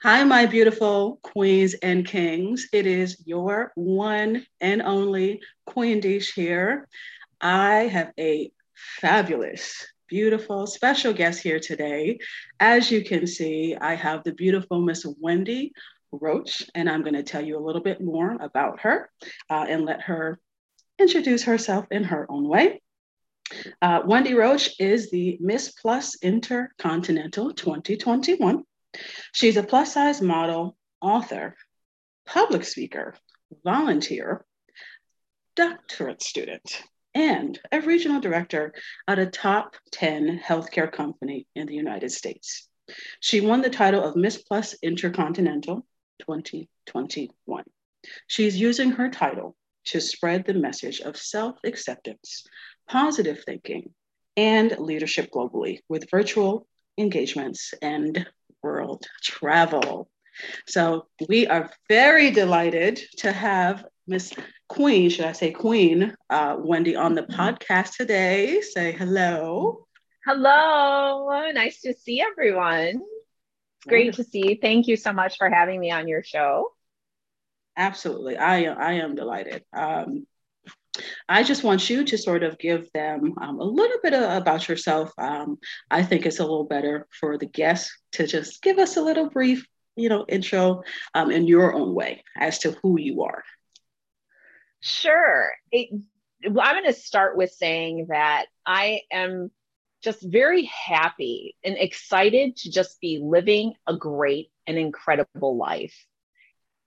Hi, 0.00 0.22
my 0.22 0.46
beautiful 0.46 1.18
queens 1.24 1.74
and 1.74 2.06
kings. 2.06 2.68
It 2.72 2.86
is 2.86 3.20
your 3.26 3.72
one 3.74 4.46
and 4.60 4.80
only 4.80 5.40
Queen 5.66 5.98
Desh 5.98 6.32
here. 6.32 6.86
I 7.40 7.88
have 7.88 8.12
a 8.16 8.52
fabulous, 9.00 9.84
beautiful, 10.06 10.68
special 10.68 11.12
guest 11.12 11.42
here 11.42 11.58
today. 11.58 12.20
As 12.60 12.92
you 12.92 13.02
can 13.02 13.26
see, 13.26 13.74
I 13.74 13.96
have 13.96 14.22
the 14.22 14.30
beautiful 14.30 14.80
Miss 14.80 15.04
Wendy 15.18 15.72
Roach, 16.12 16.62
and 16.76 16.88
I'm 16.88 17.02
going 17.02 17.14
to 17.14 17.24
tell 17.24 17.44
you 17.44 17.58
a 17.58 17.66
little 17.66 17.82
bit 17.82 18.00
more 18.00 18.36
about 18.40 18.78
her 18.82 19.10
uh, 19.50 19.66
and 19.68 19.84
let 19.84 20.02
her 20.02 20.38
introduce 21.00 21.42
herself 21.42 21.86
in 21.90 22.04
her 22.04 22.24
own 22.30 22.46
way. 22.46 22.80
Uh, 23.82 24.02
Wendy 24.06 24.34
Roach 24.34 24.78
is 24.78 25.10
the 25.10 25.38
Miss 25.40 25.72
Plus 25.72 26.22
Intercontinental 26.22 27.52
2021. 27.52 28.62
She's 29.32 29.56
a 29.56 29.62
plus 29.62 29.94
size 29.94 30.20
model, 30.20 30.76
author, 31.00 31.56
public 32.26 32.64
speaker, 32.64 33.14
volunteer, 33.64 34.44
doctorate 35.54 36.22
student, 36.22 36.82
and 37.14 37.58
a 37.72 37.80
regional 37.80 38.20
director 38.20 38.72
at 39.06 39.18
a 39.18 39.26
top 39.26 39.76
10 39.92 40.40
healthcare 40.44 40.90
company 40.90 41.46
in 41.54 41.66
the 41.66 41.74
United 41.74 42.12
States. 42.12 42.68
She 43.20 43.40
won 43.40 43.60
the 43.60 43.70
title 43.70 44.02
of 44.02 44.16
Miss 44.16 44.38
Plus 44.38 44.74
Intercontinental 44.82 45.86
2021. 46.20 47.64
She's 48.26 48.60
using 48.60 48.92
her 48.92 49.10
title 49.10 49.56
to 49.86 50.00
spread 50.00 50.44
the 50.44 50.54
message 50.54 51.00
of 51.00 51.16
self 51.16 51.56
acceptance, 51.64 52.44
positive 52.88 53.42
thinking, 53.44 53.94
and 54.36 54.78
leadership 54.78 55.30
globally 55.32 55.80
with 55.88 56.10
virtual 56.10 56.66
engagements 56.96 57.74
and 57.82 58.26
world 58.62 59.06
travel. 59.22 60.08
So 60.66 61.06
we 61.28 61.46
are 61.46 61.70
very 61.88 62.30
delighted 62.30 63.00
to 63.18 63.32
have 63.32 63.84
Miss 64.06 64.32
Queen, 64.68 65.10
should 65.10 65.24
I 65.24 65.32
say 65.32 65.50
Queen, 65.50 66.14
uh, 66.30 66.56
Wendy 66.58 66.96
on 66.96 67.14
the 67.14 67.22
podcast 67.22 67.96
today. 67.96 68.60
Say 68.60 68.92
hello. 68.92 69.86
Hello. 70.24 71.50
Nice 71.52 71.80
to 71.82 71.94
see 71.94 72.20
everyone. 72.20 73.02
It's 73.78 73.86
great 73.86 74.14
to 74.14 74.24
see 74.24 74.50
you. 74.50 74.58
Thank 74.60 74.86
you 74.86 74.96
so 74.96 75.12
much 75.12 75.38
for 75.38 75.48
having 75.48 75.80
me 75.80 75.90
on 75.90 76.08
your 76.08 76.22
show. 76.22 76.72
Absolutely. 77.76 78.36
I, 78.36 78.64
I 78.64 78.92
am 78.94 79.14
delighted. 79.14 79.64
Um, 79.72 80.26
I 81.28 81.42
just 81.42 81.64
want 81.64 81.88
you 81.88 82.04
to 82.04 82.18
sort 82.18 82.42
of 82.42 82.58
give 82.58 82.90
them 82.92 83.34
um, 83.40 83.60
a 83.60 83.64
little 83.64 83.98
bit 84.02 84.14
of, 84.14 84.42
about 84.42 84.68
yourself. 84.68 85.12
Um, 85.18 85.58
I 85.90 86.02
think 86.02 86.26
it's 86.26 86.38
a 86.38 86.42
little 86.42 86.64
better 86.64 87.06
for 87.10 87.38
the 87.38 87.46
guests 87.46 87.96
to 88.12 88.26
just 88.26 88.62
give 88.62 88.78
us 88.78 88.96
a 88.96 89.02
little 89.02 89.28
brief, 89.30 89.66
you 89.96 90.08
know, 90.08 90.24
intro 90.28 90.82
um, 91.14 91.30
in 91.30 91.46
your 91.46 91.74
own 91.74 91.94
way 91.94 92.24
as 92.36 92.58
to 92.60 92.72
who 92.82 92.98
you 92.98 93.22
are. 93.22 93.42
Sure. 94.80 95.50
It, 95.72 95.88
well, 96.48 96.64
I'm 96.66 96.74
going 96.74 96.92
to 96.92 96.98
start 96.98 97.36
with 97.36 97.50
saying 97.50 98.06
that 98.10 98.46
I 98.64 99.00
am 99.10 99.50
just 100.02 100.22
very 100.22 100.64
happy 100.64 101.56
and 101.64 101.76
excited 101.76 102.56
to 102.56 102.70
just 102.70 103.00
be 103.00 103.20
living 103.22 103.74
a 103.86 103.96
great 103.96 104.50
and 104.66 104.78
incredible 104.78 105.56
life. 105.56 106.06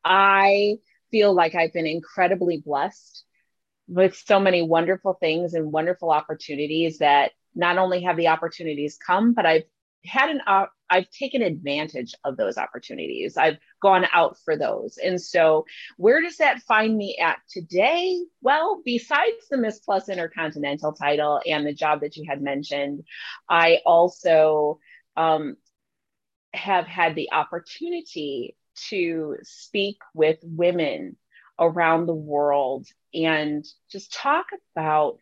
I 0.04 0.78
feel 1.12 1.34
like 1.34 1.56
I've 1.56 1.74
been 1.74 1.86
incredibly 1.86 2.58
blessed 2.58 3.26
with 3.92 4.16
so 4.16 4.40
many 4.40 4.62
wonderful 4.62 5.14
things 5.14 5.54
and 5.54 5.72
wonderful 5.72 6.12
opportunities 6.12 7.00
that 7.00 7.34
not 7.54 7.78
only 7.78 8.04
have 8.04 8.16
the 8.16 8.30
opportunities 8.30 8.98
come, 8.98 9.34
but 9.34 9.46
I've 9.46 9.64
had 10.06 10.30
an 10.30 10.42
uh, 10.48 10.66
I've 10.90 11.10
taken 11.10 11.42
advantage 11.42 12.16
of 12.24 12.38
those 12.38 12.58
opportunities. 12.58 13.36
I've 13.36 13.58
gone 13.82 14.06
out 14.14 14.38
for 14.44 14.58
those. 14.58 14.98
And 14.98 15.22
so 15.22 15.66
where 15.98 16.22
does 16.22 16.38
that 16.38 16.62
find 16.62 16.98
me 16.98 17.18
at 17.22 17.40
today? 17.50 18.22
Well, 18.42 18.82
besides 18.84 19.48
the 19.50 19.58
Miss 19.58 19.80
Plus 19.80 20.08
Intercontinental 20.08 20.94
title 20.94 21.42
and 21.46 21.66
the 21.66 21.74
job 21.74 22.02
that 22.02 22.16
you 22.16 22.26
had 22.28 22.42
mentioned, 22.42 23.04
I 23.50 23.80
also 23.86 24.80
um, 25.18 25.58
have 26.54 26.88
had 26.88 27.16
the 27.16 27.32
opportunity 27.34 28.56
to 28.90 29.36
speak 29.44 29.98
with 30.14 30.40
women 30.44 31.18
around 31.60 32.06
the 32.06 32.14
world 32.14 32.88
and 33.14 33.66
just 33.92 34.14
talk 34.14 34.48
about 34.76 35.18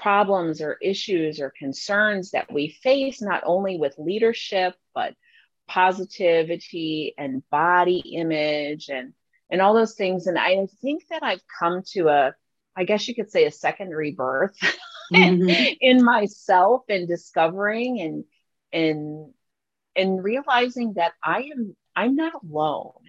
problems 0.00 0.60
or 0.60 0.78
issues 0.80 1.40
or 1.40 1.52
concerns 1.58 2.30
that 2.30 2.52
we 2.52 2.68
face, 2.82 3.20
not 3.20 3.42
only 3.44 3.76
with 3.76 3.98
leadership, 3.98 4.74
but 4.94 5.14
positivity 5.70 7.14
and 7.16 7.48
body 7.48 8.00
image 8.16 8.88
and 8.88 9.12
and 9.50 9.60
all 9.60 9.72
those 9.72 9.94
things 9.94 10.26
and 10.26 10.36
i 10.36 10.66
think 10.82 11.04
that 11.10 11.22
i've 11.22 11.42
come 11.60 11.82
to 11.86 12.08
a 12.08 12.34
i 12.76 12.82
guess 12.82 13.06
you 13.06 13.14
could 13.14 13.30
say 13.30 13.44
a 13.44 13.52
second 13.52 13.90
rebirth 13.90 14.58
mm-hmm. 15.12 15.74
in 15.80 16.04
myself 16.04 16.82
and 16.88 17.06
discovering 17.06 18.00
and 18.00 18.24
and 18.72 19.32
and 19.94 20.24
realizing 20.24 20.94
that 20.94 21.12
i 21.22 21.42
am 21.42 21.76
i'm 21.94 22.16
not 22.16 22.32
alone 22.42 23.04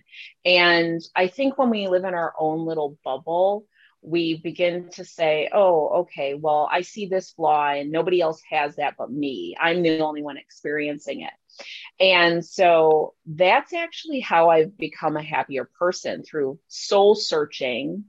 and 0.45 1.01
I 1.15 1.27
think 1.27 1.57
when 1.57 1.69
we 1.69 1.87
live 1.87 2.03
in 2.03 2.13
our 2.13 2.33
own 2.39 2.65
little 2.65 2.97
bubble, 3.03 3.65
we 4.01 4.37
begin 4.37 4.89
to 4.93 5.05
say, 5.05 5.49
oh, 5.53 6.01
okay, 6.01 6.33
well, 6.33 6.67
I 6.71 6.81
see 6.81 7.05
this 7.05 7.31
flaw 7.31 7.69
and 7.69 7.91
nobody 7.91 8.19
else 8.19 8.41
has 8.49 8.77
that 8.77 8.95
but 8.97 9.11
me. 9.11 9.55
I'm 9.59 9.83
the 9.83 9.99
only 10.01 10.23
one 10.23 10.37
experiencing 10.37 11.21
it. 11.21 11.33
And 11.99 12.43
so 12.43 13.13
that's 13.27 13.73
actually 13.73 14.21
how 14.21 14.49
I've 14.49 14.75
become 14.77 15.17
a 15.17 15.23
happier 15.23 15.69
person 15.77 16.23
through 16.23 16.59
soul 16.67 17.13
searching 17.13 18.05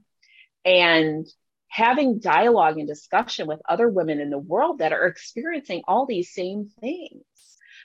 and 0.65 1.27
having 1.67 2.19
dialogue 2.19 2.77
and 2.77 2.87
discussion 2.87 3.47
with 3.47 3.59
other 3.67 3.89
women 3.89 4.19
in 4.19 4.29
the 4.29 4.37
world 4.37 4.79
that 4.79 4.93
are 4.93 5.05
experiencing 5.05 5.83
all 5.87 6.05
these 6.05 6.33
same 6.33 6.69
things. 6.79 7.23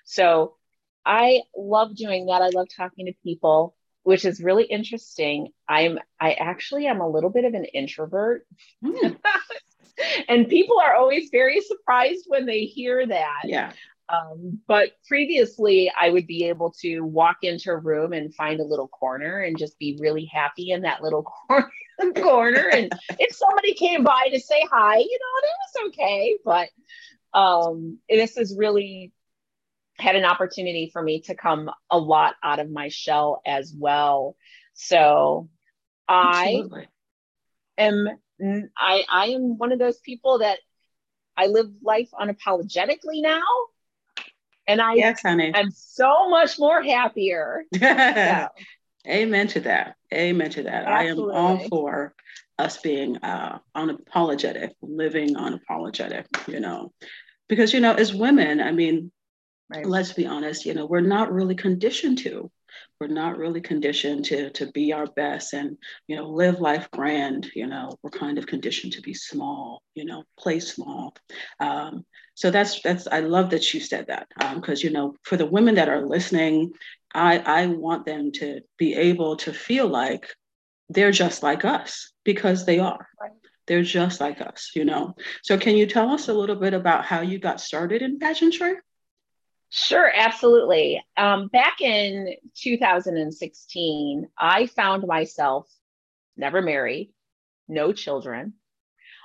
So 0.04 0.56
I 1.04 1.42
love 1.56 1.96
doing 1.96 2.26
that. 2.26 2.42
I 2.42 2.48
love 2.48 2.68
talking 2.74 3.06
to 3.06 3.12
people 3.22 3.74
which 4.08 4.24
is 4.24 4.40
really 4.40 4.64
interesting. 4.64 5.48
I'm 5.68 5.98
I 6.18 6.32
actually 6.32 6.86
am 6.86 7.02
a 7.02 7.08
little 7.08 7.28
bit 7.28 7.44
of 7.44 7.52
an 7.52 7.66
introvert. 7.66 8.46
Mm. 8.82 9.18
and 10.28 10.48
people 10.48 10.80
are 10.80 10.94
always 10.94 11.28
very 11.30 11.60
surprised 11.60 12.24
when 12.26 12.46
they 12.46 12.60
hear 12.60 13.06
that. 13.06 13.42
Yeah. 13.44 13.70
Um, 14.08 14.60
but 14.66 14.92
previously, 15.06 15.92
I 15.94 16.08
would 16.08 16.26
be 16.26 16.46
able 16.46 16.70
to 16.80 17.00
walk 17.00 17.40
into 17.42 17.70
a 17.70 17.76
room 17.76 18.14
and 18.14 18.34
find 18.34 18.60
a 18.60 18.64
little 18.64 18.88
corner 18.88 19.40
and 19.40 19.58
just 19.58 19.78
be 19.78 19.98
really 20.00 20.24
happy 20.24 20.70
in 20.70 20.80
that 20.82 21.02
little 21.02 21.24
corner. 21.24 21.70
corner. 22.14 22.66
And 22.72 22.90
if 23.18 23.36
somebody 23.36 23.74
came 23.74 24.04
by 24.04 24.28
to 24.32 24.40
say 24.40 24.62
hi, 24.72 24.96
you 24.96 25.18
know, 25.20 25.42
that 25.42 25.82
was 25.82 25.92
okay. 25.92 26.38
But 26.46 27.38
um, 27.38 27.98
this 28.08 28.38
is 28.38 28.56
really 28.56 29.12
had 29.98 30.16
an 30.16 30.24
opportunity 30.24 30.90
for 30.92 31.02
me 31.02 31.20
to 31.22 31.34
come 31.34 31.70
a 31.90 31.98
lot 31.98 32.34
out 32.42 32.58
of 32.60 32.70
my 32.70 32.88
shell 32.88 33.42
as 33.46 33.74
well. 33.76 34.36
So 34.74 35.48
Absolutely. 36.08 36.88
I 37.78 37.82
am 37.82 38.08
I 38.76 39.04
I 39.10 39.26
am 39.28 39.58
one 39.58 39.72
of 39.72 39.78
those 39.78 39.98
people 39.98 40.38
that 40.38 40.58
I 41.36 41.46
live 41.46 41.70
life 41.82 42.10
unapologetically 42.18 43.22
now. 43.22 43.42
And 44.66 44.80
I 44.80 44.94
yes, 44.94 45.22
honey. 45.22 45.52
I'm 45.54 45.70
so 45.70 46.28
much 46.28 46.58
more 46.58 46.82
happier. 46.82 47.64
so. 47.78 48.48
Amen 49.06 49.46
to 49.48 49.60
that. 49.60 49.96
Amen 50.12 50.50
to 50.50 50.64
that. 50.64 50.84
Absolutely. 50.84 51.34
I 51.34 51.38
am 51.38 51.46
all 51.46 51.68
for 51.68 52.14
us 52.58 52.78
being 52.78 53.16
uh, 53.18 53.58
unapologetic, 53.76 54.72
living 54.82 55.34
unapologetic, 55.34 56.26
you 56.46 56.60
know, 56.60 56.92
because, 57.48 57.72
you 57.72 57.80
know, 57.80 57.94
as 57.94 58.12
women, 58.12 58.60
I 58.60 58.72
mean, 58.72 59.10
Right. 59.70 59.86
Let's 59.86 60.12
be 60.12 60.26
honest, 60.26 60.64
you 60.64 60.74
know, 60.74 60.86
we're 60.86 61.00
not 61.00 61.32
really 61.32 61.54
conditioned 61.54 62.18
to. 62.18 62.50
We're 63.00 63.08
not 63.08 63.38
really 63.38 63.60
conditioned 63.60 64.24
to 64.26 64.50
to 64.50 64.70
be 64.72 64.92
our 64.92 65.06
best 65.06 65.52
and 65.52 65.76
you 66.06 66.16
know 66.16 66.28
live 66.28 66.60
life 66.60 66.90
grand. 66.90 67.50
You 67.54 67.66
know, 67.66 67.90
we're 68.02 68.10
kind 68.10 68.38
of 68.38 68.46
conditioned 68.46 68.94
to 68.94 69.02
be 69.02 69.14
small. 69.14 69.82
You 69.94 70.04
know, 70.04 70.24
play 70.38 70.60
small. 70.60 71.14
Um, 71.60 72.04
so 72.34 72.50
that's 72.50 72.80
that's 72.80 73.06
I 73.06 73.20
love 73.20 73.50
that 73.50 73.72
you 73.72 73.80
said 73.80 74.06
that 74.08 74.28
because 74.54 74.84
um, 74.84 74.88
you 74.88 74.90
know 74.90 75.14
for 75.22 75.36
the 75.36 75.46
women 75.46 75.74
that 75.76 75.88
are 75.88 76.06
listening, 76.06 76.72
I 77.14 77.38
I 77.38 77.66
want 77.66 78.06
them 78.06 78.32
to 78.32 78.60
be 78.78 78.94
able 78.94 79.36
to 79.38 79.52
feel 79.52 79.88
like 79.88 80.26
they're 80.88 81.12
just 81.12 81.42
like 81.42 81.64
us 81.64 82.12
because 82.24 82.64
they 82.64 82.78
are. 82.78 83.06
Right. 83.20 83.32
They're 83.66 83.82
just 83.82 84.20
like 84.20 84.40
us, 84.40 84.70
you 84.74 84.84
know. 84.84 85.14
So 85.42 85.58
can 85.58 85.76
you 85.76 85.86
tell 85.86 86.10
us 86.10 86.28
a 86.28 86.34
little 86.34 86.56
bit 86.56 86.74
about 86.74 87.04
how 87.04 87.20
you 87.20 87.38
got 87.38 87.60
started 87.60 88.02
in 88.02 88.18
pageantry? 88.18 88.74
Sure, 89.70 90.10
absolutely. 90.14 91.02
Um, 91.16 91.48
back 91.48 91.80
in 91.80 92.34
2016, 92.56 94.28
I 94.38 94.66
found 94.66 95.06
myself 95.06 95.68
never 96.36 96.62
married, 96.62 97.12
no 97.68 97.92
children. 97.92 98.54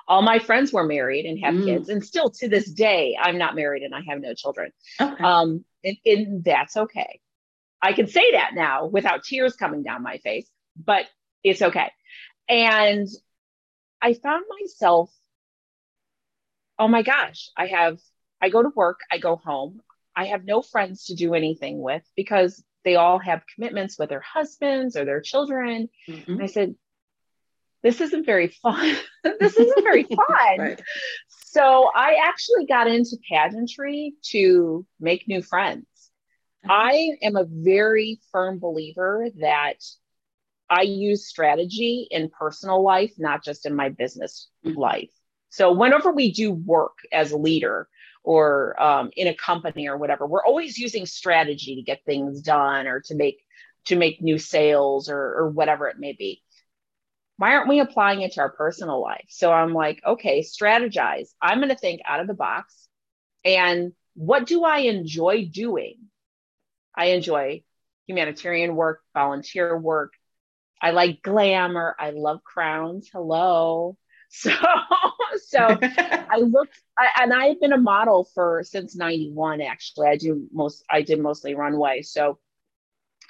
All 0.06 0.22
my 0.22 0.40
friends 0.40 0.74
were 0.74 0.86
married 0.86 1.26
and 1.26 1.40
have 1.40 1.54
mm. 1.54 1.64
kids, 1.64 1.88
and 1.88 2.04
still 2.04 2.30
to 2.30 2.50
this 2.50 2.70
day, 2.70 3.18
I'm 3.20 3.38
not 3.38 3.56
married 3.56 3.84
and 3.84 3.96
I 3.96 4.02
have 4.10 4.20
no 4.20 4.34
children. 4.34 4.72
Okay. 5.00 5.24
Um, 5.24 5.64
and, 5.84 5.98
and 6.06 6.44
that's 6.44 6.76
okay. 6.76 7.22
I 7.82 7.94
can 7.94 8.08
say 8.08 8.32
that 8.32 8.52
now 8.54 8.86
without 8.86 9.24
tears 9.24 9.56
coming 9.56 9.84
down 9.84 10.04
my 10.04 10.18
face, 10.18 10.50
but 10.76 11.06
it's 11.44 11.62
okay. 11.62 11.92
And 12.50 13.08
I 14.02 14.14
found 14.14 14.44
myself, 14.62 15.10
oh 16.78 16.90
my 16.90 17.02
gosh, 17.02 17.50
I 17.56 17.68
have, 17.68 18.00
I 18.42 18.50
go 18.50 18.62
to 18.62 18.70
work, 18.76 19.00
I 19.10 19.18
go 19.18 19.38
home, 19.38 19.82
I 20.16 20.26
have 20.26 20.46
no 20.46 20.62
friends 20.62 21.06
to 21.06 21.16
do 21.16 21.34
anything 21.34 21.82
with 21.82 22.04
because 22.16 22.64
they 22.84 22.96
all 22.96 23.20
have 23.20 23.44
commitments 23.54 23.98
with 23.98 24.10
their 24.10 24.22
husbands 24.22 24.96
or 24.96 25.06
their 25.06 25.22
children. 25.22 25.90
Mm-hmm. 26.08 26.42
I 26.42 26.46
said, 26.48 26.76
this 27.82 28.00
isn't 28.02 28.26
very 28.26 28.48
fun. 28.48 28.96
this 29.24 29.58
isn't 29.58 29.84
very 29.84 30.04
fun. 30.04 30.58
right. 30.58 30.82
So 31.30 31.90
I 31.94 32.18
actually 32.26 32.66
got 32.66 32.88
into 32.88 33.18
pageantry 33.30 34.14
to 34.30 34.86
make 35.00 35.28
new 35.28 35.42
friends. 35.42 35.86
Mm-hmm. 36.66 36.72
I 36.72 37.10
am 37.22 37.36
a 37.36 37.46
very 37.48 38.20
firm 38.32 38.60
believer 38.60 39.28
that 39.40 39.78
I 40.70 40.82
use 40.82 41.28
strategy 41.28 42.08
in 42.10 42.30
personal 42.30 42.82
life, 42.84 43.14
not 43.18 43.44
just 43.44 43.66
in 43.66 43.76
my 43.76 43.90
business 43.90 44.50
mm-hmm. 44.66 44.80
life. 44.80 45.12
So 45.50 45.72
whenever 45.72 46.12
we 46.12 46.32
do 46.32 46.52
work 46.52 46.98
as 47.12 47.32
a 47.32 47.38
leader 47.38 47.88
or 48.24 48.82
um, 48.82 49.12
in 49.16 49.28
a 49.28 49.36
company 49.36 49.88
or 49.88 49.98
whatever, 49.98 50.26
we're 50.26 50.46
always 50.46 50.78
using 50.78 51.06
strategy 51.06 51.76
to 51.76 51.82
get 51.82 52.06
things 52.06 52.42
done 52.42 52.88
or 52.88 53.02
to 53.02 53.16
make 53.16 53.44
to 53.86 53.96
make 53.98 54.22
new 54.22 54.38
sales 54.38 55.10
or, 55.10 55.20
or 55.20 55.50
whatever 55.50 55.88
it 55.88 56.00
may 56.00 56.14
be. 56.14 56.42
Why 57.38 57.54
aren't 57.54 57.68
we 57.68 57.80
applying 57.82 58.22
it 58.22 58.34
to 58.34 58.42
our 58.42 58.52
personal 58.52 59.02
life? 59.02 59.26
So 59.30 59.52
I'm 59.52 59.74
like, 59.74 60.02
okay, 60.06 60.42
strategize. 60.42 61.30
I'm 61.42 61.58
going 61.58 61.70
to 61.70 61.76
think 61.76 62.00
out 62.08 62.22
of 62.22 62.28
the 62.28 62.34
box. 62.34 62.88
And 63.44 63.92
what 64.14 64.46
do 64.46 64.64
I 64.64 64.80
enjoy 64.80 65.50
doing? 65.52 65.96
I 66.96 67.08
enjoy 67.08 67.64
humanitarian 68.08 68.76
work, 68.76 69.02
volunteer 69.14 69.78
work, 69.78 70.14
I 70.84 70.92
like 70.92 71.22
glamour. 71.22 71.96
I 71.98 72.10
love 72.10 72.44
crowns. 72.44 73.10
Hello. 73.10 73.98
So, 74.36 74.52
so 75.46 75.78
I 75.82 76.38
looked, 76.38 76.82
I, 76.98 77.22
and 77.22 77.32
I've 77.32 77.62
been 77.62 77.72
a 77.72 77.78
model 77.78 78.28
for 78.34 78.64
since 78.64 78.96
'91. 78.96 79.62
Actually, 79.62 80.08
I 80.08 80.18
do 80.18 80.48
most, 80.52 80.84
I 80.90 81.04
did 81.04 81.20
mostly 81.20 81.54
runway. 81.54 82.02
So, 82.02 82.40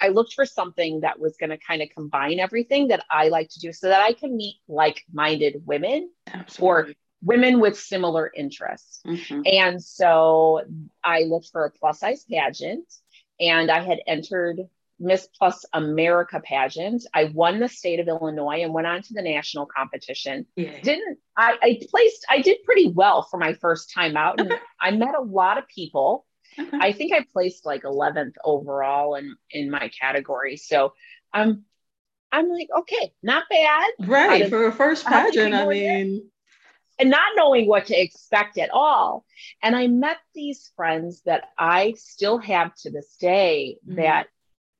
I 0.00 0.08
looked 0.08 0.32
for 0.32 0.46
something 0.46 1.00
that 1.00 1.20
was 1.20 1.36
going 1.36 1.50
to 1.50 1.58
kind 1.58 1.82
of 1.82 1.88
combine 1.94 2.40
everything 2.40 2.88
that 2.88 3.04
I 3.10 3.28
like 3.28 3.50
to 3.50 3.60
do, 3.60 3.72
so 3.72 3.88
that 3.88 4.00
I 4.00 4.14
can 4.14 4.34
meet 4.34 4.56
like-minded 4.66 5.62
women 5.66 6.10
Absolutely. 6.32 6.92
or 6.92 6.94
women 7.22 7.60
with 7.60 7.78
similar 7.78 8.32
interests. 8.34 9.02
Mm-hmm. 9.06 9.42
And 9.44 9.84
so, 9.84 10.62
I 11.04 11.24
looked 11.24 11.50
for 11.52 11.66
a 11.66 11.70
plus-size 11.70 12.24
pageant, 12.24 12.90
and 13.38 13.70
I 13.70 13.84
had 13.84 13.98
entered 14.06 14.60
Miss 14.98 15.28
Plus 15.38 15.64
America 15.72 16.40
pageant. 16.42 17.04
I 17.12 17.24
won 17.24 17.60
the 17.60 17.68
state 17.68 18.00
of 18.00 18.08
Illinois 18.08 18.62
and 18.62 18.72
went 18.72 18.86
on 18.86 19.02
to 19.02 19.14
the 19.14 19.22
national 19.22 19.66
competition. 19.66 20.46
Yeah. 20.56 20.80
Didn't 20.80 21.18
I, 21.36 21.56
I 21.62 21.80
placed 21.90 22.24
I 22.28 22.40
did 22.40 22.62
pretty 22.64 22.88
well 22.88 23.22
for 23.22 23.38
my 23.38 23.54
first 23.54 23.92
time 23.92 24.16
out 24.16 24.40
and 24.40 24.52
okay. 24.52 24.60
I 24.80 24.92
met 24.92 25.14
a 25.18 25.22
lot 25.22 25.58
of 25.58 25.68
people. 25.68 26.26
Okay. 26.58 26.78
I 26.80 26.92
think 26.92 27.12
I 27.12 27.26
placed 27.32 27.66
like 27.66 27.82
11th 27.82 28.34
overall 28.44 29.16
in 29.16 29.36
in 29.50 29.70
my 29.70 29.90
category. 30.00 30.56
So 30.56 30.92
I'm 31.32 31.64
I'm 32.30 32.48
like, 32.48 32.68
okay, 32.78 33.12
not 33.22 33.44
bad. 33.48 33.90
Right. 34.00 34.48
For 34.48 34.66
a 34.66 34.72
first 34.72 35.06
pageant, 35.06 35.54
I 35.54 35.66
mean 35.66 36.30
and 36.98 37.10
not 37.10 37.32
knowing 37.36 37.66
what 37.66 37.86
to 37.86 38.00
expect 38.00 38.58
at 38.58 38.70
all. 38.70 39.24
And 39.62 39.74
I 39.74 39.88
met 39.88 40.18
these 40.34 40.70
friends 40.76 41.22
that 41.26 41.48
I 41.58 41.94
still 41.96 42.38
have 42.38 42.74
to 42.76 42.90
this 42.90 43.16
day 43.16 43.78
mm-hmm. 43.86 43.96
that 43.96 44.28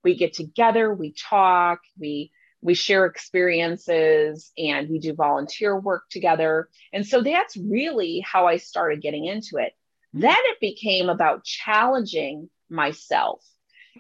we 0.05 0.17
get 0.17 0.35
together, 0.35 0.95
we 0.95 1.13
talk, 1.13 1.81
we 1.99 2.31
we 2.65 2.73
share 2.73 3.05
experiences 3.05 4.51
and 4.57 4.89
we 4.89 4.99
do 4.99 5.13
volunteer 5.13 5.79
work 5.79 6.05
together. 6.11 6.71
And 6.95 7.07
so 7.07 7.23
that's 7.23 7.59
really 7.59 8.25
how 8.27 8.47
I 8.47 8.57
started 8.57 9.03
getting 9.03 9.27
into 9.27 9.59
it. 9.59 9.75
Then 10.15 10.35
it 10.35 10.61
became 10.61 11.11
about 11.11 11.45
challenging 11.45 12.49
myself 12.71 13.45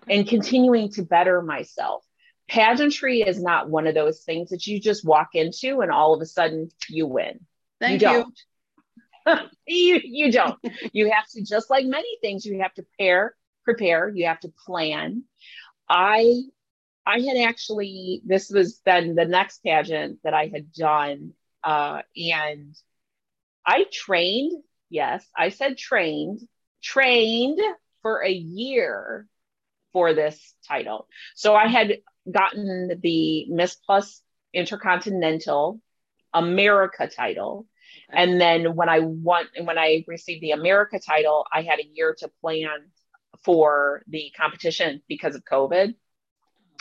and 0.08 0.26
continuing 0.26 0.90
to 0.92 1.02
better 1.02 1.42
myself. 1.42 2.04
Pageantry 2.48 3.20
is 3.20 3.38
not 3.38 3.68
one 3.68 3.86
of 3.86 3.94
those 3.94 4.20
things 4.20 4.48
that 4.48 4.66
you 4.66 4.80
just 4.80 5.04
walk 5.04 5.30
into 5.34 5.80
and 5.80 5.90
all 5.90 6.14
of 6.14 6.22
a 6.22 6.26
sudden 6.26 6.70
you 6.88 7.06
win. 7.06 7.40
Thank 7.80 8.00
you. 8.00 8.08
Don't. 9.26 9.50
you, 9.66 10.00
you 10.02 10.32
don't. 10.32 10.58
you 10.92 11.10
have 11.10 11.28
to, 11.34 11.44
just 11.44 11.68
like 11.68 11.84
many 11.84 12.16
things, 12.22 12.46
you 12.46 12.60
have 12.60 12.72
to 12.74 12.82
prepare, 12.82 13.34
prepare, 13.64 14.08
you 14.08 14.26
have 14.26 14.40
to 14.40 14.52
plan. 14.66 15.24
I 15.88 16.42
I 17.06 17.20
had 17.20 17.36
actually 17.36 18.22
this 18.24 18.50
was 18.50 18.80
then 18.84 19.14
the 19.14 19.26
next 19.26 19.62
pageant 19.62 20.20
that 20.24 20.34
I 20.34 20.46
had 20.46 20.72
done, 20.72 21.32
uh, 21.62 22.02
and 22.16 22.74
I 23.66 23.84
trained. 23.92 24.62
Yes, 24.90 25.26
I 25.36 25.48
said 25.48 25.76
trained, 25.76 26.40
trained 26.82 27.60
for 28.02 28.22
a 28.22 28.30
year 28.30 29.26
for 29.92 30.14
this 30.14 30.54
title. 30.68 31.08
So 31.34 31.54
I 31.54 31.68
had 31.68 31.98
gotten 32.30 33.00
the 33.02 33.46
Miss 33.48 33.74
Plus 33.74 34.22
Intercontinental 34.52 35.80
America 36.32 37.08
title. 37.08 37.66
And 38.10 38.40
then 38.40 38.74
when 38.76 38.88
I 38.88 39.00
won, 39.00 39.46
when 39.62 39.78
I 39.78 40.04
received 40.06 40.42
the 40.42 40.50
America 40.50 40.98
title, 40.98 41.46
I 41.52 41.62
had 41.62 41.78
a 41.78 41.88
year 41.94 42.14
to 42.18 42.30
plan 42.40 42.90
for 43.42 44.02
the 44.08 44.32
competition 44.36 45.02
because 45.08 45.34
of 45.34 45.44
COVID. 45.44 45.94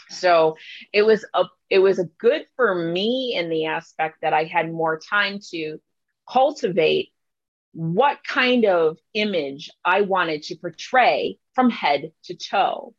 So 0.10 0.58
it 0.92 1.04
was 1.04 1.26
a 1.34 1.46
it 1.70 1.80
was 1.80 2.00
a 2.00 2.10
good 2.20 2.46
for 2.56 2.76
me 2.76 3.36
in 3.36 3.50
the 3.50 3.66
aspect 3.66 4.20
that 4.22 4.34
I 4.34 4.44
had 4.44 4.72
more 4.72 5.00
time 5.00 5.40
to 5.52 5.80
cultivate 6.30 7.10
what 7.74 8.20
kind 8.24 8.66
of 8.66 8.98
image 9.14 9.72
I 9.84 10.02
wanted 10.02 10.44
to 10.44 10.56
portray 10.56 11.40
from 11.54 11.70
head 11.70 12.12
to 12.26 12.36
toe. 12.36 12.94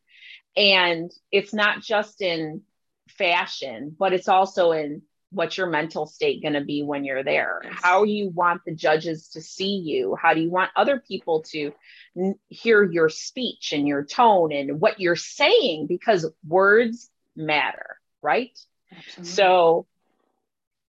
And 0.57 1.11
it's 1.31 1.55
not 1.55 1.83
just 1.83 2.21
in 2.21 2.63
fashion, 3.09 3.95
but 3.97 4.13
it's 4.13 4.29
also 4.29 4.73
in 4.73 5.03
what's 5.35 5.59
your 5.59 5.67
mental 5.69 6.07
state 6.07 6.41
going 6.43 6.55
to 6.55 6.65
be 6.65 6.83
when 6.83 7.05
you're 7.05 7.25
there 7.25 7.61
how 7.71 8.05
you 8.05 8.29
want 8.31 8.61
the 8.65 8.75
judges 8.75 9.29
to 9.29 9.41
see 9.41 9.77
you 9.77 10.17
how 10.21 10.33
do 10.35 10.41
you 10.41 10.51
want 10.51 10.71
other 10.77 11.03
people 11.07 11.43
to 11.43 11.73
n- 12.17 12.37
hear 12.49 12.83
your 12.83 13.09
speech 13.09 13.73
and 13.73 13.87
your 13.87 14.05
tone 14.05 14.53
and 14.53 14.81
what 14.81 15.01
you're 15.01 15.17
saying 15.17 15.87
because 15.87 16.27
words 16.47 17.11
matter 17.37 17.99
right 18.23 18.59
Absolutely. 18.97 19.33
so 19.33 19.87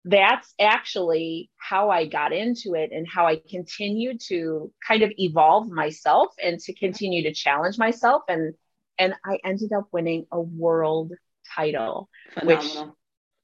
that's 0.08 0.54
actually 0.60 1.50
how 1.56 1.90
I 1.90 2.06
got 2.06 2.32
into 2.32 2.74
it 2.74 2.92
and 2.92 3.06
how 3.12 3.26
I 3.26 3.40
continued 3.50 4.20
to 4.28 4.72
kind 4.86 5.02
of 5.02 5.10
evolve 5.18 5.68
myself 5.68 6.28
and 6.42 6.60
to 6.60 6.72
continue 6.74 7.24
to 7.24 7.34
challenge 7.34 7.76
myself 7.76 8.22
and 8.28 8.54
and 8.98 9.14
I 9.24 9.38
ended 9.44 9.72
up 9.72 9.88
winning 9.92 10.26
a 10.32 10.40
world 10.40 11.12
title 11.54 12.08
Phenomenal. 12.34 12.84
which 12.84 12.94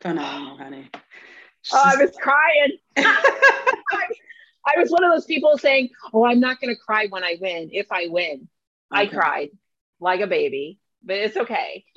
Phenomenal, 0.03 0.59
honey. 0.59 0.91
Oh, 1.73 1.83
I 1.85 1.97
was 1.97 2.11
crying. 2.21 2.77
I, 2.97 4.75
was 4.77 4.91
one 4.91 5.05
of 5.05 5.13
those 5.13 5.27
people 5.27 5.57
saying, 5.57 5.91
"Oh, 6.13 6.27
I'm 6.27 6.41
not 6.41 6.61
going 6.61 6.75
to 6.75 6.81
cry 6.81 7.07
when 7.09 7.23
I 7.23 7.37
win. 7.41 7.71
If 7.73 7.93
I 7.93 8.09
win, 8.09 8.49
okay. 8.93 9.03
I 9.03 9.07
cried 9.07 9.51
like 10.01 10.21
a 10.21 10.27
baby, 10.27 10.81
but 11.03 11.17
it's 11.17 11.37
okay." 11.37 11.85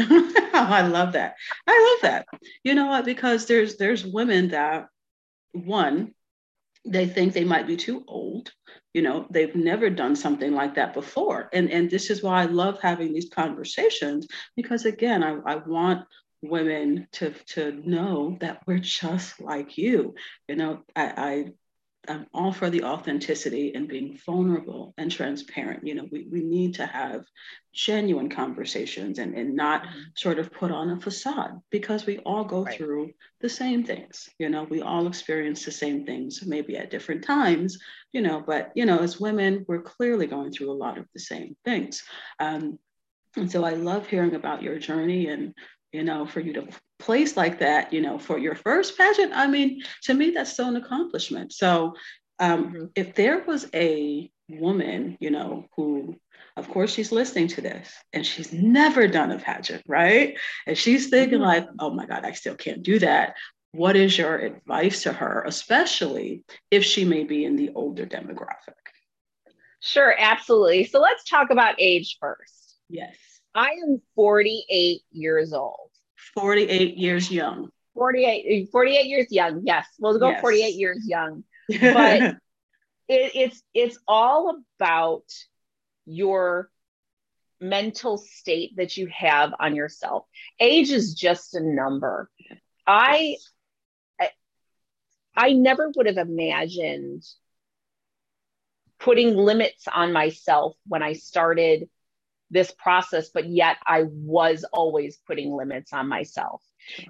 Oh, 0.00 0.66
I 0.70 0.82
love 0.82 1.12
that. 1.12 1.34
I 1.66 1.98
love 2.02 2.10
that. 2.10 2.26
You 2.62 2.74
know 2.74 2.86
what? 2.86 3.04
Because 3.04 3.46
there's 3.46 3.76
there's 3.76 4.04
women 4.04 4.48
that 4.48 4.88
one 5.52 6.14
they 6.84 7.06
think 7.06 7.32
they 7.32 7.44
might 7.44 7.66
be 7.66 7.76
too 7.76 8.04
old 8.06 8.52
you 8.94 9.02
know 9.02 9.26
they've 9.30 9.54
never 9.54 9.90
done 9.90 10.14
something 10.14 10.52
like 10.52 10.76
that 10.76 10.94
before 10.94 11.48
and 11.52 11.70
and 11.70 11.90
this 11.90 12.08
is 12.10 12.22
why 12.22 12.42
i 12.42 12.46
love 12.46 12.78
having 12.80 13.12
these 13.12 13.28
conversations 13.28 14.26
because 14.56 14.84
again 14.84 15.22
i, 15.22 15.36
I 15.44 15.56
want 15.56 16.06
women 16.42 17.08
to 17.12 17.32
to 17.46 17.72
know 17.84 18.36
that 18.40 18.62
we're 18.66 18.78
just 18.78 19.40
like 19.40 19.76
you 19.76 20.14
you 20.48 20.56
know 20.56 20.82
i, 20.94 21.04
I 21.16 21.44
I'm 22.08 22.26
all 22.32 22.52
for 22.52 22.70
the 22.70 22.84
authenticity 22.84 23.74
and 23.74 23.88
being 23.88 24.18
vulnerable 24.24 24.94
and 24.96 25.10
transparent. 25.10 25.86
You 25.86 25.94
know, 25.94 26.08
we, 26.10 26.26
we 26.30 26.42
need 26.42 26.74
to 26.74 26.86
have 26.86 27.24
genuine 27.72 28.30
conversations 28.30 29.18
and, 29.18 29.34
and 29.34 29.54
not 29.54 29.82
mm-hmm. 29.82 30.00
sort 30.16 30.38
of 30.38 30.52
put 30.52 30.70
on 30.70 30.90
a 30.90 31.00
facade 31.00 31.60
because 31.70 32.06
we 32.06 32.18
all 32.18 32.44
go 32.44 32.64
right. 32.64 32.76
through 32.76 33.10
the 33.40 33.48
same 33.48 33.84
things. 33.84 34.28
You 34.38 34.48
know, 34.48 34.64
we 34.64 34.80
all 34.80 35.06
experience 35.06 35.64
the 35.64 35.72
same 35.72 36.06
things, 36.06 36.42
maybe 36.46 36.76
at 36.76 36.90
different 36.90 37.24
times, 37.24 37.78
you 38.12 38.22
know, 38.22 38.42
but, 38.44 38.72
you 38.74 38.86
know, 38.86 38.98
as 38.98 39.20
women, 39.20 39.64
we're 39.68 39.82
clearly 39.82 40.26
going 40.26 40.52
through 40.52 40.70
a 40.70 40.72
lot 40.72 40.98
of 40.98 41.06
the 41.14 41.20
same 41.20 41.56
things. 41.64 42.02
Um, 42.38 42.78
and 43.36 43.50
so 43.50 43.64
I 43.64 43.74
love 43.74 44.06
hearing 44.06 44.34
about 44.34 44.62
your 44.62 44.78
journey 44.78 45.28
and 45.28 45.54
you 45.92 46.04
know, 46.04 46.26
for 46.26 46.40
you 46.40 46.52
to 46.54 46.68
place 46.98 47.36
like 47.36 47.58
that, 47.60 47.92
you 47.92 48.00
know, 48.00 48.18
for 48.18 48.38
your 48.38 48.54
first 48.54 48.96
pageant, 48.98 49.32
I 49.34 49.46
mean, 49.46 49.82
to 50.04 50.14
me, 50.14 50.30
that's 50.30 50.52
still 50.52 50.68
an 50.68 50.76
accomplishment. 50.76 51.52
So 51.52 51.94
um, 52.38 52.66
mm-hmm. 52.66 52.84
if 52.94 53.14
there 53.14 53.44
was 53.44 53.68
a 53.74 54.30
woman, 54.48 55.16
you 55.20 55.30
know, 55.30 55.66
who, 55.76 56.16
of 56.56 56.68
course, 56.68 56.92
she's 56.92 57.12
listening 57.12 57.48
to 57.48 57.60
this 57.60 57.90
and 58.12 58.24
she's 58.24 58.52
never 58.52 59.06
done 59.06 59.30
a 59.30 59.38
pageant, 59.38 59.82
right? 59.86 60.36
And 60.66 60.76
she's 60.76 61.08
thinking, 61.08 61.38
mm-hmm. 61.38 61.46
like, 61.46 61.68
oh 61.78 61.90
my 61.90 62.06
God, 62.06 62.24
I 62.24 62.32
still 62.32 62.54
can't 62.54 62.82
do 62.82 62.98
that. 63.00 63.34
What 63.72 63.96
is 63.96 64.16
your 64.16 64.36
advice 64.36 65.02
to 65.02 65.12
her, 65.12 65.44
especially 65.46 66.42
if 66.70 66.84
she 66.84 67.04
may 67.04 67.24
be 67.24 67.44
in 67.44 67.56
the 67.56 67.70
older 67.74 68.06
demographic? 68.06 68.74
Sure, 69.80 70.14
absolutely. 70.18 70.84
So 70.84 71.00
let's 71.00 71.24
talk 71.24 71.50
about 71.50 71.76
age 71.78 72.16
first. 72.20 72.76
Yes. 72.88 73.16
I 73.54 73.70
am 73.84 74.00
48 74.14 75.02
years 75.10 75.52
old. 75.52 75.90
48 76.34 76.96
years 76.96 77.30
young. 77.30 77.70
48, 77.94 78.70
48 78.70 79.06
years 79.06 79.26
young. 79.30 79.62
Yes, 79.64 79.86
we'll 79.98 80.18
go 80.18 80.30
yes. 80.30 80.40
48 80.40 80.74
years 80.74 81.06
young. 81.06 81.44
But 81.80 82.36
it, 83.08 83.32
it's 83.34 83.62
it's 83.74 83.98
all 84.06 84.62
about 84.78 85.24
your 86.06 86.70
mental 87.60 88.18
state 88.18 88.76
that 88.76 88.96
you 88.96 89.08
have 89.12 89.52
on 89.58 89.74
yourself. 89.74 90.24
Age 90.60 90.90
is 90.90 91.14
just 91.14 91.54
a 91.54 91.60
number. 91.60 92.30
I, 92.86 93.36
I 94.20 94.30
I 95.36 95.52
never 95.52 95.90
would 95.94 96.06
have 96.06 96.16
imagined 96.16 97.24
putting 98.98 99.36
limits 99.36 99.86
on 99.92 100.12
myself 100.12 100.76
when 100.86 101.02
I 101.02 101.12
started 101.12 101.88
this 102.50 102.72
process, 102.72 103.28
but 103.28 103.48
yet 103.48 103.76
I 103.86 104.04
was 104.06 104.64
always 104.72 105.18
putting 105.26 105.52
limits 105.52 105.92
on 105.92 106.08
myself. 106.08 106.62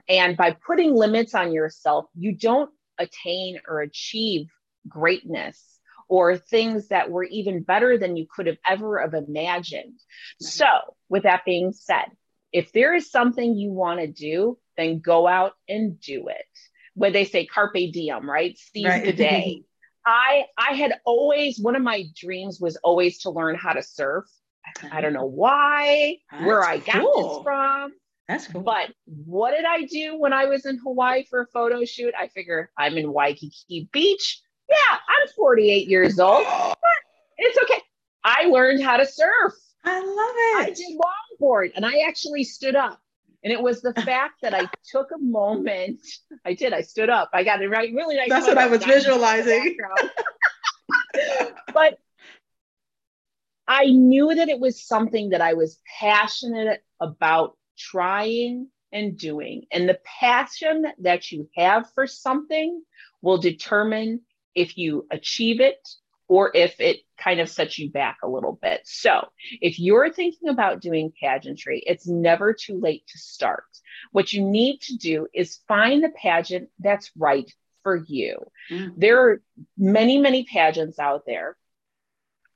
And 0.09 0.37
by 0.37 0.57
putting 0.67 0.95
limits 0.95 1.35
on 1.35 1.53
yourself, 1.53 2.07
you 2.17 2.33
don't 2.33 2.71
attain 2.99 3.61
or 3.69 3.81
achieve 3.81 4.49
greatness 4.89 5.63
or 6.09 6.37
things 6.37 6.89
that 6.89 7.11
were 7.11 7.25
even 7.25 7.63
better 7.63 7.99
than 7.99 8.17
you 8.17 8.27
could 8.35 8.47
have 8.47 8.57
ever 8.67 9.01
have 9.01 9.15
imagined. 9.15 10.01
So, 10.41 10.67
with 11.09 11.25
that 11.25 11.45
being 11.45 11.73
said, 11.73 12.07
if 12.53 12.73
there 12.73 12.95
is 12.95 13.11
something 13.11 13.55
you 13.55 13.71
want 13.71 14.01
to 14.01 14.07
do, 14.07 14.59
then 14.77 15.01
go 15.01 15.27
out 15.27 15.53
and 15.69 16.01
do 16.01 16.29
it. 16.29 16.47
When 16.95 17.13
they 17.13 17.25
say 17.25 17.47
carpe 17.47 17.75
diem, 17.75 18.29
right? 18.29 18.57
Seize 18.59 18.87
right. 18.87 19.05
the 19.05 19.13
day. 19.13 19.63
I 20.07 20.45
I 20.57 20.75
had 20.75 20.95
always 21.05 21.59
one 21.61 21.77
of 21.77 21.83
my 21.83 22.05
dreams 22.17 22.59
was 22.61 22.77
always 22.77 23.21
to 23.21 23.31
learn 23.31 23.57
how 23.57 23.75
to 23.75 23.83
surf. 23.83 24.25
I 24.93 25.01
don't 25.01 25.13
know 25.13 25.27
why, 25.27 26.19
That's 26.31 26.45
where 26.45 26.63
I 26.63 26.79
got 26.79 26.95
this 27.17 27.43
from. 27.43 27.93
That's 28.29 28.47
cool. 28.47 28.61
But 28.61 28.93
what 29.07 29.53
did 29.53 29.65
I 29.65 29.85
do 29.85 30.19
when 30.19 30.33
I 30.33 30.45
was 30.45 30.67
in 30.67 30.79
Hawaii 30.79 31.25
for 31.25 31.41
a 31.41 31.47
photo 31.47 31.85
shoot? 31.85 32.13
I 32.19 32.29
figure 32.29 32.71
I'm 32.77 32.99
in 32.99 33.13
Waikiki 33.13 33.89
Beach. 33.91 34.41
Yeah, 34.69 34.77
I'm 34.93 35.29
48 35.35 35.89
years 35.89 36.21
old. 36.21 36.47
it's 37.39 37.59
okay. 37.63 37.83
I 38.23 38.45
learned 38.45 38.83
how 38.83 38.99
to 38.99 39.07
surf. 39.07 39.55
I 39.85 39.99
love 40.01 40.07
it. 40.09 40.69
I 40.69 40.75
did 40.75 40.99
longboard 41.41 41.71
and 41.75 41.87
I 41.87 42.05
actually 42.07 42.45
stood 42.45 42.77
up. 42.77 43.01
And 43.43 43.53
it 43.53 43.63
was 43.63 43.81
the 43.81 43.95
fact 44.05 44.43
that 44.43 44.53
I 44.53 44.69
took 44.91 45.09
a 45.15 45.19
moment. 45.19 46.01
I 46.45 46.53
did. 46.53 46.75
I 46.75 46.83
stood 46.83 47.09
up. 47.09 47.31
I 47.33 47.45
got 47.45 47.63
it 47.63 47.69
right. 47.69 47.91
Really 47.95 48.17
nice. 48.17 48.29
That's 48.29 48.47
what 48.47 48.59
I 48.59 48.67
was 48.67 48.85
visualizing. 48.85 49.77
but 51.73 51.99
I 53.69 53.85
knew 53.85 54.35
that 54.35 54.49
it 54.49 54.59
was 54.59 54.83
something 54.83 55.31
that 55.31 55.43
I 55.43 55.53
was 55.53 55.79
passionate 56.01 56.83
about 57.01 57.57
trying 57.79 58.69
and 58.91 59.17
doing. 59.17 59.67
And 59.71 59.87
the 59.87 60.01
passion 60.21 60.87
that 61.01 61.31
you 61.31 61.51
have 61.55 61.93
for 61.93 62.07
something 62.07 62.83
will 63.21 63.37
determine 63.37 64.23
if 64.55 64.79
you 64.79 65.07
achieve 65.11 65.61
it 65.61 65.87
or 66.29 66.51
if 66.55 66.81
it 66.81 67.01
kind 67.19 67.41
of 67.41 67.49
sets 67.49 67.79
you 67.79 67.91
back 67.91 68.19
a 68.23 68.29
little 68.29 68.59
bit. 68.61 68.81
So, 68.85 69.29
if 69.61 69.79
you're 69.79 70.13
thinking 70.13 70.49
about 70.49 70.81
doing 70.81 71.13
pageantry, 71.21 71.83
it's 71.87 72.07
never 72.07 72.55
too 72.55 72.79
late 72.79 73.07
to 73.09 73.19
start. 73.19 73.65
What 74.13 74.33
you 74.33 74.43
need 74.43 74.81
to 74.83 74.97
do 74.97 75.27
is 75.35 75.61
find 75.69 76.03
the 76.03 76.11
pageant 76.11 76.69
that's 76.79 77.11
right 77.17 77.51
for 77.83 77.97
you. 77.97 78.39
Mm-hmm. 78.71 78.99
There 78.99 79.29
are 79.29 79.43
many, 79.77 80.19
many 80.19 80.45
pageants 80.45 80.99
out 80.99 81.25
there. 81.27 81.57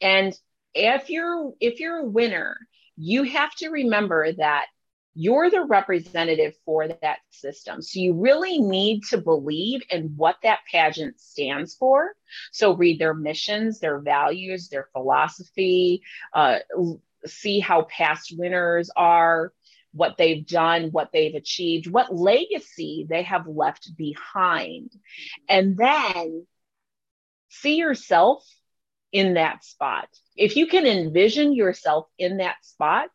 And 0.00 0.36
if 0.74 1.10
you're 1.10 1.52
if 1.60 1.80
you're 1.80 1.98
a 1.98 2.04
winner, 2.04 2.56
you 2.96 3.24
have 3.24 3.54
to 3.56 3.68
remember 3.68 4.32
that 4.32 4.66
you're 5.14 5.50
the 5.50 5.64
representative 5.64 6.54
for 6.64 6.88
that 6.88 7.18
system. 7.30 7.82
So 7.82 8.00
you 8.00 8.14
really 8.14 8.58
need 8.58 9.02
to 9.10 9.18
believe 9.18 9.82
in 9.90 10.14
what 10.16 10.36
that 10.42 10.60
pageant 10.70 11.20
stands 11.20 11.74
for. 11.74 12.14
So 12.50 12.74
read 12.74 12.98
their 12.98 13.12
missions, 13.12 13.78
their 13.78 13.98
values, 14.00 14.68
their 14.68 14.88
philosophy, 14.92 16.02
uh, 16.32 16.60
see 17.26 17.60
how 17.60 17.82
past 17.82 18.34
winners 18.36 18.90
are, 18.96 19.52
what 19.92 20.16
they've 20.16 20.46
done, 20.46 20.88
what 20.92 21.10
they've 21.12 21.34
achieved, 21.34 21.90
what 21.90 22.14
legacy 22.14 23.06
they 23.08 23.22
have 23.24 23.46
left 23.46 23.94
behind. 23.96 24.90
And 25.46 25.76
then 25.76 26.46
see 27.50 27.76
yourself 27.76 28.46
in 29.12 29.34
that 29.34 29.64
spot. 29.64 30.08
If 30.36 30.56
you 30.56 30.66
can 30.66 30.86
envision 30.86 31.54
yourself 31.54 32.08
in 32.18 32.38
that 32.38 32.56
spot, 32.64 33.10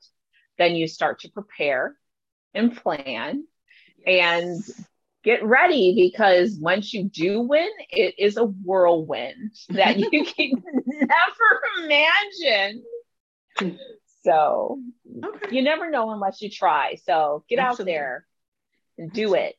then 0.58 0.76
you 0.76 0.88
start 0.88 1.22
to 1.22 1.32
prepare 1.32 1.96
and 2.54 2.76
plan 2.76 3.44
and 4.06 4.64
get 5.24 5.44
ready 5.44 5.94
because 5.96 6.58
once 6.60 6.94
you 6.94 7.04
do 7.04 7.42
win, 7.42 7.70
it 7.90 8.16
is 8.18 8.38
a 8.38 8.46
whirlwind 8.46 9.52
that 9.70 9.98
you 9.98 10.26
can 10.38 10.64
never 10.86 11.62
imagine. 11.84 12.84
So 14.24 14.80
okay. 15.24 15.56
you 15.56 15.62
never 15.62 15.90
know 15.90 16.12
unless 16.12 16.42
you 16.42 16.50
try. 16.50 16.96
So 17.06 17.44
get 17.50 17.60
Absolutely. 17.60 17.94
out 17.94 17.96
there 17.96 18.26
and 18.98 19.12
do 19.12 19.36
Absolutely. 19.36 19.48
it. 19.48 19.56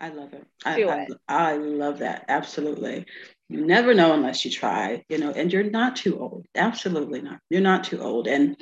I 0.00 0.08
love 0.08 0.34
it. 0.34 0.46
I, 0.64 0.76
do 0.76 0.90
it. 0.90 1.08
I, 1.28 1.52
I 1.52 1.56
love 1.56 1.98
that. 1.98 2.24
Absolutely. 2.28 3.06
You 3.48 3.64
never 3.66 3.94
know 3.94 4.14
unless 4.14 4.44
you 4.44 4.50
try, 4.50 5.04
you 5.08 5.18
know, 5.18 5.30
and 5.30 5.52
you're 5.52 5.70
not 5.70 5.96
too 5.96 6.18
old. 6.18 6.46
Absolutely 6.54 7.20
not. 7.20 7.40
You're 7.50 7.60
not 7.60 7.84
too 7.84 8.00
old. 8.00 8.26
And 8.26 8.56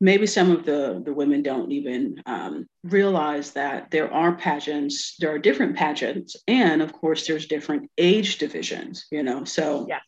maybe 0.00 0.26
some 0.26 0.50
of 0.50 0.64
the, 0.64 1.00
the 1.04 1.14
women 1.14 1.42
don't 1.42 1.72
even 1.72 2.22
um, 2.26 2.66
realize 2.84 3.52
that 3.52 3.90
there 3.90 4.12
are 4.12 4.36
pageants, 4.36 5.16
there 5.18 5.32
are 5.32 5.38
different 5.38 5.76
pageants, 5.76 6.36
and 6.48 6.82
of 6.82 6.92
course, 6.92 7.26
there's 7.26 7.46
different 7.46 7.90
age 7.96 8.38
divisions, 8.38 9.06
you 9.10 9.22
know. 9.22 9.44
So, 9.44 9.86
yes. 9.88 10.02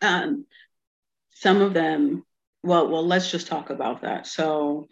um, 0.00 0.46
some 1.34 1.60
of 1.60 1.74
them, 1.74 2.24
well, 2.62 2.88
well, 2.88 3.06
let's 3.06 3.30
just 3.30 3.48
talk 3.48 3.70
about 3.70 4.02
that. 4.02 4.26
So, 4.26 4.86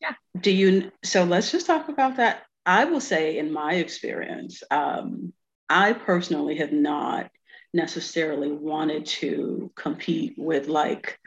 yeah. 0.00 0.14
Do 0.40 0.50
you, 0.50 0.90
so 1.04 1.24
let's 1.24 1.50
just 1.50 1.66
talk 1.66 1.88
about 1.88 2.16
that. 2.16 2.44
I 2.64 2.84
will 2.84 3.00
say, 3.00 3.38
in 3.38 3.52
my 3.52 3.74
experience, 3.74 4.62
um, 4.70 5.32
I 5.68 5.92
personally 5.92 6.58
have 6.58 6.72
not 6.72 7.30
necessarily 7.74 8.50
wanted 8.50 9.06
to 9.06 9.70
compete 9.76 10.34
with 10.36 10.68
like 10.68 11.18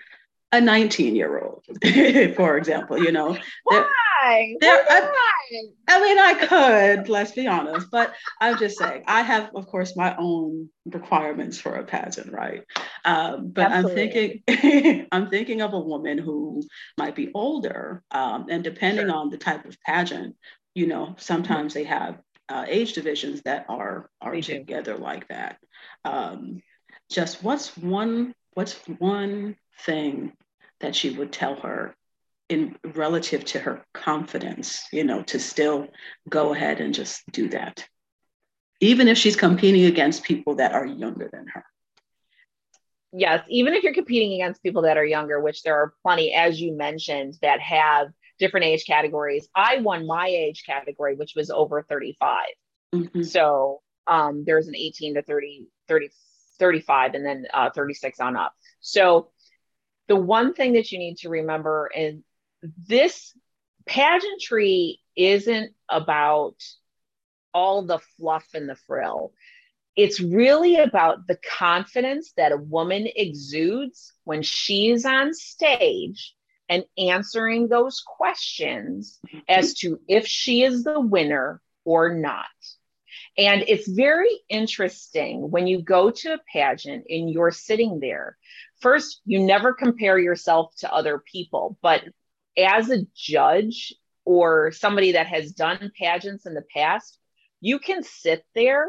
a 0.52 0.60
19 0.60 1.16
year 1.16 1.40
old, 1.40 1.64
for 2.36 2.58
example, 2.58 2.98
you 2.98 3.12
know. 3.12 3.38
Why? 3.64 4.56
There, 4.60 4.86
I, 4.88 5.12
I, 5.88 6.02
mean, 6.02 6.20
I 6.20 6.34
could, 6.36 7.10
let's 7.10 7.32
be 7.32 7.48
honest, 7.48 7.88
but 7.92 8.14
I'm 8.40 8.58
just 8.58 8.78
saying, 8.78 9.04
I 9.08 9.22
have, 9.22 9.50
of 9.56 9.66
course, 9.66 9.96
my 9.96 10.16
own 10.18 10.70
requirements 10.86 11.58
for 11.58 11.76
a 11.76 11.84
pageant, 11.84 12.32
right? 12.32 12.64
Um, 13.04 13.50
but 13.50 13.72
Absolutely. 13.72 13.92
I'm 13.92 14.44
thinking, 14.46 15.08
I'm 15.12 15.30
thinking 15.30 15.62
of 15.62 15.74
a 15.74 15.80
woman 15.80 16.20
who 16.20 16.62
might 16.98 17.16
be 17.16 17.32
older, 17.34 18.04
um, 18.12 18.46
and 18.50 18.64
depending 18.64 19.08
sure. 19.08 19.16
on 19.16 19.30
the 19.30 19.38
type 19.38 19.66
of 19.66 19.82
pageant, 19.82 20.36
you 20.76 20.86
know, 20.88 21.16
sometimes 21.18 21.74
they 21.74 21.86
have 21.86 22.20
uh, 22.52 22.66
age 22.68 22.94
divisions 22.94 23.42
that 23.44 23.66
are 23.70 24.10
are 24.20 24.40
together 24.42 24.98
like 24.98 25.28
that. 25.30 25.58
Um, 26.04 26.62
just 27.10 27.44
what's 27.44 27.78
one 27.78 28.36
what's 28.54 28.74
one 29.00 29.56
thing 29.86 30.34
that 30.82 30.96
she 30.96 31.12
would 31.12 31.32
tell 31.32 31.56
her 31.56 31.96
in 32.50 32.76
relative 32.84 33.46
to 33.46 33.60
her 33.60 33.86
confidence, 33.94 34.84
you 34.92 35.06
know, 35.06 35.24
to 35.24 35.40
still 35.40 35.88
go 36.28 36.54
ahead 36.54 36.82
and 36.82 36.94
just 36.94 37.24
do 37.32 37.48
that, 37.50 37.88
even 38.82 39.08
if 39.08 39.18
she's 39.18 39.38
competing 39.38 39.86
against 39.86 40.24
people 40.24 40.56
that 40.56 40.74
are 40.74 40.86
younger 40.86 41.30
than 41.32 41.48
her. 41.48 41.64
Yes, 43.14 43.46
even 43.50 43.74
if 43.74 43.84
you're 43.84 43.94
competing 43.94 44.34
against 44.34 44.64
people 44.64 44.82
that 44.82 44.98
are 44.98 45.06
younger, 45.06 45.40
which 45.40 45.64
there 45.64 45.76
are 45.76 45.94
plenty, 46.02 46.34
as 46.34 46.60
you 46.60 46.76
mentioned, 46.76 47.38
that 47.42 47.62
have 47.62 48.08
different 48.42 48.66
age 48.66 48.86
categories. 48.86 49.48
I 49.56 49.78
won 49.78 50.08
my 50.08 50.28
age 50.28 50.64
category, 50.66 51.16
which 51.16 51.34
was 51.36 51.52
over 51.52 51.84
35. 51.84 52.40
Mm-hmm. 52.94 53.22
So 53.22 53.82
um, 54.08 54.44
there's 54.46 54.68
an 54.68 54.76
18 54.76 55.14
to 55.14 55.22
30, 55.22 55.68
30, 55.88 56.10
35, 56.60 57.14
and 57.14 57.26
then 57.26 57.46
uh, 57.54 57.70
36 57.70 58.20
on 58.20 58.36
up. 58.36 58.54
So 58.80 59.30
the 60.08 60.16
one 60.16 60.54
thing 60.56 60.74
that 60.74 60.92
you 60.92 60.98
need 60.98 61.18
to 61.20 61.30
remember 61.30 61.90
is 61.96 62.16
this 62.88 63.32
pageantry 63.86 65.00
isn't 65.16 65.74
about 65.88 66.56
all 67.54 67.84
the 67.84 68.00
fluff 68.18 68.48
and 68.56 68.68
the 68.68 68.76
frill. 68.76 69.34
it's 69.96 70.20
really 70.20 70.78
about 70.78 71.28
the 71.28 71.38
confidence 71.60 72.32
that 72.38 72.54
a 72.54 72.58
woman 72.58 73.08
exudes 73.14 74.14
when 74.24 74.42
she's 74.42 75.06
on 75.06 75.34
stage 75.34 76.34
and 76.72 76.86
answering 76.98 77.68
those 77.68 78.02
questions 78.06 79.20
mm-hmm. 79.28 79.40
as 79.50 79.74
to 79.74 80.00
if 80.08 80.26
she 80.26 80.64
is 80.64 80.86
the 80.86 81.00
winner 81.00 81.62
or 81.84 82.16
not. 82.16 82.46
And 83.38 83.66
it's 83.68 83.88
very 83.88 84.32
interesting 84.50 85.52
when 85.52 85.68
you 85.68 85.82
go 85.82 86.12
to 86.12 86.34
a 86.34 86.40
pageant 86.52 87.06
and 87.10 87.30
you're 87.30 87.52
sitting 87.52 88.00
there. 88.00 88.38
First, 88.80 89.22
you 89.26 89.40
never 89.40 89.74
compare 89.74 90.18
yourself 90.18 90.74
to 90.78 90.92
other 90.92 91.22
people, 91.32 91.78
but 91.82 92.04
as 92.58 92.90
a 92.90 93.06
judge 93.16 93.94
or 94.24 94.72
somebody 94.72 95.14
that 95.14 95.28
has 95.28 95.52
done 95.52 95.92
pageants 95.98 96.46
in 96.46 96.54
the 96.54 96.64
past, 96.74 97.18
you 97.60 97.80
can 97.80 98.04
sit 98.04 98.46
there 98.56 98.88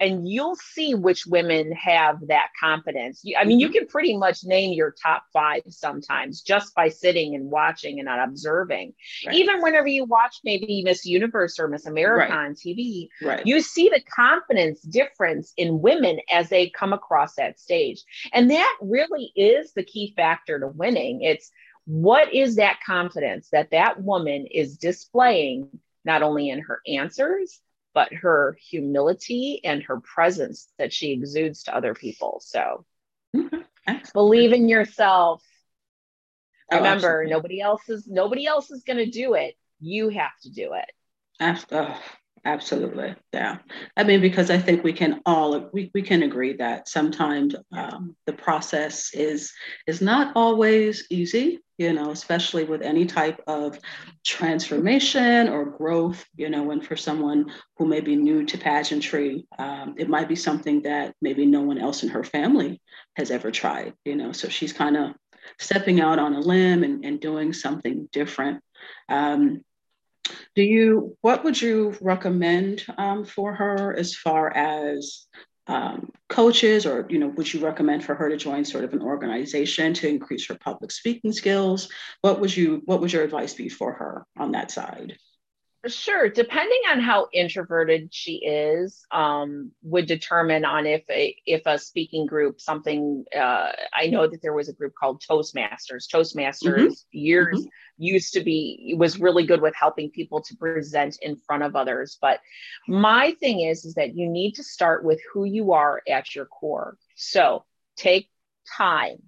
and 0.00 0.26
you'll 0.26 0.56
see 0.56 0.94
which 0.94 1.26
women 1.26 1.72
have 1.72 2.16
that 2.28 2.48
confidence. 2.58 3.22
I 3.38 3.44
mean, 3.44 3.60
you 3.60 3.66
mm-hmm. 3.66 3.74
can 3.74 3.86
pretty 3.86 4.16
much 4.16 4.44
name 4.44 4.72
your 4.72 4.94
top 5.00 5.24
five 5.32 5.62
sometimes 5.68 6.40
just 6.40 6.74
by 6.74 6.88
sitting 6.88 7.34
and 7.34 7.50
watching 7.50 7.98
and 7.98 8.06
not 8.06 8.26
observing. 8.26 8.94
Right. 9.26 9.36
Even 9.36 9.60
whenever 9.60 9.86
you 9.86 10.06
watch 10.06 10.36
maybe 10.42 10.82
Miss 10.82 11.04
Universe 11.04 11.58
or 11.58 11.68
Miss 11.68 11.86
America 11.86 12.32
right. 12.32 12.46
on 12.46 12.54
TV, 12.54 13.08
right. 13.22 13.46
you 13.46 13.60
see 13.60 13.90
the 13.90 14.02
confidence 14.14 14.80
difference 14.80 15.52
in 15.56 15.82
women 15.82 16.18
as 16.32 16.48
they 16.48 16.70
come 16.70 16.94
across 16.94 17.34
that 17.34 17.60
stage. 17.60 18.02
And 18.32 18.50
that 18.50 18.76
really 18.80 19.32
is 19.36 19.74
the 19.74 19.84
key 19.84 20.14
factor 20.16 20.58
to 20.58 20.68
winning. 20.68 21.22
It's 21.22 21.50
what 21.84 22.32
is 22.32 22.56
that 22.56 22.78
confidence 22.84 23.48
that 23.52 23.70
that 23.72 24.02
woman 24.02 24.46
is 24.46 24.78
displaying 24.78 25.68
not 26.04 26.22
only 26.22 26.48
in 26.48 26.60
her 26.60 26.80
answers, 26.86 27.60
but 27.94 28.12
her 28.12 28.56
humility 28.60 29.60
and 29.64 29.82
her 29.84 30.00
presence 30.00 30.68
that 30.78 30.92
she 30.92 31.12
exudes 31.12 31.64
to 31.64 31.74
other 31.74 31.94
people. 31.94 32.40
So 32.44 32.84
mm-hmm. 33.34 33.94
believe 34.12 34.52
in 34.52 34.68
yourself. 34.68 35.42
Oh, 36.72 36.76
Remember, 36.76 37.22
absolutely. 37.22 37.30
nobody 37.32 37.60
else 37.60 37.88
is 37.88 38.06
nobody 38.06 38.46
else 38.46 38.70
is 38.70 38.84
going 38.84 38.98
to 38.98 39.10
do 39.10 39.34
it. 39.34 39.56
You 39.80 40.08
have 40.10 40.38
to 40.42 40.50
do 40.50 40.74
it. 40.74 40.90
After, 41.40 41.96
Absolutely. 42.44 43.14
Yeah. 43.32 43.58
I 43.96 44.04
mean, 44.04 44.20
because 44.20 44.50
I 44.50 44.58
think 44.58 44.82
we 44.82 44.94
can 44.94 45.20
all 45.26 45.68
we, 45.72 45.90
we 45.92 46.00
can 46.00 46.22
agree 46.22 46.56
that 46.56 46.88
sometimes 46.88 47.54
um, 47.72 48.16
the 48.26 48.32
process 48.32 49.12
is 49.12 49.52
is 49.86 50.00
not 50.00 50.32
always 50.36 51.06
easy, 51.10 51.60
you 51.80 51.94
know, 51.94 52.10
especially 52.10 52.64
with 52.64 52.82
any 52.82 53.06
type 53.06 53.40
of 53.46 53.78
transformation 54.22 55.48
or 55.48 55.64
growth, 55.64 56.22
you 56.36 56.50
know, 56.50 56.72
and 56.72 56.84
for 56.84 56.94
someone 56.94 57.50
who 57.78 57.86
may 57.86 58.02
be 58.02 58.16
new 58.16 58.44
to 58.44 58.58
pageantry, 58.58 59.46
um, 59.58 59.94
it 59.96 60.06
might 60.06 60.28
be 60.28 60.36
something 60.36 60.82
that 60.82 61.14
maybe 61.22 61.46
no 61.46 61.62
one 61.62 61.78
else 61.78 62.02
in 62.02 62.10
her 62.10 62.22
family 62.22 62.82
has 63.16 63.30
ever 63.30 63.50
tried, 63.50 63.94
you 64.04 64.14
know. 64.14 64.32
So 64.32 64.50
she's 64.50 64.74
kind 64.74 64.94
of 64.94 65.14
stepping 65.58 66.02
out 66.02 66.18
on 66.18 66.34
a 66.34 66.40
limb 66.40 66.84
and, 66.84 67.02
and 67.02 67.18
doing 67.18 67.54
something 67.54 68.10
different. 68.12 68.62
Um, 69.08 69.64
do 70.54 70.62
you, 70.62 71.16
what 71.22 71.44
would 71.44 71.60
you 71.60 71.96
recommend 72.02 72.84
um, 72.98 73.24
for 73.24 73.54
her 73.54 73.96
as 73.96 74.14
far 74.14 74.54
as 74.54 75.26
um, 75.66 76.10
coaches 76.28 76.86
or, 76.86 77.06
you 77.08 77.18
know, 77.18 77.28
would 77.28 77.52
you 77.52 77.64
recommend 77.64 78.04
for 78.04 78.14
her 78.14 78.28
to 78.28 78.36
join 78.36 78.64
sort 78.64 78.84
of 78.84 78.92
an 78.92 79.02
organization 79.02 79.94
to 79.94 80.08
increase 80.08 80.46
her 80.46 80.56
public 80.56 80.90
speaking 80.90 81.32
skills? 81.32 81.88
What 82.22 82.40
would 82.40 82.56
you, 82.56 82.82
what 82.84 83.00
would 83.00 83.12
your 83.12 83.22
advice 83.22 83.54
be 83.54 83.68
for 83.68 83.92
her 83.92 84.24
on 84.36 84.52
that 84.52 84.70
side? 84.70 85.16
Sure, 85.86 86.28
depending 86.28 86.80
on 86.90 87.00
how 87.00 87.28
introverted 87.32 88.12
she 88.12 88.44
is, 88.44 89.02
um, 89.10 89.72
would 89.82 90.04
determine 90.04 90.62
on 90.66 90.84
if 90.84 91.02
a 91.08 91.34
if 91.46 91.62
a 91.64 91.78
speaking 91.78 92.26
group 92.26 92.60
something. 92.60 93.24
Uh, 93.34 93.72
I 93.94 94.08
know 94.08 94.26
that 94.26 94.42
there 94.42 94.52
was 94.52 94.68
a 94.68 94.74
group 94.74 94.92
called 94.94 95.22
Toastmasters. 95.22 96.06
Toastmasters 96.12 96.74
mm-hmm. 96.74 96.92
years 97.12 97.60
mm-hmm. 97.60 97.68
used 97.96 98.34
to 98.34 98.40
be 98.42 98.94
was 98.98 99.18
really 99.18 99.46
good 99.46 99.62
with 99.62 99.74
helping 99.74 100.10
people 100.10 100.42
to 100.42 100.56
present 100.56 101.16
in 101.22 101.36
front 101.36 101.62
of 101.62 101.74
others. 101.74 102.18
But 102.20 102.40
my 102.86 103.34
thing 103.40 103.60
is 103.60 103.86
is 103.86 103.94
that 103.94 104.14
you 104.14 104.28
need 104.28 104.56
to 104.56 104.62
start 104.62 105.02
with 105.02 105.20
who 105.32 105.46
you 105.46 105.72
are 105.72 106.02
at 106.06 106.34
your 106.34 106.44
core. 106.44 106.98
So 107.14 107.64
take 107.96 108.28
time 108.76 109.22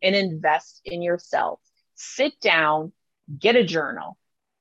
and 0.00 0.14
invest 0.14 0.80
in 0.84 1.02
yourself. 1.02 1.58
Sit 1.96 2.40
down, 2.40 2.92
get 3.36 3.56
a 3.56 3.64
journal 3.64 4.16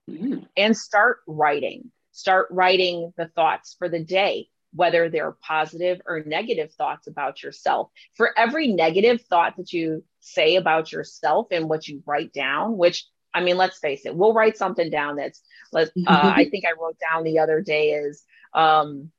mm. 0.10 0.46
and 0.56 0.78
start 0.78 1.20
writing. 1.28 1.92
Start 2.12 2.48
writing 2.50 3.14
the 3.18 3.28
thoughts 3.28 3.76
for 3.78 3.90
the 3.90 4.04
day, 4.04 4.50
whether 4.74 5.10
they're 5.10 5.38
positive 5.42 6.02
or 6.06 6.24
negative 6.26 6.74
thoughts 6.74 7.08
about 7.08 7.44
yourself. 7.44 7.90
For 8.16 8.38
every 8.38 8.68
negative 8.68 9.22
thought 9.30 9.58
that 9.58 9.72
you 9.72 10.04
say 10.20 10.56
about 10.56 10.92
yourself 10.92 11.48
and 11.52 11.70
what 11.70 11.88
you 11.88 12.02
write 12.06 12.34
down, 12.34 12.78
which 12.78 13.06
I 13.34 13.42
mean, 13.42 13.58
let's 13.58 13.78
face 13.78 14.06
it, 14.06 14.16
we'll 14.16 14.34
write 14.34 14.58
something 14.58 14.90
down 14.90 15.18
that's, 15.18 15.42
let, 15.72 15.90
uh, 16.08 16.34
I 16.36 16.50
think 16.50 16.66
I 16.66 16.80
wrote 16.82 16.98
down 17.00 17.24
the 17.24 17.40
other 17.40 17.62
day 17.62 17.92
is, 17.92 18.24
um, 18.54 19.12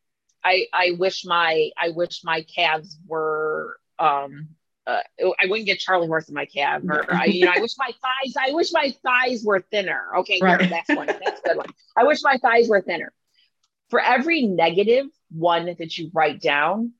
I, 0.43 0.67
I 0.73 0.93
wish 0.99 1.25
my, 1.25 1.71
I 1.77 1.91
wish 1.91 2.23
my 2.25 2.43
calves 2.43 2.99
were, 3.07 3.79
um, 3.99 4.49
uh, 4.89 5.03
I 5.39 5.47
wouldn't 5.47 5.67
get 5.67 5.79
Charlie 5.79 6.07
horse 6.07 6.29
in 6.29 6.35
my 6.35 6.47
cab, 6.47 6.89
or 6.91 7.13
I, 7.13 7.27
you 7.27 7.45
know, 7.45 7.53
I 7.55 7.61
wish 7.61 7.73
my 7.79 7.91
thighs, 7.91 8.35
I 8.39 8.53
wish 8.53 8.73
my 8.73 8.95
thighs 9.03 9.45
were 9.45 9.61
thinner. 9.61 10.03
Okay, 10.21 10.39
right. 10.41 10.61
here, 10.61 10.71
that's 10.71 10.89
one, 10.89 11.07
that's 11.07 11.41
a 11.41 11.49
good 11.49 11.57
one. 11.59 11.67
I 11.95 12.05
wish 12.05 12.21
my 12.23 12.39
thighs 12.39 12.69
were 12.69 12.81
thinner. 12.81 13.13
For 13.91 14.01
every 14.01 14.43
negative 14.43 15.07
one 15.31 15.67
that 15.67 15.99
you 15.99 16.11
write 16.15 16.41
down, 16.41 16.93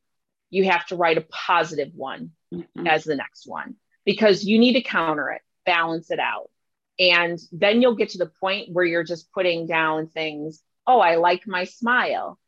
you 0.51 0.65
have 0.71 0.87
to 0.89 0.97
write 0.97 1.17
a 1.17 1.23
positive 1.23 1.93
one 1.95 2.33
mm-hmm. 2.53 2.87
as 2.87 3.05
the 3.05 3.17
next 3.17 3.47
one 3.47 3.77
because 4.05 4.45
you 4.45 4.59
need 4.59 4.75
to 4.75 4.83
counter 4.83 5.31
it, 5.31 5.41
balance 5.65 6.11
it 6.11 6.21
out, 6.21 6.51
and 6.99 7.39
then 7.53 7.81
you'll 7.81 7.97
get 7.97 8.11
to 8.11 8.19
the 8.19 8.31
point 8.41 8.71
where 8.71 8.85
you're 8.85 9.03
just 9.03 9.33
putting 9.33 9.67
down 9.67 10.09
things. 10.09 10.63
Oh, 10.87 11.01
I 11.01 11.17
like 11.17 11.47
my 11.47 11.65
smile. 11.65 12.39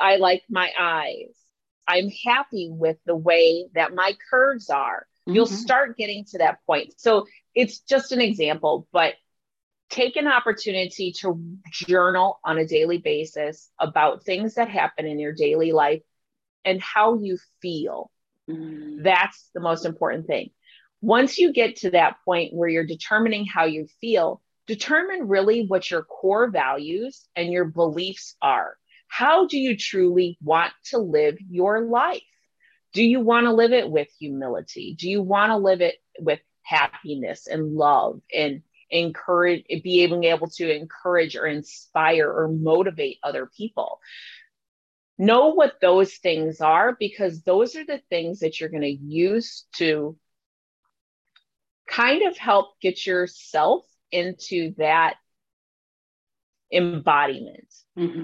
I 0.00 0.16
like 0.16 0.44
my 0.48 0.70
eyes. 0.78 1.41
I'm 1.86 2.10
happy 2.24 2.68
with 2.70 2.96
the 3.06 3.16
way 3.16 3.68
that 3.74 3.94
my 3.94 4.14
curves 4.30 4.70
are. 4.70 5.06
Mm-hmm. 5.28 5.34
You'll 5.34 5.46
start 5.46 5.96
getting 5.96 6.24
to 6.30 6.38
that 6.38 6.58
point. 6.66 6.94
So 6.96 7.26
it's 7.54 7.80
just 7.80 8.12
an 8.12 8.20
example, 8.20 8.86
but 8.92 9.14
take 9.90 10.16
an 10.16 10.26
opportunity 10.26 11.12
to 11.20 11.38
journal 11.70 12.40
on 12.44 12.58
a 12.58 12.66
daily 12.66 12.98
basis 12.98 13.70
about 13.78 14.24
things 14.24 14.54
that 14.54 14.68
happen 14.68 15.06
in 15.06 15.18
your 15.18 15.32
daily 15.32 15.72
life 15.72 16.02
and 16.64 16.80
how 16.80 17.18
you 17.18 17.38
feel. 17.60 18.10
Mm-hmm. 18.48 19.02
That's 19.02 19.50
the 19.54 19.60
most 19.60 19.84
important 19.84 20.26
thing. 20.26 20.50
Once 21.00 21.36
you 21.36 21.52
get 21.52 21.76
to 21.76 21.90
that 21.90 22.16
point 22.24 22.54
where 22.54 22.68
you're 22.68 22.86
determining 22.86 23.44
how 23.44 23.64
you 23.64 23.86
feel, 24.00 24.40
determine 24.66 25.28
really 25.28 25.66
what 25.66 25.90
your 25.90 26.02
core 26.02 26.48
values 26.48 27.28
and 27.36 27.52
your 27.52 27.64
beliefs 27.64 28.36
are. 28.40 28.76
How 29.12 29.46
do 29.46 29.58
you 29.58 29.76
truly 29.76 30.38
want 30.42 30.72
to 30.84 30.96
live 30.96 31.36
your 31.50 31.82
life? 31.82 32.22
Do 32.94 33.02
you 33.04 33.20
want 33.20 33.44
to 33.44 33.52
live 33.52 33.74
it 33.74 33.90
with 33.90 34.08
humility? 34.18 34.96
Do 34.98 35.06
you 35.06 35.20
want 35.20 35.50
to 35.50 35.58
live 35.58 35.82
it 35.82 35.96
with 36.18 36.40
happiness 36.62 37.46
and 37.46 37.74
love 37.74 38.22
and 38.34 38.62
encourage, 38.88 39.66
being 39.84 40.24
able 40.24 40.46
to 40.52 40.74
encourage 40.74 41.36
or 41.36 41.44
inspire 41.44 42.26
or 42.26 42.48
motivate 42.48 43.18
other 43.22 43.50
people? 43.54 44.00
Know 45.18 45.48
what 45.48 45.74
those 45.82 46.14
things 46.14 46.62
are 46.62 46.96
because 46.98 47.42
those 47.42 47.76
are 47.76 47.84
the 47.84 48.00
things 48.08 48.40
that 48.40 48.60
you're 48.60 48.70
going 48.70 48.80
to 48.80 48.88
use 48.88 49.66
to 49.76 50.16
kind 51.86 52.22
of 52.22 52.38
help 52.38 52.80
get 52.80 53.06
yourself 53.06 53.84
into 54.10 54.72
that 54.78 55.16
embodiment. 56.72 57.68
Mm-hmm. 57.98 58.22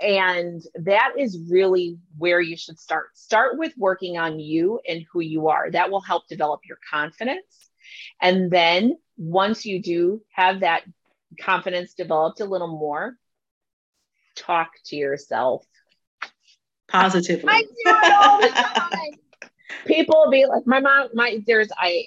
And 0.00 0.62
that 0.74 1.14
is 1.18 1.38
really 1.50 1.98
where 2.18 2.40
you 2.40 2.56
should 2.56 2.78
start. 2.78 3.16
Start 3.16 3.58
with 3.58 3.72
working 3.76 4.18
on 4.18 4.38
you 4.38 4.80
and 4.86 5.04
who 5.10 5.20
you 5.20 5.48
are. 5.48 5.70
That 5.70 5.90
will 5.90 6.02
help 6.02 6.28
develop 6.28 6.60
your 6.68 6.78
confidence. 6.90 7.70
And 8.20 8.50
then 8.50 8.98
once 9.16 9.64
you 9.64 9.80
do 9.80 10.22
have 10.32 10.60
that 10.60 10.82
confidence 11.40 11.94
developed 11.94 12.40
a 12.40 12.44
little 12.44 12.78
more, 12.78 13.16
talk 14.34 14.70
to 14.86 14.96
yourself 14.96 15.64
positively. 16.88 17.48
I 17.48 17.62
do 17.62 17.70
it 17.86 18.12
all 18.12 18.40
the 18.40 18.48
time. 18.48 19.50
People 19.86 20.28
be 20.30 20.46
like, 20.46 20.66
my 20.66 20.80
mom, 20.80 21.08
my 21.14 21.42
there's 21.46 21.68
I, 21.76 22.06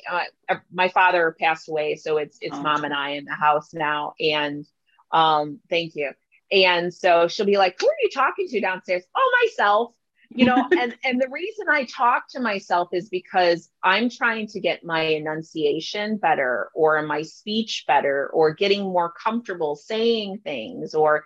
uh, 0.49 0.55
my 0.71 0.89
father 0.89 1.35
passed 1.39 1.69
away, 1.69 1.95
so 1.95 2.17
it's 2.17 2.37
it's 2.41 2.55
oh. 2.55 2.61
mom 2.61 2.83
and 2.83 2.93
I 2.93 3.11
in 3.11 3.25
the 3.25 3.33
house 3.33 3.73
now, 3.73 4.13
and 4.19 4.65
um, 5.11 5.59
thank 5.69 5.95
you. 5.95 6.11
And 6.51 6.93
so 6.93 7.27
she'll 7.27 7.45
be 7.45 7.57
like, 7.57 7.79
Who 7.79 7.87
are 7.87 8.01
you 8.01 8.09
talking 8.13 8.47
to 8.49 8.61
downstairs? 8.61 9.03
Oh, 9.15 9.37
myself. 9.43 9.93
You 10.29 10.45
know, 10.45 10.67
and 10.71 10.95
and 11.03 11.21
the 11.21 11.29
reason 11.29 11.67
I 11.69 11.85
talk 11.85 12.23
to 12.31 12.39
myself 12.39 12.89
is 12.93 13.09
because 13.09 13.69
I'm 13.83 14.09
trying 14.09 14.47
to 14.47 14.59
get 14.59 14.83
my 14.83 15.01
enunciation 15.01 16.17
better 16.17 16.69
or 16.73 17.01
my 17.03 17.23
speech 17.23 17.85
better 17.87 18.29
or 18.33 18.53
getting 18.53 18.83
more 18.83 19.11
comfortable 19.11 19.75
saying 19.75 20.41
things 20.43 20.93
or 20.93 21.25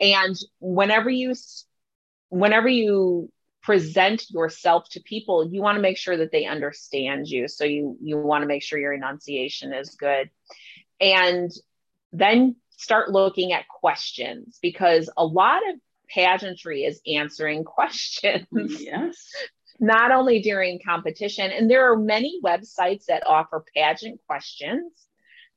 and 0.00 0.36
whenever 0.60 1.10
you 1.10 1.34
whenever 2.28 2.68
you 2.68 3.30
present 3.62 4.24
yourself 4.30 4.88
to 4.90 5.00
people 5.00 5.48
you 5.48 5.62
want 5.62 5.76
to 5.76 5.82
make 5.82 5.96
sure 5.96 6.16
that 6.16 6.32
they 6.32 6.46
understand 6.46 7.28
you 7.28 7.46
so 7.46 7.64
you 7.64 7.96
you 8.02 8.18
want 8.18 8.42
to 8.42 8.48
make 8.48 8.62
sure 8.62 8.76
your 8.76 8.92
enunciation 8.92 9.72
is 9.72 9.90
good 9.90 10.28
and 11.00 11.52
then 12.12 12.56
start 12.82 13.10
looking 13.10 13.52
at 13.52 13.68
questions 13.68 14.58
because 14.60 15.08
a 15.16 15.24
lot 15.24 15.60
of 15.68 15.76
pageantry 16.08 16.84
is 16.84 17.00
answering 17.06 17.64
questions 17.78 18.46
yes 18.80 19.30
not 19.80 20.12
only 20.12 20.40
during 20.40 20.80
competition 20.84 21.50
and 21.50 21.70
there 21.70 21.90
are 21.90 21.96
many 21.96 22.40
websites 22.44 23.06
that 23.06 23.26
offer 23.26 23.64
pageant 23.74 24.20
questions 24.26 24.92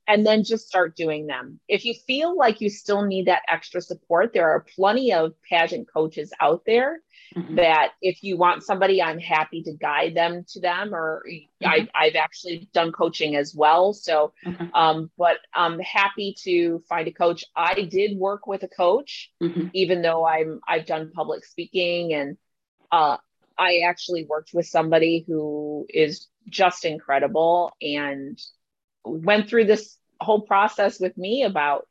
and 0.08 0.26
then 0.26 0.44
just 0.44 0.68
start 0.68 0.96
doing 0.96 1.26
them. 1.26 1.60
If 1.68 1.86
you 1.86 1.94
feel 1.94 2.38
like 2.38 2.62
you 2.62 2.70
still 2.70 3.06
need 3.06 3.28
that 3.28 3.42
extra 3.48 3.82
support, 3.82 4.34
there 4.34 4.50
are 4.50 4.66
plenty 4.76 5.14
of 5.14 5.34
pageant 5.50 5.88
coaches 5.92 6.32
out 6.40 6.62
there 6.66 7.02
mm-hmm. 7.36 7.56
that 7.56 7.92
if 8.02 8.24
you 8.24 8.38
want 8.38 8.64
somebody, 8.64 9.02
I'm 9.02 9.20
happy 9.20 9.64
to 9.64 9.74
guide 9.74 10.16
them 10.16 10.46
to 10.50 10.60
them, 10.60 10.94
or 10.94 11.24
mm-hmm. 11.30 11.68
I, 11.68 11.88
I've 11.96 12.16
actually 12.16 12.70
done 12.74 12.92
coaching 12.92 13.36
as 13.36 13.54
well. 13.56 13.94
So, 13.94 14.34
um, 14.74 15.10
but 15.18 15.38
I'm 15.54 15.80
happy 15.80 16.36
to 16.44 16.84
find 16.90 17.08
a 17.08 17.12
coach. 17.12 17.46
I 17.56 17.82
did 17.84 18.18
work 18.18 18.48
with 18.48 18.64
a 18.64 18.68
coach, 18.68 19.32
mm-hmm. 19.42 19.68
even 19.74 20.02
though 20.02 20.26
I'm 20.26 20.60
I've 20.68 20.86
done 20.86 21.12
public 21.14 21.46
speaking 21.46 22.14
and 22.14 22.38
uh, 22.92 23.18
I 23.58 23.80
actually 23.88 24.26
worked 24.26 24.54
with 24.54 24.68
somebody 24.68 25.24
who 25.28 25.86
is 25.90 26.28
just 26.48 26.86
incredible 26.86 27.74
and 27.82 28.40
went 29.04 29.50
through 29.50 29.66
this 29.66 29.98
whole 30.20 30.42
process 30.42 31.00
with 31.00 31.18
me 31.18 31.44
about 31.44 31.88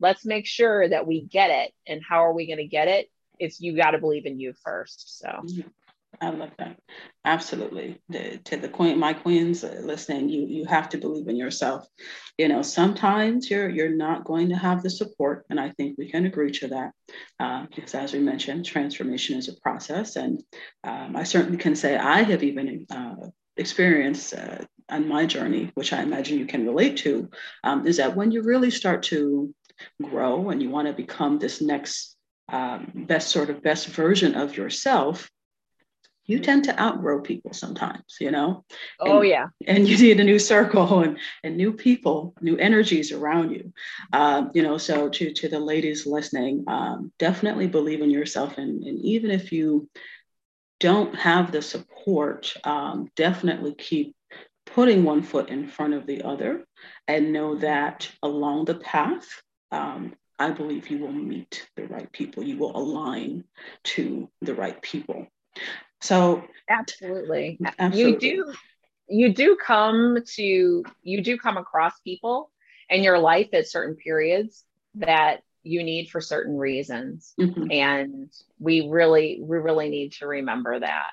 let's 0.00 0.24
make 0.24 0.46
sure 0.46 0.88
that 0.88 1.06
we 1.06 1.22
get 1.22 1.50
it 1.50 1.72
and 1.86 2.02
how 2.06 2.24
are 2.24 2.32
we 2.32 2.46
going 2.46 2.58
to 2.58 2.66
get 2.66 2.88
it 2.88 3.10
it's 3.42 3.60
you 3.60 3.76
got 3.76 3.92
to 3.92 3.98
believe 3.98 4.26
in 4.26 4.38
you 4.38 4.52
first 4.64 5.18
so 5.18 5.28
mm-hmm. 5.28 5.68
I 6.20 6.30
love 6.30 6.50
that. 6.58 6.78
Absolutely. 7.24 8.00
The, 8.08 8.38
to 8.44 8.56
the 8.56 8.68
queen, 8.68 8.98
my 8.98 9.12
queens 9.12 9.64
uh, 9.64 9.80
listening, 9.82 10.28
you 10.28 10.46
you 10.46 10.64
have 10.66 10.88
to 10.90 10.98
believe 10.98 11.28
in 11.28 11.36
yourself. 11.36 11.86
You 12.36 12.48
know, 12.48 12.62
sometimes 12.62 13.50
you're 13.50 13.68
you're 13.68 13.96
not 13.96 14.24
going 14.24 14.50
to 14.50 14.56
have 14.56 14.82
the 14.82 14.90
support, 14.90 15.46
and 15.48 15.58
I 15.58 15.70
think 15.70 15.96
we 15.96 16.10
can 16.10 16.26
agree 16.26 16.52
to 16.52 16.68
that. 16.68 16.92
Uh, 17.40 17.66
because 17.74 17.94
as 17.94 18.12
we 18.12 18.18
mentioned, 18.18 18.66
transformation 18.66 19.38
is 19.38 19.48
a 19.48 19.60
process, 19.60 20.16
and 20.16 20.42
um, 20.84 21.16
I 21.16 21.24
certainly 21.24 21.58
can 21.58 21.74
say 21.74 21.96
I 21.96 22.22
have 22.22 22.42
even 22.42 22.86
uh, 22.90 23.28
experienced 23.56 24.34
uh, 24.34 24.58
on 24.90 25.08
my 25.08 25.26
journey, 25.26 25.70
which 25.74 25.92
I 25.92 26.02
imagine 26.02 26.38
you 26.38 26.46
can 26.46 26.66
relate 26.66 26.98
to, 26.98 27.30
um, 27.64 27.86
is 27.86 27.96
that 27.96 28.14
when 28.14 28.30
you 28.30 28.42
really 28.42 28.70
start 28.70 29.02
to 29.04 29.54
grow 30.02 30.50
and 30.50 30.62
you 30.62 30.70
want 30.70 30.88
to 30.88 30.92
become 30.92 31.38
this 31.38 31.60
next 31.60 32.16
um, 32.48 33.04
best 33.06 33.28
sort 33.28 33.50
of 33.50 33.62
best 33.62 33.88
version 33.88 34.34
of 34.34 34.56
yourself, 34.56 35.30
you 36.26 36.38
tend 36.38 36.64
to 36.64 36.80
outgrow 36.80 37.20
people 37.20 37.52
sometimes, 37.52 38.16
you 38.20 38.30
know? 38.30 38.64
Oh, 39.00 39.22
yeah. 39.22 39.48
And 39.66 39.88
you 39.88 39.98
need 39.98 40.20
a 40.20 40.24
new 40.24 40.38
circle 40.38 41.00
and, 41.02 41.18
and 41.42 41.56
new 41.56 41.72
people, 41.72 42.34
new 42.40 42.56
energies 42.56 43.12
around 43.12 43.50
you. 43.50 43.72
Um, 44.12 44.50
you 44.54 44.62
know, 44.62 44.78
so 44.78 45.08
to, 45.08 45.32
to 45.32 45.48
the 45.48 45.58
ladies 45.58 46.06
listening, 46.06 46.64
um, 46.68 47.12
definitely 47.18 47.66
believe 47.66 48.02
in 48.02 48.10
yourself. 48.10 48.58
And, 48.58 48.84
and 48.84 48.98
even 49.00 49.30
if 49.30 49.52
you 49.52 49.88
don't 50.78 51.14
have 51.16 51.52
the 51.52 51.62
support, 51.62 52.54
um, 52.64 53.08
definitely 53.16 53.74
keep 53.74 54.14
putting 54.66 55.04
one 55.04 55.22
foot 55.22 55.48
in 55.48 55.68
front 55.68 55.94
of 55.94 56.06
the 56.06 56.22
other 56.22 56.64
and 57.08 57.32
know 57.32 57.56
that 57.56 58.10
along 58.22 58.64
the 58.64 58.76
path, 58.76 59.28
um, 59.70 60.14
I 60.38 60.50
believe 60.50 60.88
you 60.88 60.98
will 60.98 61.12
meet 61.12 61.68
the 61.76 61.86
right 61.86 62.10
people. 62.12 62.42
You 62.42 62.58
will 62.58 62.76
align 62.76 63.44
to 63.84 64.28
the 64.40 64.54
right 64.54 64.80
people. 64.82 65.26
So 66.00 66.42
absolutely. 66.68 67.58
absolutely. 67.78 68.12
You 68.12 68.18
do 68.18 68.52
you 69.08 69.34
do 69.34 69.56
come 69.56 70.18
to 70.36 70.84
you 71.02 71.22
do 71.22 71.36
come 71.36 71.56
across 71.56 71.98
people 72.00 72.50
in 72.88 73.02
your 73.02 73.18
life 73.18 73.48
at 73.52 73.68
certain 73.68 73.96
periods 73.96 74.64
that 74.96 75.42
you 75.62 75.82
need 75.82 76.10
for 76.10 76.20
certain 76.20 76.56
reasons. 76.56 77.34
Mm-hmm. 77.40 77.70
And 77.70 78.32
we 78.58 78.88
really 78.88 79.40
we 79.40 79.58
really 79.58 79.88
need 79.88 80.12
to 80.14 80.26
remember 80.26 80.80
that. 80.80 81.10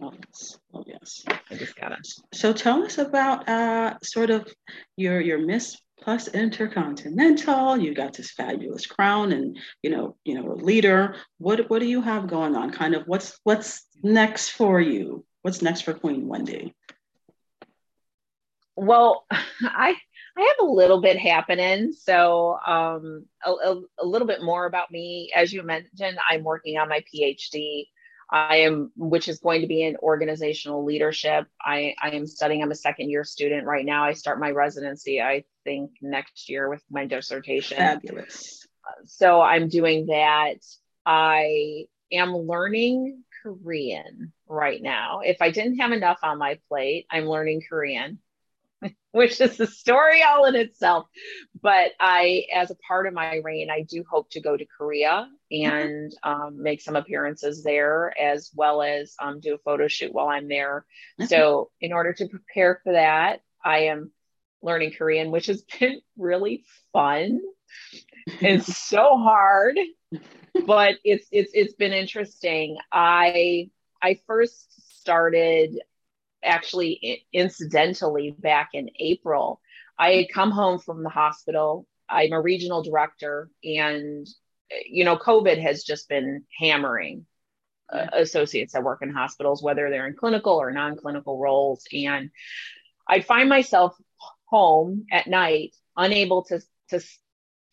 Oh 0.00 0.12
yes, 0.26 0.58
oh 0.72 0.84
yes. 0.86 1.24
I 1.50 1.54
just 1.54 1.76
gotta. 1.76 1.98
So 2.32 2.52
tell 2.52 2.82
us 2.82 2.98
about 2.98 3.48
uh, 3.48 3.98
sort 4.02 4.30
of 4.30 4.52
your 4.96 5.20
your 5.20 5.38
Miss 5.38 5.80
Plus 6.00 6.28
Intercontinental. 6.28 7.78
You 7.78 7.94
got 7.94 8.12
this 8.12 8.32
fabulous 8.32 8.86
crown, 8.86 9.32
and 9.32 9.56
you 9.82 9.90
know, 9.90 10.16
you 10.24 10.34
know, 10.34 10.52
a 10.52 10.54
leader. 10.54 11.16
What 11.38 11.70
what 11.70 11.80
do 11.80 11.86
you 11.86 12.02
have 12.02 12.26
going 12.26 12.56
on? 12.56 12.70
Kind 12.70 12.94
of 12.94 13.04
what's 13.06 13.38
what's 13.44 13.86
next 14.02 14.50
for 14.50 14.80
you? 14.80 15.24
What's 15.42 15.62
next 15.62 15.82
for 15.82 15.94
Queen 15.94 16.28
Wendy? 16.28 16.74
Well, 18.76 19.24
I 19.30 19.96
I 20.36 20.40
have 20.40 20.68
a 20.68 20.70
little 20.70 21.00
bit 21.00 21.16
happening. 21.16 21.92
So, 21.92 22.58
um, 22.66 23.26
a, 23.44 23.50
a, 23.50 23.82
a, 24.00 24.04
little 24.04 24.26
bit 24.26 24.42
more 24.42 24.66
about 24.66 24.90
me. 24.90 25.32
As 25.34 25.52
you 25.52 25.62
mentioned, 25.62 26.18
I'm 26.28 26.42
working 26.42 26.76
on 26.76 26.88
my 26.88 27.04
PhD. 27.14 27.86
I 28.30 28.56
am, 28.56 28.90
which 28.96 29.28
is 29.28 29.38
going 29.38 29.60
to 29.60 29.68
be 29.68 29.84
in 29.84 29.96
organizational 29.98 30.84
leadership. 30.84 31.46
I, 31.60 31.94
I 32.02 32.10
am 32.10 32.26
studying, 32.26 32.62
I'm 32.62 32.72
a 32.72 32.76
second 32.76 33.10
year 33.10 33.22
student 33.22 33.64
right 33.66 33.84
now. 33.84 34.04
I 34.04 34.12
start 34.12 34.40
my 34.40 34.50
residency, 34.50 35.20
I 35.20 35.44
think, 35.64 35.92
next 36.00 36.48
year 36.48 36.68
with 36.68 36.82
my 36.90 37.06
dissertation. 37.06 37.78
Fabulous. 37.78 38.66
So 39.06 39.40
I'm 39.40 39.68
doing 39.68 40.06
that. 40.06 40.58
I 41.06 41.86
am 42.12 42.36
learning 42.36 43.22
Korean 43.42 44.32
right 44.48 44.80
now. 44.80 45.20
If 45.20 45.38
I 45.40 45.50
didn't 45.50 45.78
have 45.78 45.92
enough 45.92 46.18
on 46.22 46.38
my 46.38 46.58
plate, 46.68 47.06
I'm 47.10 47.26
learning 47.26 47.62
Korean. 47.68 48.18
which 49.12 49.40
is 49.40 49.58
a 49.60 49.66
story 49.66 50.22
all 50.22 50.44
in 50.44 50.56
itself. 50.56 51.06
But 51.60 51.92
I, 52.00 52.44
as 52.54 52.70
a 52.70 52.76
part 52.76 53.06
of 53.06 53.14
my 53.14 53.40
reign, 53.44 53.70
I 53.70 53.82
do 53.82 54.04
hope 54.08 54.30
to 54.30 54.40
go 54.40 54.56
to 54.56 54.64
Korea 54.66 55.28
and 55.50 56.14
um, 56.22 56.62
make 56.62 56.80
some 56.80 56.96
appearances 56.96 57.62
there, 57.62 58.12
as 58.20 58.50
well 58.54 58.82
as 58.82 59.14
um, 59.20 59.40
do 59.40 59.54
a 59.54 59.58
photo 59.58 59.88
shoot 59.88 60.12
while 60.12 60.28
I'm 60.28 60.48
there. 60.48 60.84
So, 61.26 61.70
in 61.80 61.92
order 61.92 62.12
to 62.12 62.28
prepare 62.28 62.80
for 62.82 62.92
that, 62.92 63.40
I 63.64 63.84
am 63.84 64.10
learning 64.64 64.92
Korean, 64.96 65.30
which 65.30 65.46
has 65.46 65.62
been 65.80 66.00
really 66.18 66.64
fun. 66.92 67.40
it's 68.26 68.76
so 68.76 69.16
hard, 69.18 69.76
but 70.66 70.96
it's 71.04 71.26
it's 71.30 71.52
it's 71.54 71.74
been 71.74 71.92
interesting. 71.92 72.78
I 72.90 73.70
I 74.02 74.20
first 74.26 75.00
started 75.00 75.78
actually 76.42 77.24
incidentally 77.32 78.30
back 78.30 78.70
in 78.72 78.90
April. 78.98 79.60
I 79.98 80.12
had 80.12 80.26
come 80.32 80.50
home 80.50 80.78
from 80.78 81.02
the 81.02 81.10
hospital. 81.10 81.86
I'm 82.08 82.32
a 82.32 82.40
regional 82.40 82.82
director, 82.82 83.50
and 83.62 84.26
you 84.86 85.04
know, 85.04 85.16
COVID 85.16 85.60
has 85.60 85.84
just 85.84 86.08
been 86.08 86.44
hammering 86.58 87.26
uh, 87.92 88.06
associates 88.12 88.72
that 88.72 88.82
work 88.82 89.02
in 89.02 89.10
hospitals, 89.10 89.62
whether 89.62 89.90
they're 89.90 90.06
in 90.06 90.14
clinical 90.14 90.54
or 90.54 90.70
non-clinical 90.70 91.38
roles. 91.38 91.84
And 91.92 92.30
I 93.08 93.20
find 93.20 93.48
myself 93.48 93.94
home 94.54 95.04
at 95.10 95.26
night, 95.26 95.74
unable 95.96 96.44
to 96.44 96.60
to 96.90 97.00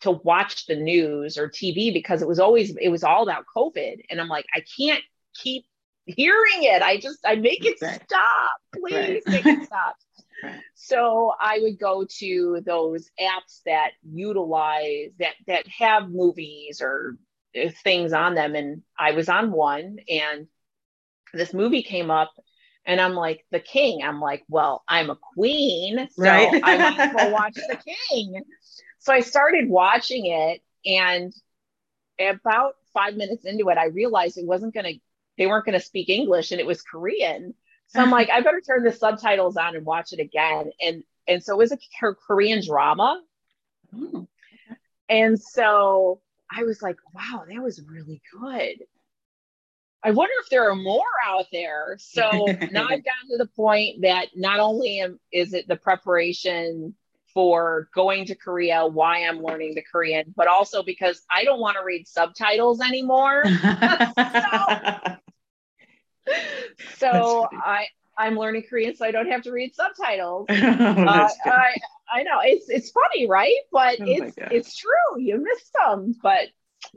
to 0.00 0.10
watch 0.10 0.66
the 0.66 0.74
news 0.74 1.38
or 1.38 1.48
TV 1.48 1.92
because 1.92 2.22
it 2.22 2.28
was 2.28 2.40
always 2.40 2.76
it 2.76 2.88
was 2.88 3.04
all 3.04 3.22
about 3.22 3.44
COVID, 3.56 4.00
and 4.10 4.20
I'm 4.20 4.28
like, 4.28 4.46
I 4.56 4.64
can't 4.76 5.02
keep 5.34 5.64
hearing 6.06 6.64
it. 6.64 6.82
I 6.82 6.98
just 6.98 7.20
I 7.24 7.36
make 7.36 7.64
it 7.64 7.78
right. 7.80 8.02
stop. 8.02 8.50
Please 8.74 9.22
right. 9.26 9.44
make 9.44 9.46
it 9.46 9.66
stop. 9.66 9.96
Right. 10.44 10.58
So 10.74 11.32
I 11.40 11.60
would 11.62 11.78
go 11.78 12.04
to 12.18 12.62
those 12.66 13.08
apps 13.20 13.60
that 13.64 13.92
utilize 14.02 15.10
that 15.20 15.34
that 15.46 15.68
have 15.68 16.10
movies 16.10 16.80
or 16.82 17.16
uh, 17.56 17.68
things 17.84 18.12
on 18.12 18.34
them 18.34 18.56
and 18.56 18.82
I 18.98 19.12
was 19.12 19.28
on 19.28 19.52
one 19.52 19.98
and 20.08 20.48
this 21.32 21.54
movie 21.54 21.84
came 21.84 22.10
up 22.10 22.32
and 22.84 23.00
I'm 23.00 23.14
like 23.14 23.44
the 23.50 23.60
king. 23.60 24.02
I'm 24.02 24.20
like, 24.20 24.44
well, 24.48 24.82
I'm 24.88 25.10
a 25.10 25.16
queen, 25.16 26.08
so 26.10 26.22
right. 26.22 26.60
I 26.62 26.76
want 26.76 26.96
to 26.96 27.16
go 27.16 27.30
watch 27.30 27.54
the 27.68 27.78
king. 28.10 28.42
So 28.98 29.12
I 29.12 29.20
started 29.20 29.68
watching 29.68 30.26
it 30.26 30.62
and 30.84 31.32
about 32.20 32.74
5 32.94 33.16
minutes 33.16 33.44
into 33.44 33.68
it 33.70 33.78
I 33.78 33.86
realized 33.86 34.38
it 34.38 34.46
wasn't 34.46 34.74
going 34.74 34.84
to 34.84 35.00
they 35.38 35.46
weren't 35.46 35.64
going 35.64 35.78
to 35.78 35.84
speak 35.84 36.08
English 36.08 36.52
and 36.52 36.60
it 36.60 36.66
was 36.66 36.82
Korean. 36.82 37.54
So 37.88 38.00
I'm 38.00 38.10
like, 38.18 38.30
I 38.30 38.40
better 38.40 38.60
turn 38.60 38.84
the 38.84 38.92
subtitles 38.92 39.56
on 39.56 39.76
and 39.76 39.84
watch 39.84 40.12
it 40.12 40.20
again. 40.20 40.70
And 40.80 41.04
and 41.28 41.42
so 41.42 41.54
it 41.54 41.58
was 41.58 41.72
a 41.72 41.78
Korean 42.26 42.64
drama. 42.64 43.22
Ooh. 43.94 44.28
And 45.08 45.40
so 45.40 46.20
I 46.50 46.64
was 46.64 46.82
like, 46.82 46.96
wow, 47.14 47.44
that 47.48 47.62
was 47.62 47.80
really 47.82 48.20
good. 48.32 48.84
I 50.04 50.10
wonder 50.10 50.32
if 50.42 50.50
there 50.50 50.68
are 50.68 50.74
more 50.74 51.04
out 51.26 51.46
there. 51.52 51.96
So 51.98 52.22
now 52.70 52.86
I've 52.88 53.04
gotten 53.04 53.28
to 53.30 53.38
the 53.38 53.48
point 53.54 54.02
that 54.02 54.28
not 54.34 54.60
only 54.60 55.00
am, 55.00 55.20
is 55.32 55.54
it 55.54 55.68
the 55.68 55.76
preparation 55.76 56.94
for 57.32 57.88
going 57.94 58.26
to 58.26 58.34
Korea, 58.34 58.86
why 58.86 59.24
I'm 59.24 59.42
learning 59.42 59.74
the 59.74 59.82
Korean, 59.82 60.34
but 60.36 60.48
also 60.48 60.82
because 60.82 61.22
I 61.34 61.44
don't 61.44 61.60
want 61.60 61.76
to 61.78 61.84
read 61.84 62.06
subtitles 62.06 62.80
anymore. 62.80 63.44
so, 63.46 63.52
so 66.98 67.48
I 67.52 67.86
I'm 68.18 68.36
learning 68.36 68.64
Korean, 68.68 68.94
so 68.94 69.06
I 69.06 69.10
don't 69.10 69.30
have 69.30 69.42
to 69.42 69.52
read 69.52 69.74
subtitles. 69.74 70.46
oh, 70.50 70.54
uh, 70.54 71.28
I 71.46 71.74
I 72.12 72.22
know 72.22 72.40
it's 72.42 72.68
it's 72.68 72.90
funny, 72.90 73.26
right? 73.26 73.56
But 73.72 74.00
oh 74.00 74.04
it's 74.06 74.34
it's 74.36 74.76
true. 74.76 75.18
You 75.18 75.42
miss 75.42 75.70
them, 75.84 76.14
but 76.22 76.48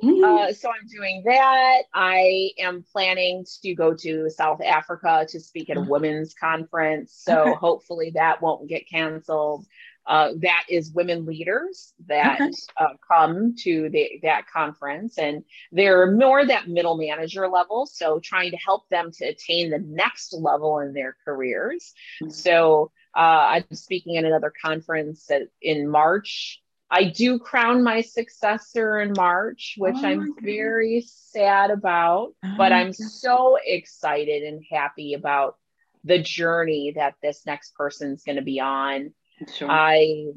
Mm-hmm. 0.04 0.24
Uh, 0.24 0.54
so 0.54 0.70
I'm 0.70 0.88
doing 0.88 1.24
that. 1.26 1.84
I 1.94 2.52
am 2.60 2.84
planning 2.92 3.46
to 3.62 3.76
go 3.76 3.94
to 3.94 4.30
South 4.30 4.62
Africa 4.62 5.26
to 5.30 5.40
speak 5.40 5.70
at 5.70 5.78
a 5.78 5.80
mm-hmm. 5.80 5.90
women's 5.90 6.34
conference. 6.34 7.18
So 7.18 7.42
okay. 7.42 7.54
hopefully 7.54 8.12
that 8.16 8.42
won't 8.42 8.68
get 8.68 8.90
canceled. 8.90 9.66
Uh, 10.08 10.34
that 10.38 10.66
is 10.70 10.92
women 10.92 11.26
leaders 11.26 11.94
that 12.08 12.40
okay. 12.40 12.52
uh, 12.78 12.90
come 13.12 13.56
to 13.58 13.90
the, 13.90 14.20
that 14.22 14.46
conference, 14.48 15.18
and 15.18 15.44
they're 15.72 16.12
more 16.12 16.46
that 16.46 16.68
middle 16.68 16.96
manager 16.96 17.48
level. 17.48 17.88
So 17.88 18.20
trying 18.20 18.52
to 18.52 18.58
help 18.58 18.88
them 18.90 19.10
to 19.14 19.26
attain 19.26 19.72
the 19.72 19.80
next 19.80 20.34
level 20.34 20.80
in 20.80 20.94
their 20.94 21.18
careers. 21.26 21.94
Mm-hmm. 22.22 22.30
So 22.32 22.92
uh, 23.16 23.20
I'm 23.64 23.74
speaking 23.74 24.18
at 24.18 24.26
another 24.26 24.54
conference 24.64 25.28
in 25.62 25.90
March 25.90 26.62
I 26.90 27.06
do 27.06 27.40
crown 27.40 27.84
my 27.84 28.02
successor 28.02 29.00
in 29.00 29.14
March, 29.16 29.76
which 29.78 29.96
oh 29.98 30.06
I'm 30.06 30.36
very 30.40 31.06
sad 31.08 31.72
about, 31.72 32.34
oh 32.44 32.54
but 32.58 32.72
I'm 32.72 32.94
so 32.94 33.58
excited 33.64 34.44
and 34.44 34.64
happy 34.70 35.14
about 35.14 35.58
the 36.04 36.20
journey 36.20 36.94
that 36.96 37.16
this 37.22 37.46
next 37.46 37.74
person's 37.76 38.24
going 38.24 38.36
to 38.36 38.44
be 38.44 38.60
on. 38.60 39.14
Sure. 39.54 39.70
I 39.70 40.28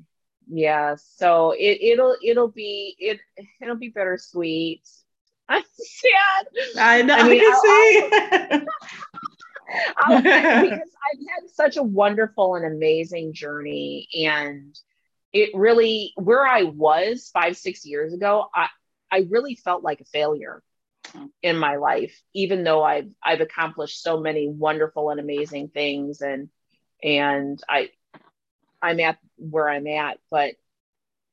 yeah, 0.50 0.96
so 0.96 1.50
it 1.50 1.78
it'll 1.82 2.16
it'll 2.24 2.48
be 2.48 2.96
it 2.98 3.20
it'll 3.61 3.76
be 3.76 3.90
bittersweet. 3.90 4.88
I'm 5.50 5.62
sad. 5.72 6.46
I 6.78 7.02
know. 7.02 7.14
I 7.14 7.28
mean, 7.28 7.40
I 7.42 7.61
see. 7.62 8.66
I'll, 9.96 10.14
I'll, 10.14 10.22
because 10.62 10.78
I've 10.80 11.42
had 11.42 11.50
such 11.52 11.76
a 11.76 11.82
wonderful 11.82 12.54
and 12.54 12.66
amazing 12.66 13.32
journey, 13.32 14.08
and 14.14 14.78
it 15.33 15.51
really 15.55 16.12
where 16.17 16.47
I 16.47 16.62
was 16.64 17.31
five, 17.33 17.57
six 17.57 17.85
years 17.85 18.12
ago, 18.12 18.47
I, 18.55 18.69
I 19.11 19.27
really 19.31 19.55
felt 19.55 19.83
like 19.83 20.01
a 20.01 20.05
failure 20.05 20.62
in 21.43 21.59
my 21.59 21.77
life, 21.77 22.21
even 22.35 22.64
though 22.64 22.83
I've 22.83 23.09
I've 23.25 23.41
accomplished 23.41 24.03
so 24.03 24.21
many 24.21 24.49
wonderful 24.49 25.11
and 25.11 25.21
amazing 25.21 25.69
things 25.69 26.21
and 26.21 26.49
and 27.03 27.61
I 27.69 27.91
I'm 28.83 29.01
at 29.01 29.19
where 29.37 29.69
I'm 29.69 29.87
at, 29.87 30.19
but 30.31 30.55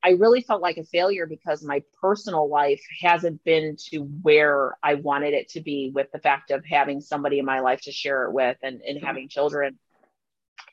I 0.04 0.10
really 0.10 0.42
felt 0.42 0.62
like 0.62 0.78
a 0.78 0.84
failure 0.84 1.26
because 1.26 1.64
my 1.64 1.82
personal 2.00 2.48
life 2.48 2.84
hasn't 3.02 3.44
been 3.44 3.76
to 3.90 4.02
where 4.22 4.78
I 4.84 4.96
wanted 4.96 5.34
it 5.34 5.50
to 5.50 5.62
be 5.62 5.92
with 5.94 6.12
the 6.12 6.20
fact 6.20 6.52
of 6.52 6.64
having 6.64 7.02
somebody 7.02 7.40
in 7.40 7.46
my 7.46 7.62
life 7.62 7.82
to 7.82 7.92
share 7.92 8.26
it 8.26 8.32
with 8.32 8.56
and, 8.62 8.82
and 8.82 9.04
having 9.04 9.30
children. 9.30 9.80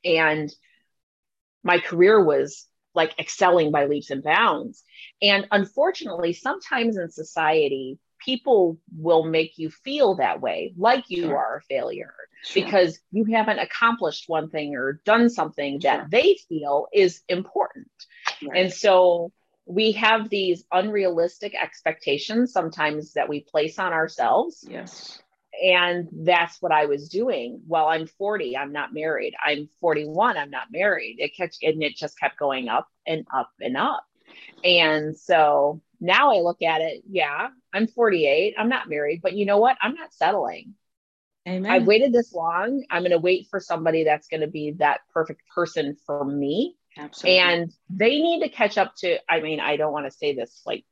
And 0.04 0.54
my 1.64 1.78
career 1.78 2.22
was 2.22 2.66
like 2.94 3.18
excelling 3.18 3.70
by 3.70 3.86
leaps 3.86 4.10
and 4.10 4.22
bounds. 4.22 4.84
And 5.20 5.46
unfortunately, 5.50 6.32
sometimes 6.32 6.96
in 6.96 7.10
society, 7.10 7.98
people 8.18 8.78
will 8.96 9.24
make 9.24 9.58
you 9.58 9.70
feel 9.70 10.16
that 10.16 10.40
way, 10.40 10.74
like 10.76 11.04
you 11.08 11.24
sure. 11.24 11.36
are 11.36 11.56
a 11.56 11.62
failure, 11.62 12.14
sure. 12.44 12.64
because 12.64 13.00
you 13.10 13.24
haven't 13.24 13.58
accomplished 13.58 14.28
one 14.28 14.48
thing 14.50 14.76
or 14.76 15.00
done 15.04 15.28
something 15.28 15.80
that 15.82 16.10
they 16.10 16.36
feel 16.48 16.86
is 16.92 17.22
important. 17.28 17.90
Right. 18.46 18.64
And 18.64 18.72
so 18.72 19.32
we 19.66 19.92
have 19.92 20.28
these 20.28 20.64
unrealistic 20.72 21.54
expectations 21.60 22.52
sometimes 22.52 23.14
that 23.14 23.28
we 23.28 23.40
place 23.40 23.78
on 23.78 23.92
ourselves. 23.92 24.64
Yes 24.68 25.20
and 25.62 26.08
that's 26.12 26.60
what 26.60 26.72
I 26.72 26.86
was 26.86 27.08
doing. 27.08 27.60
Well, 27.66 27.86
I'm 27.86 28.06
40, 28.06 28.56
I'm 28.56 28.72
not 28.72 28.94
married. 28.94 29.34
I'm 29.44 29.68
41, 29.80 30.36
I'm 30.36 30.50
not 30.50 30.68
married. 30.70 31.16
It 31.18 31.36
kept 31.36 31.58
and 31.62 31.82
it 31.82 31.96
just 31.96 32.18
kept 32.18 32.38
going 32.38 32.68
up 32.68 32.88
and 33.06 33.26
up 33.34 33.50
and 33.60 33.76
up. 33.76 34.04
And 34.64 35.16
so 35.16 35.82
now 36.00 36.32
I 36.32 36.40
look 36.40 36.62
at 36.62 36.80
it, 36.80 37.02
yeah, 37.08 37.48
I'm 37.72 37.86
48, 37.86 38.54
I'm 38.58 38.68
not 38.68 38.88
married, 38.88 39.20
but 39.22 39.34
you 39.34 39.46
know 39.46 39.58
what? 39.58 39.76
I'm 39.80 39.94
not 39.94 40.14
settling. 40.14 40.74
Amen. 41.46 41.70
I've 41.70 41.86
waited 41.86 42.12
this 42.12 42.32
long. 42.32 42.84
I'm 42.88 43.02
going 43.02 43.10
to 43.10 43.18
wait 43.18 43.48
for 43.50 43.58
somebody 43.58 44.04
that's 44.04 44.28
going 44.28 44.42
to 44.42 44.46
be 44.46 44.72
that 44.78 45.00
perfect 45.12 45.42
person 45.54 45.96
for 46.06 46.24
me. 46.24 46.76
Absolutely. 46.96 47.38
And 47.38 47.72
they 47.90 48.20
need 48.20 48.42
to 48.42 48.48
catch 48.48 48.78
up 48.78 48.94
to, 48.98 49.18
I 49.28 49.40
mean, 49.40 49.58
I 49.58 49.76
don't 49.76 49.92
want 49.92 50.06
to 50.06 50.16
say 50.16 50.34
this 50.34 50.62
like 50.64 50.84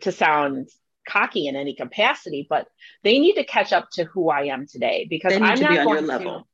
to 0.00 0.12
sound 0.12 0.68
cocky 1.10 1.46
in 1.46 1.56
any 1.56 1.74
capacity, 1.74 2.46
but 2.48 2.68
they 3.02 3.18
need 3.18 3.34
to 3.34 3.44
catch 3.44 3.72
up 3.72 3.90
to 3.92 4.04
who 4.04 4.30
I 4.30 4.44
am 4.44 4.66
today 4.66 5.06
because 5.08 5.34
I'm 5.34 5.40
not 5.40 5.58
be 5.58 5.78
on 5.78 5.88
your 5.88 6.00
level. 6.02 6.40
To, 6.40 6.44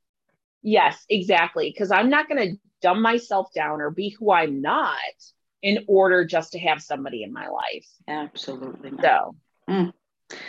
yes, 0.63 1.03
exactly. 1.09 1.69
Because 1.69 1.91
I'm 1.91 2.09
not 2.09 2.27
going 2.27 2.51
to 2.51 2.59
dumb 2.81 3.01
myself 3.01 3.53
down 3.53 3.81
or 3.81 3.89
be 3.89 4.09
who 4.09 4.31
I'm 4.31 4.61
not 4.61 4.95
in 5.61 5.85
order 5.87 6.25
just 6.25 6.53
to 6.53 6.59
have 6.59 6.81
somebody 6.81 7.23
in 7.23 7.33
my 7.33 7.47
life. 7.47 7.87
Absolutely. 8.07 8.91
So 9.01 9.35
mm. 9.69 9.93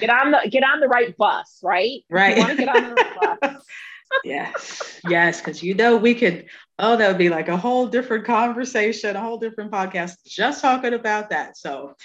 get 0.00 0.10
on 0.10 0.30
the 0.30 0.48
get 0.50 0.62
on 0.62 0.80
the 0.80 0.88
right 0.88 1.16
bus, 1.16 1.58
right? 1.62 2.04
Right. 2.10 2.36
You 2.36 2.42
want 2.42 2.58
to 2.58 2.64
get 2.64 2.76
on 2.76 2.82
the 2.90 2.94
right 2.94 3.40
bus. 3.40 3.64
yes, 4.24 5.00
yes, 5.08 5.40
because 5.40 5.62
you 5.62 5.74
know 5.74 5.96
we 5.96 6.14
could. 6.14 6.46
Oh, 6.80 6.96
that 6.96 7.08
would 7.08 7.18
be 7.18 7.28
like 7.28 7.48
a 7.48 7.56
whole 7.56 7.88
different 7.88 8.24
conversation, 8.24 9.16
a 9.16 9.20
whole 9.20 9.38
different 9.38 9.72
podcast, 9.72 10.12
just 10.24 10.62
talking 10.62 10.94
about 10.94 11.30
that. 11.30 11.56
So, 11.56 11.96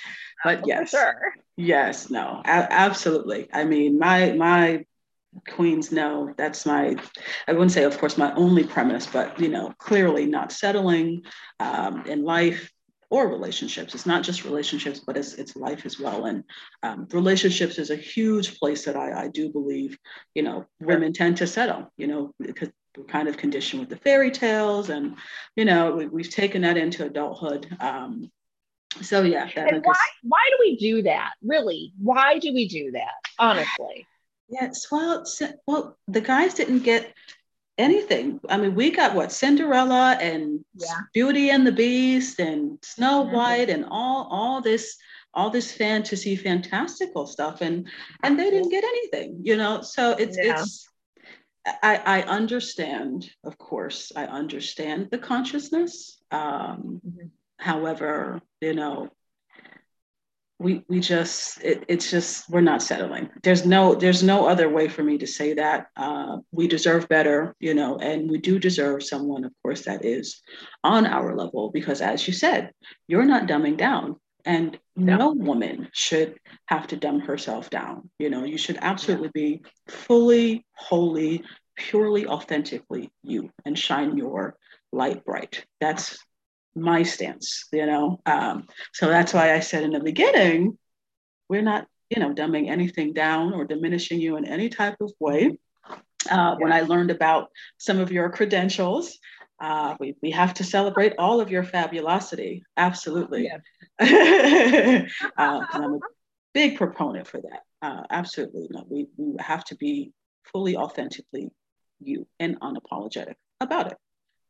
but 0.44 0.60
oh, 0.60 0.68
yes, 0.68 0.92
sure. 0.92 1.34
yes, 1.58 2.10
no, 2.10 2.42
a- 2.46 2.74
absolutely. 2.74 3.50
I 3.54 3.64
mean, 3.64 4.00
my 4.00 4.34
my 4.34 4.86
queens 5.50 5.92
know 5.92 6.34
that's 6.38 6.66
my. 6.66 6.96
I 7.48 7.54
wouldn't 7.54 7.72
say, 7.72 7.84
of 7.84 7.98
course, 7.98 8.18
my 8.18 8.34
only 8.36 8.64
premise, 8.64 9.08
but 9.08 9.40
you 9.40 9.50
know, 9.50 9.74
clearly 9.78 10.26
not 10.26 10.52
settling 10.52 11.24
um, 11.60 12.06
in 12.06 12.24
life 12.24 12.72
or 13.14 13.28
relationships. 13.28 13.94
It's 13.94 14.08
not 14.08 14.24
just 14.24 14.44
relationships, 14.44 15.00
but 15.00 15.16
it's, 15.16 15.36
it's 15.36 15.56
life 15.56 15.86
as 15.86 16.00
well. 16.00 16.26
And 16.26 16.44
um, 16.82 17.08
relationships 17.12 17.78
is 17.78 17.92
a 17.92 17.96
huge 17.96 18.58
place 18.58 18.86
that 18.86 18.96
I, 18.96 19.26
I 19.26 19.28
do 19.28 19.52
believe, 19.52 20.00
you 20.34 20.42
know, 20.42 20.66
women 20.82 21.14
tend 21.14 21.38
to 21.38 21.46
settle, 21.46 21.92
you 21.96 22.08
know, 22.08 22.32
because 22.40 22.70
we're 22.98 23.04
kind 23.04 23.28
of 23.28 23.38
conditioned 23.38 23.82
with 23.82 23.90
the 23.90 23.98
fairy 23.98 24.32
tales 24.32 24.90
and, 24.90 25.16
you 25.56 25.64
know, 25.64 26.08
we, 26.12 26.24
have 26.24 26.32
taken 26.32 26.64
that 26.64 26.76
into 26.76 27.06
adulthood. 27.06 27.68
Um, 27.80 28.32
so 29.02 29.22
yeah. 29.22 29.50
and 29.56 29.84
why, 29.84 29.96
why 30.24 30.40
do 30.50 30.58
we 30.60 30.78
do 30.78 31.02
that? 31.04 31.32
Really? 31.44 31.94
Why 31.98 32.40
do 32.40 32.54
we 32.54 32.68
do 32.68 32.92
that? 32.92 33.14
Honestly. 33.40 34.08
Yes. 34.50 34.88
Well, 34.92 35.26
well, 35.66 35.98
the 36.08 36.22
guys 36.22 36.54
didn't 36.54 36.84
get 36.84 37.14
anything. 37.78 38.40
I 38.50 38.58
mean, 38.58 38.76
we 38.76 38.92
got 38.92 39.16
what 39.16 39.32
Cinderella 39.32 40.18
and 40.20 40.64
yeah. 40.76 41.00
Beauty 41.14 41.50
and 41.50 41.66
the 41.66 41.72
Beast 41.72 42.40
and 42.40 42.78
Snow 42.84 43.24
mm-hmm. 43.24 43.36
White 43.36 43.70
and 43.70 43.86
all 43.90 44.28
all 44.30 44.62
this 44.62 44.98
all 45.34 45.50
this 45.50 45.72
fantasy 45.72 46.36
fantastical 46.36 47.26
stuff 47.26 47.62
and 47.62 47.88
and 48.22 48.38
they 48.38 48.50
didn't 48.50 48.70
get 48.70 48.84
anything, 48.84 49.40
you 49.44 49.58
know. 49.58 49.82
So 49.82 50.12
it's 50.12 50.38
yeah. 50.38 50.62
it's 50.62 50.88
I, 51.66 52.02
I 52.06 52.22
understand, 52.24 53.30
of 53.46 53.58
course, 53.58 54.12
I 54.16 54.26
understand 54.26 55.10
the 55.12 55.18
consciousness. 55.18 56.22
Um, 56.30 57.02
mm-hmm. 57.06 57.28
However, 57.64 58.42
you 58.60 58.74
know, 58.74 59.10
we 60.60 60.84
we 60.90 61.00
just 61.00 61.64
it, 61.64 61.86
it's 61.88 62.12
just 62.12 62.50
we're 62.50 62.60
not 62.60 62.84
settling. 62.84 63.30
There's 63.42 63.66
no 63.66 63.96
there's 63.96 64.22
no 64.22 64.48
other 64.48 64.68
way 64.68 64.90
for 64.90 65.02
me 65.02 65.18
to 65.20 65.28
say 65.28 65.54
that. 65.54 65.88
Uh, 65.96 66.40
we 66.52 66.68
deserve 66.68 67.08
better 67.08 67.56
you 67.62 67.74
know 67.74 67.98
and 68.00 68.30
we 68.30 68.38
do 68.38 68.60
deserve 68.60 69.02
someone 69.02 69.46
of 69.46 69.54
course 69.64 69.84
that 69.84 70.04
is 70.04 70.42
on 70.84 71.06
our 71.06 71.38
level 71.38 71.72
because 71.72 72.02
as 72.02 72.28
you 72.28 72.34
said 72.34 72.72
you're 73.08 73.32
not 73.34 73.48
dumbing 73.48 73.78
down. 73.78 74.18
And 74.46 74.78
no, 74.98 75.16
no 75.16 75.32
woman 75.32 75.88
should 75.94 76.38
have 76.66 76.88
to 76.88 76.98
dumb 76.98 77.22
herself 77.22 77.70
down. 77.70 78.10
You 78.20 78.30
know 78.30 78.44
you 78.44 78.58
should 78.58 78.78
absolutely 78.82 79.32
be 79.34 79.64
fully 79.88 80.66
wholly 80.74 81.46
purely 81.78 82.28
authentically 82.28 83.10
you 83.24 83.52
and 83.64 83.80
shine 83.80 84.18
your 84.18 84.58
light 84.92 85.24
bright. 85.24 85.66
That's 85.80 86.18
my 86.76 87.04
stance, 87.04 87.66
you 87.72 87.86
know. 87.86 88.20
Um, 88.26 88.68
so 88.94 89.08
that's 89.08 89.34
why 89.34 89.54
I 89.54 89.60
said 89.60 89.84
in 89.84 89.92
the 89.92 90.00
beginning, 90.00 90.78
we're 91.50 91.62
not, 91.62 91.88
you 92.10 92.20
know, 92.20 92.34
dumbing 92.34 92.70
anything 92.70 93.14
down 93.14 93.54
or 93.54 93.66
diminishing 93.66 94.20
you 94.20 94.38
in 94.38 94.46
any 94.46 94.70
type 94.70 94.98
of 95.02 95.12
way. 95.20 95.58
Uh, 96.30 96.56
when 96.58 96.72
I 96.72 96.82
learned 96.82 97.12
about 97.12 97.50
some 97.78 98.00
of 98.00 98.12
your 98.12 98.30
credentials, 98.30 99.18
uh, 99.60 99.96
we, 100.00 100.16
we 100.22 100.32
have 100.32 100.54
to 100.56 100.64
celebrate 100.64 101.14
all 101.18 101.42
of 101.42 101.52
your 101.52 101.64
fabulosity. 101.64 102.64
Absolutely. 102.78 103.50
Yeah. 104.00 105.06
uh, 105.38 105.66
I'm 105.72 105.94
a 105.96 106.00
big 106.54 106.78
proponent 106.78 107.28
for 107.28 107.42
that. 107.42 107.62
Uh, 107.82 108.04
absolutely. 108.10 108.68
No, 108.72 108.86
we, 108.90 109.08
we 109.18 109.36
have 109.40 109.64
to 109.66 109.76
be 109.76 110.12
fully 110.52 110.76
authentically 110.76 111.50
you 112.00 112.28
and 112.40 112.60
unapologetic 112.60 113.36
about 113.60 113.92
it. 113.92 113.98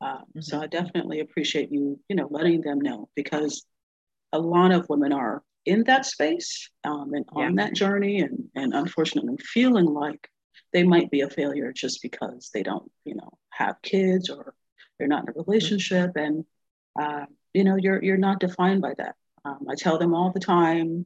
Uh, 0.04 0.18
mm-hmm. 0.18 0.42
So 0.42 0.62
I 0.62 0.68
definitely 0.68 1.22
appreciate 1.22 1.72
you, 1.72 2.00
you 2.10 2.16
know, 2.16 2.28
letting 2.30 2.62
them 2.62 2.82
know 2.82 3.10
because 3.16 3.66
a 4.34 4.40
lot 4.40 4.72
of 4.72 4.90
women 4.90 5.14
are 5.14 5.44
in 5.66 5.84
that 5.86 6.06
space 6.06 6.70
um, 6.84 7.14
and 7.14 7.26
on 7.32 7.56
yeah. 7.56 7.64
that 7.64 7.76
journey, 7.76 8.20
and 8.20 8.50
and 8.54 8.74
unfortunately 8.74 9.38
feeling 9.38 9.86
like 9.86 10.28
they 10.74 10.84
might 10.84 11.10
be 11.10 11.22
a 11.22 11.30
failure 11.30 11.72
just 11.72 12.02
because 12.02 12.50
they 12.54 12.64
don't, 12.64 12.92
you 13.06 13.16
know, 13.16 13.30
have 13.52 13.82
kids 13.82 14.30
or 14.30 14.56
they're 14.98 15.08
not 15.08 15.24
in 15.24 15.30
a 15.30 15.32
mm-hmm. 15.32 15.50
relationship, 15.50 16.12
and 16.16 16.44
uh, 17.00 17.26
you 17.54 17.64
know, 17.64 17.78
you're 17.78 18.04
you're 18.04 18.18
not 18.18 18.42
defined 18.42 18.82
by 18.82 18.94
that. 18.98 19.16
Um, 19.46 19.68
I 19.70 19.76
tell 19.76 19.98
them 19.98 20.14
all 20.14 20.32
the 20.32 20.40
time, 20.42 21.06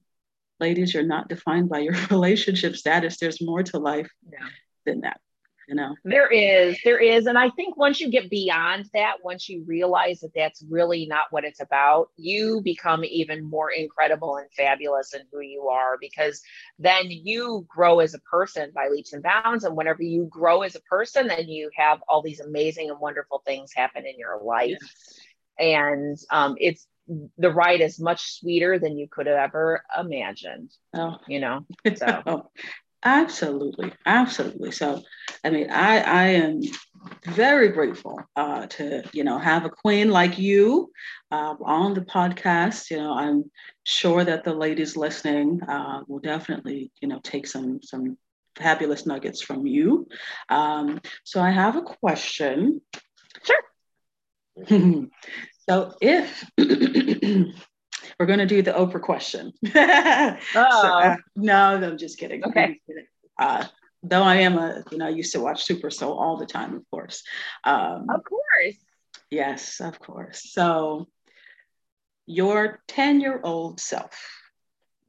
ladies, 0.60 0.94
you're 0.94 1.04
not 1.04 1.30
defined 1.30 1.70
by 1.70 1.80
your 1.80 1.94
relationship 2.10 2.76
status. 2.76 3.20
There's 3.20 3.42
more 3.42 3.62
to 3.62 3.78
life 3.78 4.10
yeah. 4.32 4.48
than 4.86 5.02
that 5.02 5.22
you 5.68 5.76
know? 5.76 5.96
There 6.04 6.32
is 6.32 6.78
there 6.84 7.00
is 7.00 7.28
and 7.28 7.38
i 7.38 7.50
think 7.52 7.78
once 7.78 8.00
you 8.00 8.10
get 8.10 8.30
beyond 8.30 8.90
that 8.94 9.16
once 9.24 9.50
you 9.50 9.64
realize 9.68 10.22
that 10.22 10.32
that's 10.36 10.64
really 10.70 11.06
not 11.06 11.26
what 11.32 11.44
it's 11.44 11.62
about 11.62 12.10
you 12.18 12.62
become 12.64 13.04
even 13.04 13.44
more 13.44 13.72
incredible 13.72 14.38
and 14.38 14.50
fabulous 14.56 15.14
in 15.14 15.22
who 15.32 15.42
you 15.42 15.68
are 15.68 15.98
because 16.00 16.42
then 16.80 17.06
you 17.10 17.66
grow 17.68 18.00
as 18.00 18.14
a 18.14 18.20
person 18.20 18.72
by 18.74 18.88
leaps 18.90 19.14
and 19.14 19.24
bounds 19.24 19.64
and 19.64 19.76
whenever 19.76 20.04
you 20.04 20.28
grow 20.32 20.62
as 20.62 20.76
a 20.76 20.82
person 20.82 21.28
then 21.28 21.48
you 21.48 21.70
have 21.76 22.00
all 22.08 22.22
these 22.22 22.40
amazing 22.40 22.90
and 22.90 23.00
wonderful 23.00 23.42
things 23.46 23.74
happen 23.76 24.06
in 24.06 24.18
your 24.18 24.40
life. 24.44 24.78
And 25.60 26.18
um, 26.30 26.56
it's 26.60 26.88
the 27.38 27.52
ride 27.52 27.82
is 27.82 28.00
much 28.00 28.40
sweeter 28.40 28.80
than 28.80 28.98
you 28.98 29.08
could 29.10 29.28
have 29.28 29.38
ever 29.38 29.84
imagined. 29.98 30.72
Oh. 30.94 31.18
You 31.28 31.40
know, 31.40 31.66
so 31.96 32.50
Absolutely, 33.04 33.92
absolutely. 34.06 34.72
So, 34.72 35.02
I 35.44 35.50
mean, 35.50 35.70
I 35.70 36.00
I 36.00 36.24
am 36.30 36.62
very 37.26 37.70
grateful 37.70 38.20
uh, 38.36 38.66
to 38.68 39.04
you 39.14 39.24
know 39.24 39.38
have 39.38 39.66
a 39.66 39.70
queen 39.70 40.10
like 40.10 40.38
you 40.38 40.92
uh, 41.32 41.56
on 41.64 41.94
the 41.94 42.02
podcast. 42.02 42.90
You 42.90 42.98
know, 42.98 43.14
I'm 43.14 43.50
sure 43.84 44.24
that 44.24 44.44
the 44.44 44.54
ladies 44.54 44.98
listening 44.98 45.62
uh, 45.68 46.02
will 46.08 46.20
definitely 46.20 46.92
you 47.02 47.08
know 47.08 47.20
take 47.24 47.48
some 47.48 47.80
some 47.84 48.18
fabulous 48.58 49.06
nuggets 49.06 49.42
from 49.42 49.68
you. 49.68 50.08
Um, 50.50 51.00
so, 51.24 51.40
I 51.42 51.52
have 51.52 51.76
a 51.76 51.82
question. 51.84 52.82
Sure. 53.44 55.08
so, 55.70 55.94
if 56.02 56.44
We're 58.20 58.26
going 58.26 58.40
to 58.40 58.46
do 58.46 58.62
the 58.62 58.72
Oprah 58.72 59.02
question. 59.02 59.54
oh. 59.76 60.38
so, 60.54 60.58
uh, 60.58 61.16
no, 61.36 61.76
I'm 61.76 61.98
just 61.98 62.18
kidding. 62.18 62.44
Okay. 62.44 62.80
Uh, 63.40 63.66
though 64.04 64.24
I 64.24 64.38
am 64.38 64.58
a, 64.58 64.84
you 64.92 64.98
know, 64.98 65.08
I 65.08 65.10
used 65.10 65.34
to 65.34 65.40
watch 65.40 65.64
Super 65.64 65.90
Soul 65.90 66.18
all 66.18 66.38
the 66.38 66.46
time, 66.46 66.76
of 66.76 66.90
course. 66.90 67.24
Um, 67.64 68.08
of 68.10 68.24
course. 68.24 68.76
Yes, 69.30 69.82
of 69.82 70.00
course. 70.00 70.52
So, 70.52 71.08
your 72.26 72.82
10 72.88 73.22
year 73.22 73.40
old 73.44 73.80
self, 73.80 74.30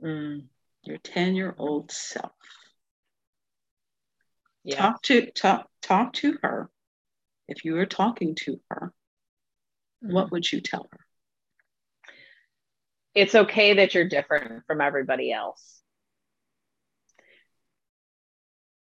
mm. 0.03 0.45
your 0.83 0.99
10 0.99 1.35
year 1.35 1.55
old 1.59 1.91
self, 1.91 2.33
yeah. 4.65 4.77
talk 4.77 5.03
to 5.03 5.31
talk 5.33 5.69
talk 5.83 6.13
to 6.15 6.39
her. 6.43 6.71
If 7.49 7.65
you 7.65 7.75
were 7.75 7.87
talking 7.87 8.35
to 8.45 8.61
her, 8.71 8.93
mm. 10.05 10.13
what 10.13 10.31
would 10.31 10.51
you 10.51 10.61
tell 10.61 10.87
her? 10.91 11.01
It's 13.19 13.35
okay 13.35 13.75
that 13.75 13.95
you're 13.95 14.09
different 14.09 14.65
from 14.69 14.81
everybody 14.81 15.33
else. 15.33 15.81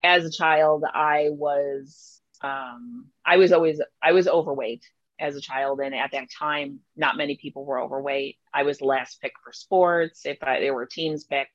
As 0.03 0.25
a 0.25 0.31
child, 0.31 0.83
I 0.83 1.29
was 1.31 2.19
um, 2.41 3.05
I 3.25 3.37
was 3.37 3.53
always 3.53 3.79
I 4.03 4.11
was 4.11 4.27
overweight 4.27 4.83
as 5.21 5.37
a 5.37 5.41
child, 5.41 5.79
and 5.79 5.95
at 5.95 6.11
that 6.11 6.27
time, 6.37 6.81
not 6.97 7.15
many 7.15 7.37
people 7.37 7.63
were 7.63 7.79
overweight. 7.79 8.35
I 8.53 8.63
was 8.63 8.81
last 8.81 9.21
picked 9.21 9.37
for 9.41 9.53
sports 9.53 10.25
if 10.25 10.37
I, 10.43 10.59
there 10.59 10.73
were 10.73 10.85
teams 10.85 11.23
picked, 11.23 11.51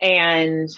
and 0.00 0.70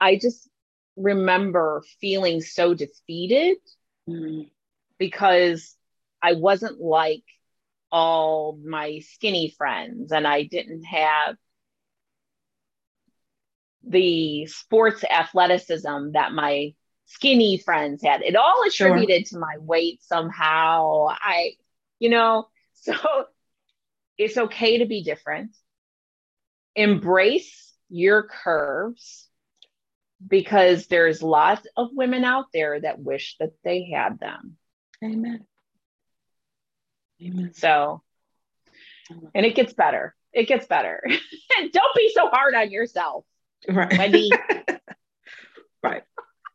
I 0.00 0.16
just 0.16 0.48
remember 0.96 1.84
feeling 2.00 2.40
so 2.40 2.72
defeated 2.72 3.58
mm. 4.08 4.48
because 4.98 5.76
I 6.24 6.32
wasn't 6.32 6.80
like 6.80 7.22
all 7.92 8.58
my 8.64 9.00
skinny 9.00 9.54
friends 9.58 10.10
and 10.10 10.26
I 10.26 10.44
didn't 10.44 10.84
have 10.84 11.36
the 13.86 14.46
sports 14.46 15.04
athleticism 15.04 16.12
that 16.12 16.32
my 16.32 16.72
skinny 17.04 17.58
friends 17.58 18.02
had. 18.02 18.22
It 18.22 18.36
all 18.36 18.64
attributed 18.66 19.28
sure. 19.28 19.38
to 19.38 19.44
my 19.44 19.58
weight 19.58 20.02
somehow. 20.02 21.08
I, 21.10 21.56
you 21.98 22.08
know, 22.08 22.48
so 22.72 22.94
it's 24.16 24.38
okay 24.38 24.78
to 24.78 24.86
be 24.86 25.02
different. 25.04 25.54
Embrace 26.74 27.74
your 27.90 28.22
curves 28.22 29.28
because 30.26 30.86
there's 30.86 31.22
lots 31.22 31.66
of 31.76 31.90
women 31.92 32.24
out 32.24 32.46
there 32.54 32.80
that 32.80 32.98
wish 32.98 33.36
that 33.40 33.52
they 33.62 33.90
had 33.90 34.18
them. 34.18 34.56
Amen. 35.04 35.44
Amen. 37.22 37.52
So, 37.54 38.02
and 39.34 39.46
it 39.46 39.54
gets 39.54 39.72
better. 39.72 40.14
It 40.32 40.48
gets 40.48 40.66
better. 40.66 41.02
Don't 41.72 41.94
be 41.96 42.10
so 42.14 42.28
hard 42.28 42.54
on 42.54 42.70
yourself. 42.70 43.24
Right. 43.68 43.96
Wendy. 43.96 44.30
right. 45.82 46.02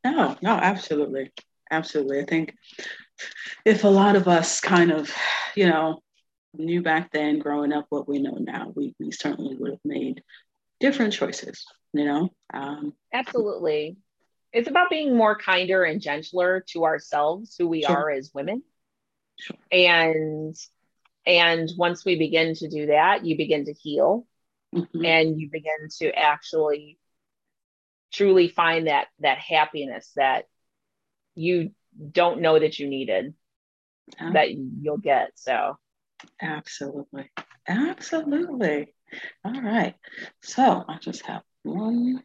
No, 0.04 0.38
no, 0.42 0.52
absolutely. 0.52 1.32
Absolutely. 1.72 2.20
I 2.20 2.26
think 2.26 2.56
if 3.66 3.84
a 3.84 3.88
lot 3.88 4.16
of 4.16 4.28
us 4.28 4.60
kind 4.60 4.92
of, 4.92 5.12
you 5.56 5.68
know, 5.68 6.00
knew 6.54 6.82
back 6.82 7.12
then 7.12 7.40
growing 7.40 7.72
up 7.74 7.86
what 7.90 8.08
we 8.08 8.20
know 8.20 8.38
now, 8.40 8.74
we, 8.76 8.96
we 9.00 9.12
certainly 9.12 9.56
would 9.56 9.72
have 9.72 9.80
made 9.86 10.22
different 10.80 11.14
choices, 11.14 11.64
you 11.94 12.06
know? 12.06 12.30
Um, 12.54 12.94
absolutely. 13.14 13.98
It's 14.52 14.68
about 14.68 14.90
being 14.90 15.16
more 15.16 15.38
kinder 15.38 15.84
and 15.84 16.02
gentler 16.02 16.66
to 16.70 16.86
ourselves, 16.86 17.56
who 17.58 17.68
we 17.68 17.84
sure. 17.84 17.96
are 17.96 18.10
as 18.10 18.32
women 18.34 18.64
Sure. 19.40 19.58
And 19.72 20.56
and 21.26 21.70
once 21.78 22.06
we 22.06 22.18
begin 22.18 22.56
to 22.56 22.70
do 22.70 22.88
that, 22.88 23.26
you 23.26 23.38
begin 23.38 23.66
to 23.66 23.74
heal 23.74 24.26
mm-hmm. 24.76 25.06
and 25.06 25.40
you 25.40 25.50
begin 25.52 25.88
to 26.00 26.12
actually 26.12 26.98
truly 28.12 28.48
find 28.48 28.88
that 28.88 29.08
that 29.20 29.38
happiness 29.38 30.12
that 30.16 30.46
you 31.36 31.72
don't 32.12 32.42
know 32.42 32.58
that 32.58 32.80
you 32.80 32.88
needed 32.88 33.34
yeah. 34.20 34.32
that 34.34 34.52
you'll 34.52 34.98
get. 34.98 35.32
So 35.36 35.78
absolutely. 36.42 37.30
Absolutely. 37.68 38.94
All 39.44 39.62
right. 39.62 39.96
So 40.42 40.84
I 40.88 40.98
just 41.00 41.26
have 41.26 41.44
one 41.64 42.24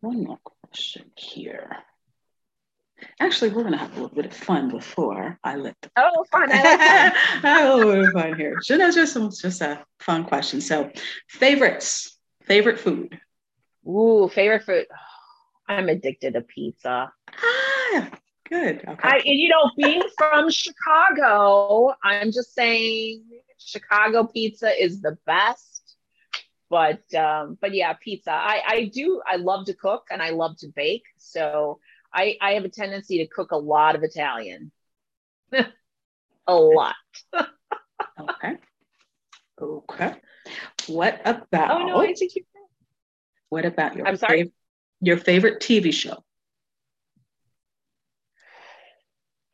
one 0.00 0.24
more 0.24 0.38
question 0.62 1.10
here. 1.16 1.70
Actually, 3.20 3.50
we're 3.50 3.62
gonna 3.62 3.76
have 3.76 3.92
a 3.92 4.00
little 4.00 4.14
bit 4.14 4.26
of 4.26 4.32
fun 4.32 4.70
before 4.70 5.38
I 5.44 5.56
let 5.56 5.76
the 5.82 5.90
oh 5.96 6.24
fun. 6.32 6.50
I 6.50 6.62
like 6.62 6.78
that. 7.42 7.66
a 7.66 7.74
little 7.74 7.92
bit 7.92 8.04
of 8.08 8.12
fun 8.12 8.36
here. 8.36 8.58
So 8.62 8.78
that's 8.78 8.94
just 8.94 9.40
just 9.40 9.60
a 9.60 9.84
fun 10.00 10.24
question. 10.24 10.60
So, 10.60 10.90
favorites, 11.28 12.18
favorite 12.42 12.78
food. 12.80 13.18
Ooh, 13.86 14.28
favorite 14.32 14.64
food. 14.64 14.86
I'm 15.68 15.88
addicted 15.88 16.34
to 16.34 16.42
pizza. 16.42 17.12
Ah, 17.42 18.10
good. 18.48 18.84
Okay. 18.86 18.98
I, 19.02 19.20
you 19.24 19.48
know, 19.48 19.70
being 19.76 20.02
from 20.16 20.48
Chicago, 20.50 21.92
I'm 22.04 22.30
just 22.30 22.54
saying 22.54 23.24
Chicago 23.58 24.24
pizza 24.24 24.70
is 24.82 25.00
the 25.00 25.18
best. 25.26 25.96
But 26.70 27.14
um, 27.14 27.58
but 27.60 27.74
yeah, 27.74 27.92
pizza. 27.92 28.32
I 28.32 28.62
I 28.66 28.84
do. 28.92 29.20
I 29.26 29.36
love 29.36 29.66
to 29.66 29.74
cook 29.74 30.06
and 30.10 30.22
I 30.22 30.30
love 30.30 30.56
to 30.58 30.68
bake. 30.68 31.04
So 31.16 31.78
I, 32.16 32.38
I 32.40 32.52
have 32.52 32.64
a 32.64 32.70
tendency 32.70 33.18
to 33.18 33.26
cook 33.26 33.52
a 33.52 33.58
lot 33.58 33.94
of 33.94 34.02
Italian. 34.02 34.72
a 36.46 36.54
lot. 36.54 36.94
okay. 37.34 38.56
Okay. 39.60 40.14
What 40.86 41.20
about? 41.24 41.70
Oh 41.70 41.86
no, 41.86 42.00
I 42.00 42.14
think 42.14 42.34
you. 42.34 42.44
What 43.50 43.66
about 43.66 43.96
your? 43.96 44.06
I'm 44.06 44.16
sorry. 44.16 44.44
Fav- 44.44 44.52
your 45.00 45.18
favorite 45.18 45.60
TV 45.60 45.92
show? 45.92 46.24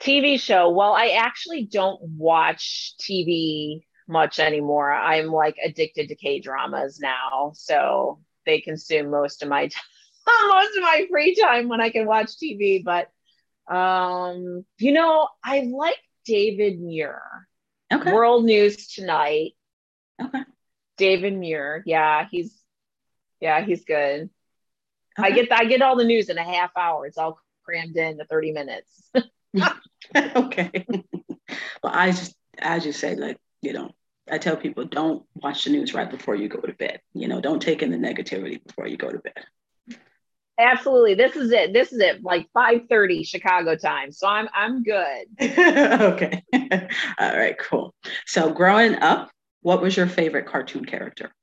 TV 0.00 0.40
show. 0.40 0.70
Well, 0.70 0.92
I 0.92 1.10
actually 1.10 1.64
don't 1.64 2.00
watch 2.02 2.94
TV 3.00 3.80
much 4.08 4.38
anymore. 4.38 4.92
I'm 4.92 5.26
like 5.26 5.56
addicted 5.64 6.08
to 6.08 6.14
K 6.14 6.40
dramas 6.40 7.00
now, 7.00 7.52
so 7.54 8.20
they 8.46 8.60
consume 8.60 9.10
most 9.10 9.42
of 9.42 9.48
my 9.48 9.62
time 9.68 9.82
most 10.48 10.76
of 10.76 10.82
my 10.82 11.06
free 11.10 11.34
time 11.34 11.68
when 11.68 11.80
I 11.80 11.90
can 11.90 12.06
watch 12.06 12.30
TV. 12.42 12.82
But 12.84 13.10
um, 13.72 14.64
you 14.78 14.92
know, 14.92 15.28
I 15.42 15.60
like 15.60 15.98
David 16.24 16.80
Muir. 16.80 17.22
Okay. 17.92 18.12
World 18.12 18.44
News 18.44 18.88
Tonight. 18.88 19.52
Okay. 20.22 20.42
David 20.96 21.36
Muir. 21.36 21.82
Yeah, 21.86 22.26
he's 22.30 22.58
yeah, 23.40 23.64
he's 23.64 23.84
good. 23.84 24.30
Okay. 25.18 25.28
I 25.28 25.30
get 25.30 25.52
I 25.52 25.64
get 25.64 25.82
all 25.82 25.96
the 25.96 26.04
news 26.04 26.28
in 26.28 26.38
a 26.38 26.44
half 26.44 26.70
hour. 26.76 27.06
It's 27.06 27.18
all 27.18 27.38
crammed 27.64 27.96
into 27.96 28.24
30 28.24 28.52
minutes. 28.52 29.10
okay. 30.16 30.86
well, 31.82 31.92
I 31.92 32.10
just, 32.10 32.34
as 32.58 32.84
you 32.84 32.92
say, 32.92 33.14
like, 33.16 33.38
you 33.60 33.72
know, 33.72 33.90
I 34.30 34.38
tell 34.38 34.56
people 34.56 34.84
don't 34.84 35.24
watch 35.34 35.64
the 35.64 35.70
news 35.70 35.94
right 35.94 36.10
before 36.10 36.34
you 36.34 36.48
go 36.48 36.60
to 36.60 36.72
bed. 36.72 37.00
You 37.12 37.28
know, 37.28 37.40
don't 37.40 37.60
take 37.60 37.82
in 37.82 37.90
the 37.90 37.96
negativity 37.96 38.64
before 38.64 38.86
you 38.86 38.96
go 38.96 39.10
to 39.10 39.18
bed. 39.18 39.44
Absolutely. 40.62 41.14
This 41.14 41.34
is 41.34 41.50
it. 41.50 41.72
This 41.72 41.92
is 41.92 42.00
it. 42.00 42.22
Like 42.22 42.48
5:30 42.56 43.26
Chicago 43.26 43.76
time. 43.76 44.12
So 44.12 44.28
I'm 44.28 44.48
I'm 44.54 44.82
good. 44.82 45.26
okay. 45.40 46.42
All 47.18 47.36
right, 47.36 47.58
cool. 47.58 47.94
So 48.26 48.52
growing 48.52 48.94
up, 48.96 49.30
what 49.62 49.82
was 49.82 49.96
your 49.96 50.06
favorite 50.06 50.46
cartoon 50.46 50.84
character? 50.84 51.34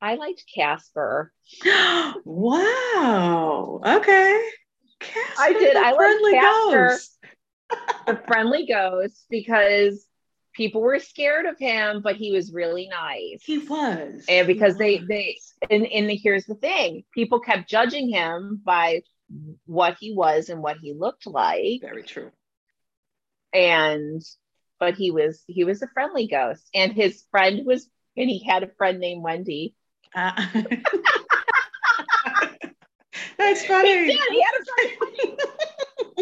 I 0.00 0.16
liked 0.16 0.44
Casper. 0.52 1.32
wow. 2.24 3.80
Okay. 3.84 4.48
Casper, 5.00 5.40
I 5.40 5.52
did. 5.52 5.76
I 5.76 5.92
liked 5.92 6.34
Casper, 6.34 6.98
the 8.06 8.20
friendly 8.26 8.66
ghost, 8.66 9.24
because 9.30 10.06
people 10.56 10.80
were 10.80 10.98
scared 10.98 11.46
of 11.46 11.58
him, 11.58 12.00
but 12.02 12.16
he 12.16 12.32
was 12.32 12.52
really 12.52 12.88
nice. 12.88 13.42
He 13.44 13.58
was. 13.58 14.24
And 14.28 14.46
because 14.46 14.76
they 14.76 14.98
they 14.98 15.38
and, 15.70 15.86
and 15.86 16.10
here's 16.10 16.46
the 16.46 16.54
thing, 16.54 17.04
people 17.14 17.40
kept 17.40 17.68
judging 17.68 18.08
him 18.08 18.60
by 18.64 19.02
what 19.66 19.96
he 20.00 20.12
was 20.12 20.48
and 20.48 20.62
what 20.62 20.78
he 20.78 20.94
looked 20.94 21.26
like. 21.26 21.80
Very 21.82 22.02
true. 22.02 22.30
And 23.52 24.22
but 24.80 24.94
he 24.94 25.10
was 25.10 25.42
he 25.46 25.64
was 25.64 25.82
a 25.82 25.88
friendly 25.88 26.26
ghost. 26.26 26.68
And 26.74 26.92
his 26.92 27.24
friend 27.30 27.64
was 27.64 27.88
and 28.16 28.30
he 28.30 28.42
had 28.42 28.62
a 28.62 28.70
friend 28.78 28.98
named 28.98 29.22
Wendy. 29.22 29.74
Uh, 30.14 30.32
that's 33.38 33.64
funny. 33.66 34.06
He, 34.06 34.12
did. 34.12 34.20
he 34.30 34.42
had 34.42 34.54
a 34.60 34.64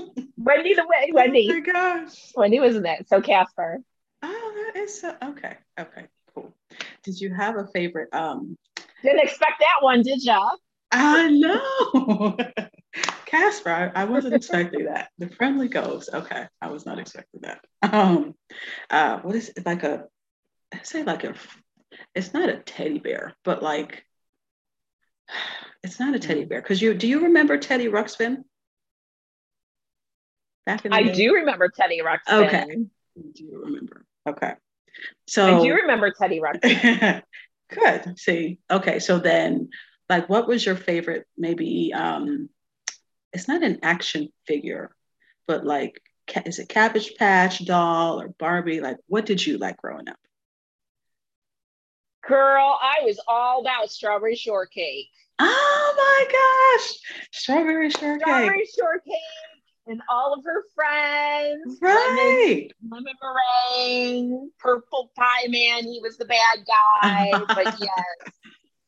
friend 0.03 0.29
Wendy 0.37 0.75
the 0.75 0.87
way 0.87 1.11
Wendy. 1.13 1.49
Oh 1.51 1.55
my 1.55 1.61
gosh. 1.61 2.33
Wendy 2.35 2.61
was 2.61 2.77
in 2.77 2.85
it. 2.85 3.09
So 3.09 3.21
Casper. 3.21 3.81
Oh, 4.27 4.71
that 4.73 4.81
is 4.81 5.01
so 5.01 5.15
okay. 5.23 5.59
Okay, 5.79 6.07
cool. 6.35 6.55
Did 7.03 7.21
you 7.21 7.35
have 7.35 7.57
a 7.57 7.67
favorite? 7.67 8.09
Um 8.13 8.57
didn't 9.03 9.21
expect 9.21 9.61
that 9.61 9.83
one, 9.85 10.03
did 10.03 10.25
ya? 10.25 10.51
I 10.91 11.29
know. 11.31 12.37
Casper, 13.27 13.71
I, 13.71 14.03
I, 14.03 14.05
wasn't 14.05 14.35
expecting 14.35 14.85
that. 14.85 15.11
The 15.19 15.29
friendly 15.29 15.69
ghost. 15.69 16.09
Okay, 16.13 16.47
I 16.63 16.71
was 16.71 16.87
not 16.87 16.99
expecting 16.99 17.41
that. 17.43 17.61
Um, 17.83 18.35
uh, 18.91 19.19
what 19.19 19.35
is 19.35 19.51
it 19.57 19.67
like 19.67 19.83
a? 19.83 20.05
I 20.73 20.79
say 20.85 21.03
like 21.03 21.25
a. 21.25 21.35
It's 22.15 22.33
not 22.33 22.49
a 22.49 22.59
teddy 22.59 23.01
bear, 23.01 23.35
but 23.45 23.63
like, 23.63 24.05
it's 25.83 25.99
not 25.99 26.15
a 26.15 26.19
teddy 26.19 26.45
mm. 26.45 26.49
bear. 26.49 26.63
Cause 26.63 26.81
you 26.81 26.95
do 26.95 27.09
you 27.09 27.25
remember 27.25 27.59
Teddy 27.59 27.89
Ruxpin? 27.89 28.45
Back 30.65 30.87
in 30.87 30.93
I 30.93 31.03
day? 31.03 31.15
do 31.15 31.35
remember 31.35 31.69
Teddy 31.69 32.01
Ruxpin. 32.01 32.47
Okay, 32.47 32.77
do 33.35 33.45
you 33.45 33.63
remember? 33.65 34.07
Okay, 34.27 34.55
so 35.27 35.59
I 35.59 35.63
do 35.63 35.75
remember 35.75 36.11
Teddy 36.11 36.41
Ruxpin. 36.41 37.23
Good. 37.71 38.19
See, 38.19 38.59
okay, 38.71 38.99
so 38.99 39.19
then, 39.19 39.71
like, 40.09 40.29
what 40.29 40.47
was 40.47 40.65
your 40.65 40.77
favorite? 40.77 41.27
Maybe 41.37 41.93
um, 41.95 42.49
it's 43.33 43.49
not 43.49 43.63
an 43.63 43.81
action 43.83 44.29
figure, 44.47 44.95
but 45.47 45.65
like, 45.65 46.01
is 46.47 46.59
it 46.59 46.69
Cabbage 46.69 47.15
Patch 47.17 47.65
doll 47.65 48.21
or 48.21 48.29
Barbie? 48.29 48.81
Like, 48.81 48.99
what 49.07 49.27
did 49.27 49.45
you 49.45 49.59
like 49.59 49.77
growing 49.77 50.09
up? 50.09 50.19
Girl, 52.27 52.79
I 52.81 53.05
was 53.05 53.21
all 53.29 53.61
about 53.61 53.91
strawberry 53.91 54.37
shortcake. 54.37 55.09
Oh 55.39 55.95
my 55.97 56.79
gosh, 56.79 57.29
strawberry 57.33 57.91
shortcake. 57.91 58.23
Strawberry 58.23 58.67
shortcake 58.79 59.15
and 59.87 60.01
all 60.09 60.35
of 60.35 60.45
her 60.45 60.65
friends. 60.75 61.79
Right. 61.81 62.71
Lemon, 62.91 63.07
lemon 63.07 63.15
meringue, 63.23 64.51
purple 64.59 65.11
pie 65.17 65.47
man. 65.49 65.85
He 65.85 66.01
was 66.03 66.17
the 66.17 66.25
bad 66.25 66.65
guy. 66.67 67.33
but 67.49 67.79
yes, 67.81 68.33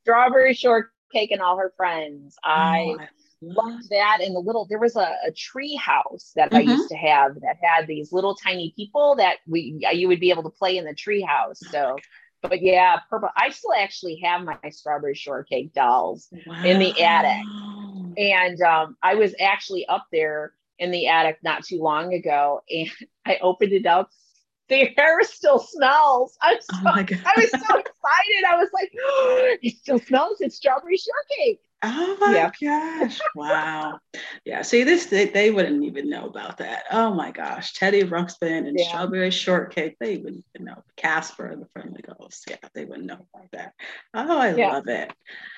strawberry 0.03 0.55
shortcake 0.55 1.31
and 1.31 1.41
all 1.41 1.59
her 1.59 1.73
friends. 1.77 2.37
I 2.45 2.97
oh, 2.99 3.05
loved 3.43 3.91
that. 3.91 4.19
And 4.23 4.35
the 4.35 4.41
little, 4.41 4.67
there 4.67 4.79
was 4.79 4.97
a, 4.97 5.15
a 5.27 5.33
tree 5.33 5.77
house 5.77 6.33
that 6.37 6.51
mm-hmm. 6.51 6.69
I 6.69 6.73
used 6.73 6.89
to 6.89 6.97
have 6.97 7.35
that 7.41 7.57
had 7.63 7.87
these 7.87 8.13
little 8.13 8.35
tiny 8.35 8.73
people 8.77 9.17
that 9.17 9.39
we 9.47 9.79
you 9.93 10.09
would 10.09 10.21
be 10.21 10.31
able 10.31 10.45
to 10.45 10.51
play 10.51 10.79
in 10.79 10.85
the 10.85 10.95
tree 10.95 11.23
house. 11.23 11.61
So 11.71 11.97
but 12.43 12.63
yeah, 12.63 12.99
purple. 13.11 13.31
I 13.37 13.51
still 13.51 13.73
actually 13.77 14.21
have 14.23 14.43
my 14.43 14.59
strawberry 14.71 15.15
shortcake 15.15 15.73
dolls 15.73 16.29
wow. 16.47 16.63
in 16.65 16.79
the 16.79 17.03
attic. 17.03 17.45
And 18.19 18.61
um, 18.63 18.97
I 19.03 19.17
was 19.17 19.35
actually 19.41 19.87
up 19.87 20.07
there 20.13 20.53
in 20.79 20.91
the 20.91 21.09
attic 21.09 21.39
not 21.43 21.65
too 21.65 21.83
long 21.83 22.15
ago 22.15 22.63
and 22.71 22.91
I 23.27 23.39
opened 23.41 23.73
it 23.73 23.87
up. 23.87 24.11
The 24.69 24.93
hair 24.97 25.23
still 25.23 25.61
smells. 25.61 26.37
I'm 26.43 26.57
oh 26.57 26.61
so, 26.61 26.77
oh 26.87 26.91
I 27.27 27.41
was 27.41 27.51
so 27.51 27.79
excited. 27.79 28.45
I 28.49 28.57
was 28.57 28.69
like, 28.75 28.93
oh, 29.01 29.57
it 29.63 29.77
still 29.77 30.01
smells. 30.01 30.41
It's 30.41 30.57
strawberry 30.57 30.97
shortcake. 30.97 31.61
Oh 31.83 32.17
my 32.21 32.33
yeah. 32.33 32.51
gosh. 33.01 33.21
Wow. 33.37 34.01
yeah. 34.45 34.63
See, 34.63 34.83
this 34.83 35.07
they, 35.07 35.27
they, 35.27 35.51
wouldn't 35.51 35.85
even 35.85 36.09
know 36.09 36.27
about 36.27 36.59
that. 36.59 36.85
Oh 36.91 37.15
my 37.15 37.31
gosh. 37.31 37.75
Teddy 37.75 38.03
Ruxpin 38.03 38.67
and 38.67 38.77
yeah. 38.79 38.89
strawberry 38.89 39.31
shortcake. 39.31 39.97
They 40.01 40.17
wouldn't 40.17 40.45
even 40.55 40.67
know. 40.67 40.83
Casper 40.97 41.55
the 41.55 41.69
friendly 41.73 42.03
ghost. 42.03 42.47
Yeah, 42.49 42.57
they 42.75 42.87
wouldn't 42.87 43.07
know 43.07 43.25
about 43.35 43.51
that. 43.53 43.75
Oh, 44.15 44.39
I 44.39 44.55
yeah. 44.57 44.73
love 44.73 44.89
it. 44.89 45.13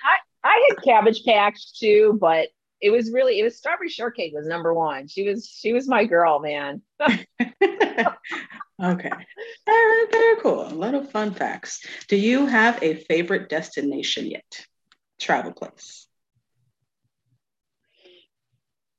I, 0.04 0.48
I 0.48 0.68
had 0.68 0.84
cabbage 0.84 1.24
patch 1.24 1.78
too, 1.78 2.18
but 2.20 2.48
it 2.80 2.90
was 2.90 3.12
really 3.12 3.40
it 3.40 3.42
was 3.42 3.56
strawberry 3.56 3.88
shortcake 3.88 4.32
was 4.34 4.46
number 4.46 4.72
one. 4.72 5.08
She 5.08 5.28
was 5.28 5.46
she 5.46 5.72
was 5.72 5.88
my 5.88 6.04
girl, 6.04 6.38
man. 6.38 6.82
okay. 8.82 9.10
Very, 9.66 10.06
very 10.10 10.36
cool. 10.40 10.66
A 10.66 10.74
lot 10.74 10.94
of 10.94 11.10
fun 11.10 11.32
facts. 11.32 11.84
Do 12.08 12.16
you 12.16 12.46
have 12.46 12.82
a 12.82 12.94
favorite 12.94 13.48
destination 13.48 14.26
yet? 14.26 14.66
Travel 15.18 15.52
place. 15.52 16.06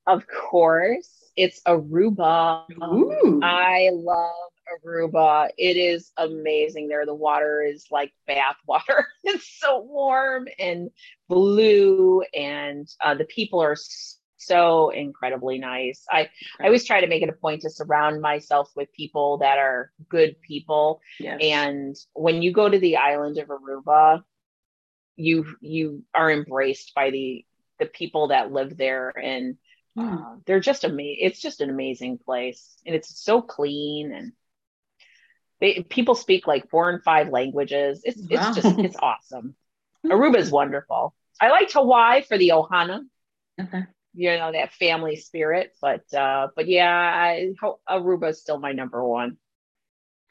Of 0.06 0.24
course. 0.26 1.16
It's 1.36 1.62
Aruba. 1.66 2.64
Ooh. 2.82 3.40
I 3.42 3.90
love 3.92 4.49
Aruba. 4.84 5.50
It 5.56 5.76
is 5.76 6.12
amazing 6.16 6.88
there. 6.88 7.06
The 7.06 7.14
water 7.14 7.62
is 7.62 7.86
like 7.90 8.12
bath 8.26 8.56
water. 8.66 9.08
it's 9.24 9.58
so 9.58 9.80
warm 9.80 10.48
and 10.58 10.90
blue, 11.28 12.22
and 12.34 12.88
uh, 13.04 13.14
the 13.14 13.24
people 13.24 13.60
are 13.60 13.76
so 14.36 14.90
incredibly 14.90 15.58
nice. 15.58 16.04
I, 16.10 16.30
I 16.58 16.64
always 16.64 16.86
try 16.86 17.00
to 17.00 17.06
make 17.06 17.22
it 17.22 17.28
a 17.28 17.34
point 17.34 17.62
to 17.62 17.70
surround 17.70 18.20
myself 18.20 18.70
with 18.74 18.92
people 18.92 19.38
that 19.38 19.58
are 19.58 19.92
good 20.08 20.40
people. 20.40 21.00
Yes. 21.18 21.38
And 21.42 21.96
when 22.14 22.42
you 22.42 22.52
go 22.52 22.68
to 22.68 22.78
the 22.78 22.96
island 22.96 23.38
of 23.38 23.48
Aruba, 23.48 24.22
you 25.16 25.46
you 25.60 26.04
are 26.14 26.30
embraced 26.30 26.94
by 26.94 27.10
the 27.10 27.44
the 27.78 27.86
people 27.86 28.28
that 28.28 28.52
live 28.52 28.76
there 28.76 29.10
and 29.10 29.56
uh, 29.98 30.36
they're 30.46 30.60
just 30.60 30.84
amazing. 30.84 31.18
It's 31.20 31.40
just 31.40 31.60
an 31.60 31.68
amazing 31.68 32.18
place, 32.18 32.76
and 32.86 32.94
it's 32.94 33.22
so 33.22 33.42
clean 33.42 34.12
and 34.12 34.32
they 35.60 35.82
people 35.88 36.14
speak 36.14 36.46
like 36.46 36.70
four 36.70 36.90
and 36.90 37.02
five 37.02 37.28
languages. 37.28 38.02
It's 38.04 38.20
wow. 38.20 38.52
it's 38.52 38.62
just 38.62 38.78
it's 38.78 38.96
awesome. 38.96 39.54
Aruba 40.06 40.36
is 40.36 40.50
wonderful. 40.50 41.14
I 41.40 41.50
liked 41.50 41.72
Hawaii 41.72 42.22
for 42.22 42.38
the 42.38 42.50
Ohana. 42.50 43.02
Okay. 43.60 43.84
You 44.14 44.38
know 44.38 44.52
that 44.52 44.72
family 44.72 45.16
spirit, 45.16 45.72
but 45.80 46.02
uh, 46.12 46.48
but 46.56 46.66
yeah, 46.68 46.90
I, 46.90 47.52
Aruba 47.88 48.30
is 48.30 48.40
still 48.40 48.58
my 48.58 48.72
number 48.72 49.04
one. 49.06 49.36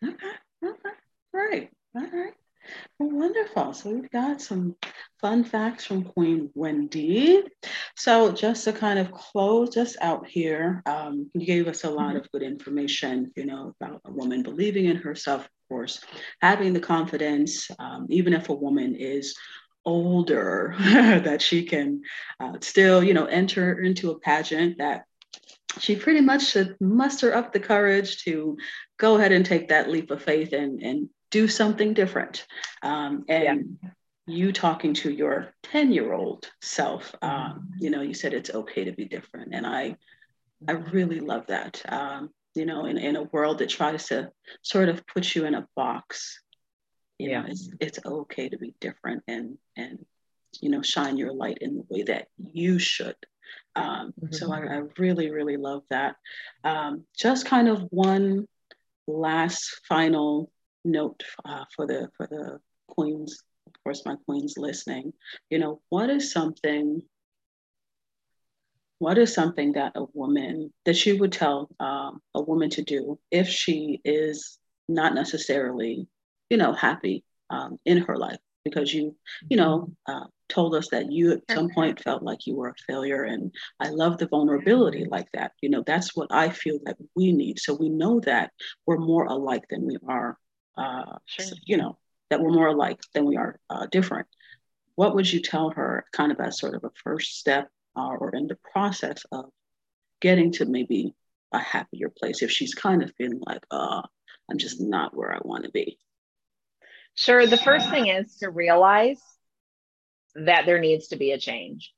Okay. 0.03 0.15
Okay. 0.65 0.89
Right. 1.33 1.69
All 1.95 2.07
right. 2.11 2.33
Well, 2.97 3.09
wonderful. 3.11 3.73
So 3.73 3.91
we've 3.91 4.11
got 4.11 4.41
some 4.41 4.75
fun 5.21 5.43
facts 5.43 5.85
from 5.85 6.03
Queen 6.03 6.49
Wendy. 6.53 7.43
So 7.95 8.31
just 8.31 8.65
to 8.65 8.73
kind 8.73 8.99
of 8.99 9.11
close 9.11 9.77
us 9.77 9.95
out 10.01 10.27
here, 10.27 10.81
um, 10.85 11.29
you 11.33 11.45
gave 11.45 11.67
us 11.67 11.83
a 11.83 11.89
lot 11.89 12.15
of 12.15 12.29
good 12.31 12.43
information, 12.43 13.31
you 13.35 13.45
know, 13.45 13.73
about 13.79 14.01
a 14.05 14.11
woman 14.11 14.43
believing 14.43 14.85
in 14.85 14.97
herself, 14.97 15.43
of 15.45 15.49
course, 15.69 16.01
having 16.41 16.73
the 16.73 16.79
confidence, 16.79 17.69
um, 17.79 18.07
even 18.09 18.33
if 18.33 18.49
a 18.49 18.53
woman 18.53 18.95
is 18.95 19.35
older, 19.85 20.75
that 20.79 21.41
she 21.41 21.63
can 21.63 22.01
uh, 22.39 22.53
still, 22.61 23.03
you 23.03 23.13
know, 23.13 23.25
enter 23.25 23.79
into 23.79 24.11
a 24.11 24.19
pageant 24.19 24.77
that 24.79 25.05
she 25.79 25.95
pretty 25.95 26.21
much 26.21 26.47
should 26.47 26.75
muster 26.81 27.33
up 27.33 27.53
the 27.53 27.59
courage 27.59 28.23
to 28.23 28.57
go 28.97 29.15
ahead 29.15 29.31
and 29.31 29.45
take 29.45 29.69
that 29.69 29.89
leap 29.89 30.11
of 30.11 30.21
faith 30.21 30.51
and, 30.53 30.81
and 30.81 31.09
do 31.31 31.47
something 31.47 31.93
different. 31.93 32.45
Um, 32.81 33.25
and 33.27 33.77
yeah. 33.83 33.89
you 34.27 34.51
talking 34.51 34.93
to 34.95 35.11
your 35.11 35.53
10 35.63 35.91
year 35.91 36.13
old 36.13 36.49
self, 36.61 37.13
um, 37.21 37.69
you 37.79 37.89
know, 37.89 38.01
you 38.01 38.13
said 38.13 38.33
it's 38.33 38.49
okay 38.49 38.85
to 38.85 38.91
be 38.91 39.05
different. 39.05 39.53
And 39.53 39.65
I, 39.65 39.97
I 40.67 40.73
really 40.73 41.19
love 41.19 41.47
that. 41.47 41.81
Um, 41.87 42.29
you 42.55 42.65
know, 42.65 42.85
in, 42.85 42.97
in 42.97 43.15
a 43.15 43.23
world 43.23 43.59
that 43.59 43.69
tries 43.69 44.07
to 44.07 44.31
sort 44.63 44.89
of 44.89 45.05
put 45.07 45.35
you 45.35 45.45
in 45.45 45.53
a 45.53 45.67
box, 45.75 46.41
you 47.17 47.29
yeah. 47.29 47.41
know, 47.41 47.47
it's, 47.49 47.69
it's 47.79 47.99
okay 48.05 48.49
to 48.49 48.57
be 48.57 48.73
different 48.79 49.23
and, 49.27 49.57
and 49.77 49.99
you 50.61 50.69
know, 50.69 50.81
shine 50.81 51.17
your 51.17 51.33
light 51.33 51.59
in 51.61 51.75
the 51.75 51.85
way 51.89 52.03
that 52.03 52.27
you 52.37 52.79
should. 52.79 53.15
Um, 53.75 54.13
mm-hmm. 54.19 54.33
So 54.33 54.51
I, 54.51 54.59
I, 54.59 54.81
really, 54.97 55.31
really 55.31 55.57
love 55.57 55.83
that. 55.89 56.15
Um, 56.63 57.05
just 57.15 57.45
kind 57.45 57.67
of 57.67 57.81
one 57.91 58.47
last 59.07 59.81
final 59.87 60.51
note 60.83 61.23
uh, 61.45 61.65
for 61.75 61.85
the 61.85 62.09
for 62.15 62.27
the 62.27 62.59
queens, 62.87 63.41
of 63.67 63.73
course, 63.83 64.03
my 64.05 64.15
queens 64.25 64.55
listening. 64.57 65.13
You 65.49 65.59
know, 65.59 65.81
what 65.89 66.09
is 66.09 66.31
something? 66.31 67.01
What 68.99 69.17
is 69.17 69.33
something 69.33 69.73
that 69.73 69.93
a 69.95 70.05
woman 70.13 70.73
that 70.85 71.05
you 71.05 71.17
would 71.19 71.31
tell 71.31 71.69
um, 71.79 72.21
a 72.35 72.41
woman 72.41 72.69
to 72.71 72.81
do 72.81 73.17
if 73.31 73.47
she 73.47 74.01
is 74.03 74.59
not 74.89 75.13
necessarily, 75.13 76.07
you 76.49 76.57
know, 76.57 76.73
happy 76.73 77.23
um, 77.49 77.79
in 77.85 77.99
her 77.99 78.17
life? 78.17 78.39
Because 78.65 78.93
you, 78.93 79.15
you 79.49 79.55
know, 79.55 79.93
uh, 80.05 80.25
told 80.49 80.75
us 80.75 80.89
that 80.89 81.11
you 81.11 81.31
at 81.31 81.41
some 81.49 81.69
point 81.69 81.99
felt 82.03 82.23
like 82.23 82.45
you 82.45 82.55
were 82.55 82.69
a 82.69 82.91
failure. 82.91 83.23
And 83.23 83.53
I 83.79 83.89
love 83.89 84.17
the 84.17 84.27
vulnerability 84.27 85.05
like 85.09 85.27
that. 85.33 85.53
You 85.61 85.69
know, 85.69 85.83
that's 85.85 86.15
what 86.15 86.27
I 86.31 86.49
feel 86.49 86.79
that 86.83 86.97
we 87.15 87.31
need. 87.31 87.59
So 87.59 87.73
we 87.73 87.87
know 87.87 88.19
that 88.21 88.51
we're 88.85 88.97
more 88.97 89.25
alike 89.25 89.63
than 89.69 89.85
we 89.87 89.97
are, 90.07 90.37
uh, 90.79 91.17
sure. 91.25 91.45
you 91.65 91.77
know, 91.77 91.97
that 92.29 92.41
we're 92.41 92.51
more 92.51 92.67
alike 92.67 93.01
than 93.13 93.25
we 93.25 93.37
are 93.37 93.59
uh, 93.69 93.85
different. 93.91 94.27
What 94.95 95.15
would 95.15 95.31
you 95.31 95.41
tell 95.41 95.71
her 95.71 96.05
kind 96.13 96.31
of 96.31 96.39
as 96.39 96.59
sort 96.59 96.75
of 96.75 96.83
a 96.83 96.91
first 97.03 97.39
step 97.39 97.69
uh, 97.95 98.15
or 98.19 98.35
in 98.35 98.47
the 98.47 98.57
process 98.71 99.23
of 99.31 99.45
getting 100.21 100.51
to 100.53 100.65
maybe 100.65 101.13
a 101.51 101.59
happier 101.59 102.09
place 102.09 102.41
if 102.41 102.51
she's 102.51 102.73
kind 102.73 103.01
of 103.01 103.11
feeling 103.17 103.41
like, 103.45 103.63
uh, 103.71 104.01
I'm 104.49 104.57
just 104.57 104.79
not 104.79 105.15
where 105.15 105.33
I 105.33 105.39
want 105.41 105.65
to 105.65 105.71
be? 105.71 105.97
Sure. 107.15 107.45
The 107.45 107.57
first 107.57 107.89
thing 107.89 108.07
is 108.07 108.37
to 108.37 108.49
realize 108.49 109.21
that 110.35 110.65
there 110.65 110.79
needs 110.79 111.09
to 111.09 111.17
be 111.17 111.31
a 111.31 111.39
change. 111.39 111.93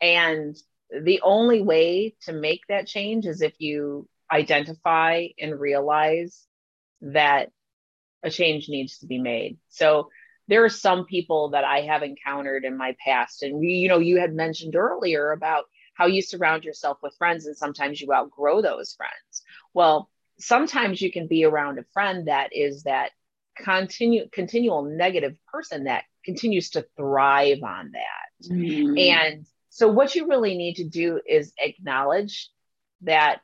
And 0.00 0.56
the 0.90 1.20
only 1.22 1.62
way 1.62 2.14
to 2.22 2.32
make 2.32 2.62
that 2.68 2.86
change 2.86 3.26
is 3.26 3.42
if 3.42 3.54
you 3.58 4.08
identify 4.32 5.26
and 5.38 5.58
realize 5.58 6.46
that 7.00 7.50
a 8.22 8.30
change 8.30 8.68
needs 8.68 8.98
to 8.98 9.06
be 9.06 9.18
made. 9.18 9.58
So 9.68 10.08
there 10.48 10.64
are 10.64 10.70
some 10.70 11.04
people 11.04 11.50
that 11.50 11.64
I 11.64 11.82
have 11.82 12.02
encountered 12.02 12.64
in 12.64 12.76
my 12.76 12.96
past. 13.04 13.42
And 13.42 13.58
we, 13.58 13.68
you 13.68 13.88
know, 13.88 13.98
you 13.98 14.18
had 14.18 14.32
mentioned 14.32 14.76
earlier 14.76 15.32
about 15.32 15.64
how 15.94 16.06
you 16.06 16.22
surround 16.22 16.64
yourself 16.64 16.98
with 17.02 17.16
friends 17.16 17.46
and 17.46 17.56
sometimes 17.56 18.00
you 18.00 18.12
outgrow 18.12 18.62
those 18.62 18.94
friends. 18.94 19.42
Well, 19.74 20.10
sometimes 20.38 21.00
you 21.00 21.10
can 21.10 21.26
be 21.26 21.44
around 21.44 21.78
a 21.78 21.84
friend 21.92 22.28
that 22.28 22.50
is 22.52 22.84
that 22.84 23.10
continue 23.56 24.28
continual 24.30 24.82
negative 24.82 25.34
person 25.50 25.84
that 25.84 26.04
continues 26.24 26.70
to 26.70 26.86
thrive 26.96 27.62
on 27.62 27.92
that. 27.92 28.50
Mm. 28.50 29.00
And 29.00 29.46
so, 29.70 29.88
what 29.88 30.14
you 30.14 30.28
really 30.28 30.56
need 30.56 30.76
to 30.76 30.84
do 30.84 31.20
is 31.26 31.52
acknowledge 31.58 32.50
that 33.02 33.40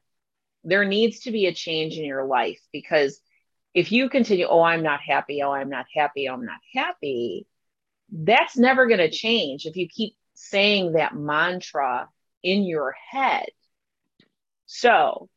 there 0.64 0.84
needs 0.84 1.20
to 1.20 1.30
be 1.30 1.46
a 1.46 1.54
change 1.54 1.96
in 1.96 2.04
your 2.04 2.24
life 2.24 2.60
because 2.72 3.20
if 3.74 3.92
you 3.92 4.08
continue, 4.08 4.46
oh, 4.46 4.62
I'm 4.62 4.82
not 4.82 5.00
happy, 5.00 5.42
oh, 5.42 5.52
I'm 5.52 5.70
not 5.70 5.86
happy, 5.94 6.28
oh, 6.28 6.34
I'm 6.34 6.44
not 6.44 6.60
happy, 6.74 7.46
that's 8.10 8.56
never 8.56 8.86
going 8.86 8.98
to 8.98 9.10
change 9.10 9.66
if 9.66 9.76
you 9.76 9.88
keep 9.88 10.14
saying 10.34 10.92
that 10.92 11.14
mantra 11.16 12.08
in 12.42 12.64
your 12.64 12.94
head. 13.10 13.46
So, 14.66 15.28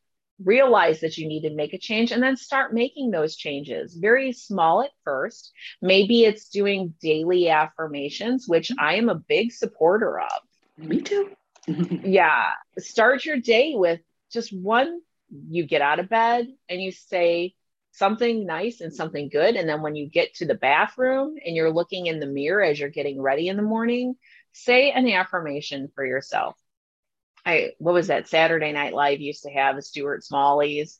realize 0.44 1.00
that 1.00 1.16
you 1.16 1.26
need 1.26 1.42
to 1.42 1.54
make 1.54 1.72
a 1.72 1.78
change 1.78 2.12
and 2.12 2.22
then 2.22 2.36
start 2.36 2.74
making 2.74 3.10
those 3.10 3.36
changes. 3.36 3.94
Very 3.94 4.32
small 4.32 4.82
at 4.82 4.90
first. 5.04 5.52
Maybe 5.80 6.24
it's 6.24 6.48
doing 6.48 6.94
daily 7.00 7.48
affirmations 7.48 8.46
which 8.46 8.70
i 8.78 8.96
am 8.96 9.08
a 9.08 9.14
big 9.14 9.52
supporter 9.52 10.20
of. 10.20 10.40
Me 10.76 11.00
too. 11.00 11.30
Yeah. 12.04 12.50
Start 12.78 13.24
your 13.24 13.38
day 13.38 13.72
with 13.74 14.00
just 14.30 14.52
one 14.52 15.00
you 15.48 15.66
get 15.66 15.82
out 15.82 15.98
of 15.98 16.08
bed 16.08 16.46
and 16.68 16.80
you 16.80 16.92
say 16.92 17.54
something 17.96 18.46
nice 18.46 18.80
and 18.80 18.94
something 18.94 19.28
good 19.28 19.56
and 19.56 19.68
then 19.68 19.82
when 19.82 19.96
you 19.96 20.08
get 20.08 20.34
to 20.34 20.46
the 20.46 20.54
bathroom 20.54 21.34
and 21.44 21.56
you're 21.56 21.72
looking 21.72 22.06
in 22.06 22.20
the 22.20 22.26
mirror 22.26 22.62
as 22.62 22.78
you're 22.78 22.88
getting 22.88 23.20
ready 23.20 23.48
in 23.48 23.56
the 23.56 23.62
morning 23.62 24.14
say 24.52 24.90
an 24.90 25.08
affirmation 25.08 25.90
for 25.94 26.04
yourself 26.04 26.56
I 27.46 27.70
what 27.78 27.94
was 27.94 28.08
that 28.08 28.28
Saturday 28.28 28.72
Night 28.72 28.92
Live 28.92 29.20
used 29.20 29.44
to 29.44 29.50
have 29.50 29.76
the 29.76 29.82
Stuart 29.82 30.24
Smallies, 30.24 30.98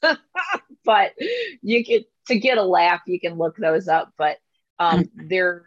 but 0.84 1.12
you 1.60 1.84
get 1.84 2.04
to 2.28 2.38
get 2.38 2.58
a 2.58 2.62
laugh, 2.62 3.00
you 3.06 3.18
can 3.18 3.34
look 3.34 3.56
those 3.56 3.88
up. 3.88 4.12
But 4.16 4.38
um, 4.78 5.00
mm-hmm. 5.00 5.28
they're 5.28 5.66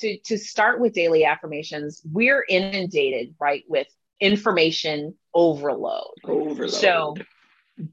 to 0.00 0.18
to 0.26 0.38
start 0.38 0.78
with 0.78 0.92
daily 0.92 1.24
affirmations. 1.24 2.02
We're 2.04 2.44
inundated 2.46 3.34
right 3.40 3.64
with 3.66 3.86
information 4.20 5.14
overload. 5.34 6.18
Overload. 6.22 6.70
So 6.70 7.14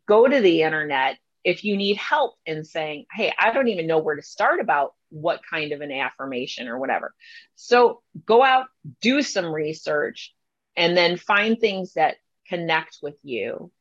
go 0.06 0.28
to 0.28 0.42
the 0.42 0.64
internet 0.64 1.18
if 1.44 1.64
you 1.64 1.78
need 1.78 1.98
help 1.98 2.36
in 2.46 2.64
saying, 2.64 3.06
"Hey, 3.12 3.34
I 3.38 3.52
don't 3.52 3.70
even 3.70 3.88
know 3.88 4.00
where 4.00 4.16
to 4.16 4.22
start 4.22 4.60
about 4.60 4.94
what 5.10 5.42
kind 5.50 5.72
of 5.72 5.82
an 5.82 5.92
affirmation 5.92 6.68
or 6.68 6.78
whatever." 6.80 7.14
So 7.56 8.02
go 8.26 8.44
out, 8.44 8.68
do 9.02 9.22
some 9.22 9.54
research, 9.54 10.34
and 10.76 10.96
then 10.96 11.18
find 11.18 11.60
things 11.60 11.94
that 11.94 12.18
connect 12.48 12.98
with 13.02 13.18
you 13.24 13.72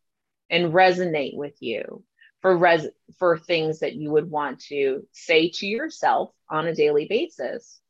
and 0.50 0.72
resonate 0.72 1.36
with 1.36 1.56
you 1.60 2.04
for 2.40 2.56
res 2.56 2.86
for 3.18 3.38
things 3.38 3.80
that 3.80 3.94
you 3.94 4.10
would 4.10 4.30
want 4.30 4.60
to 4.60 5.06
say 5.12 5.50
to 5.54 5.66
yourself 5.66 6.30
on 6.48 6.66
a 6.66 6.74
daily 6.74 7.06
basis 7.06 7.80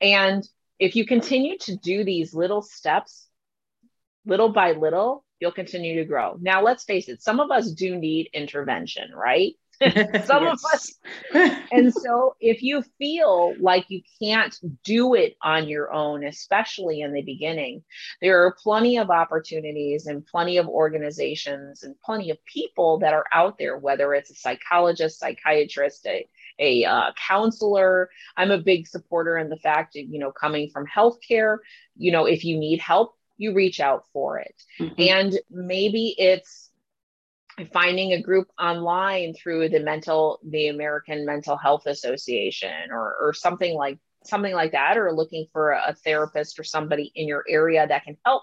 and 0.00 0.48
if 0.78 0.96
you 0.96 1.04
continue 1.04 1.58
to 1.58 1.76
do 1.76 2.04
these 2.04 2.34
little 2.34 2.62
steps 2.62 3.28
little 4.24 4.50
by 4.50 4.72
little 4.72 5.24
you'll 5.40 5.52
continue 5.52 5.96
to 5.96 6.04
grow. 6.04 6.36
Now 6.40 6.62
let's 6.62 6.84
face 6.84 7.08
it 7.08 7.22
some 7.22 7.40
of 7.40 7.50
us 7.50 7.72
do 7.72 7.96
need 7.96 8.30
intervention 8.32 9.10
right? 9.14 9.54
Some 10.24 10.46
of 10.46 10.58
us 10.74 10.98
and 11.72 11.90
so 11.94 12.36
if 12.38 12.62
you 12.62 12.84
feel 12.98 13.54
like 13.58 13.86
you 13.88 14.02
can't 14.20 14.54
do 14.84 15.14
it 15.14 15.38
on 15.42 15.68
your 15.68 15.90
own 15.90 16.22
especially 16.22 17.00
in 17.00 17.14
the 17.14 17.22
beginning 17.22 17.82
there 18.20 18.44
are 18.44 18.54
plenty 18.62 18.98
of 18.98 19.08
opportunities 19.08 20.06
and 20.06 20.26
plenty 20.26 20.58
of 20.58 20.68
organizations 20.68 21.82
and 21.82 21.98
plenty 22.04 22.28
of 22.28 22.36
people 22.44 22.98
that 22.98 23.14
are 23.14 23.24
out 23.32 23.56
there 23.56 23.78
whether 23.78 24.12
it's 24.12 24.30
a 24.30 24.34
psychologist 24.34 25.18
psychiatrist 25.18 26.06
a, 26.06 26.28
a 26.58 26.84
uh, 26.84 27.12
counselor. 27.26 28.10
I'm 28.36 28.50
a 28.50 28.58
big 28.58 28.86
supporter 28.86 29.38
in 29.38 29.48
the 29.48 29.56
fact 29.56 29.96
of 29.96 30.04
you 30.06 30.18
know 30.18 30.30
coming 30.30 30.68
from 30.68 30.84
healthcare 30.86 31.58
you 31.96 32.12
know 32.12 32.26
if 32.26 32.44
you 32.44 32.58
need 32.58 32.80
help 32.80 33.14
you 33.40 33.54
reach 33.54 33.80
out 33.80 34.04
for 34.12 34.38
it 34.38 34.54
mm-hmm. 34.78 34.94
and 34.98 35.40
maybe 35.50 36.14
it's 36.18 36.70
finding 37.72 38.12
a 38.12 38.22
group 38.22 38.48
online 38.60 39.34
through 39.34 39.68
the 39.68 39.80
mental 39.80 40.38
the 40.46 40.68
american 40.68 41.24
mental 41.24 41.56
health 41.56 41.86
association 41.86 42.90
or, 42.90 43.16
or 43.20 43.32
something 43.32 43.74
like 43.74 43.98
something 44.24 44.52
like 44.52 44.72
that 44.72 44.98
or 44.98 45.12
looking 45.12 45.46
for 45.52 45.72
a 45.72 45.94
therapist 46.04 46.58
or 46.58 46.64
somebody 46.64 47.10
in 47.14 47.26
your 47.26 47.44
area 47.48 47.86
that 47.86 48.04
can 48.04 48.16
help 48.24 48.42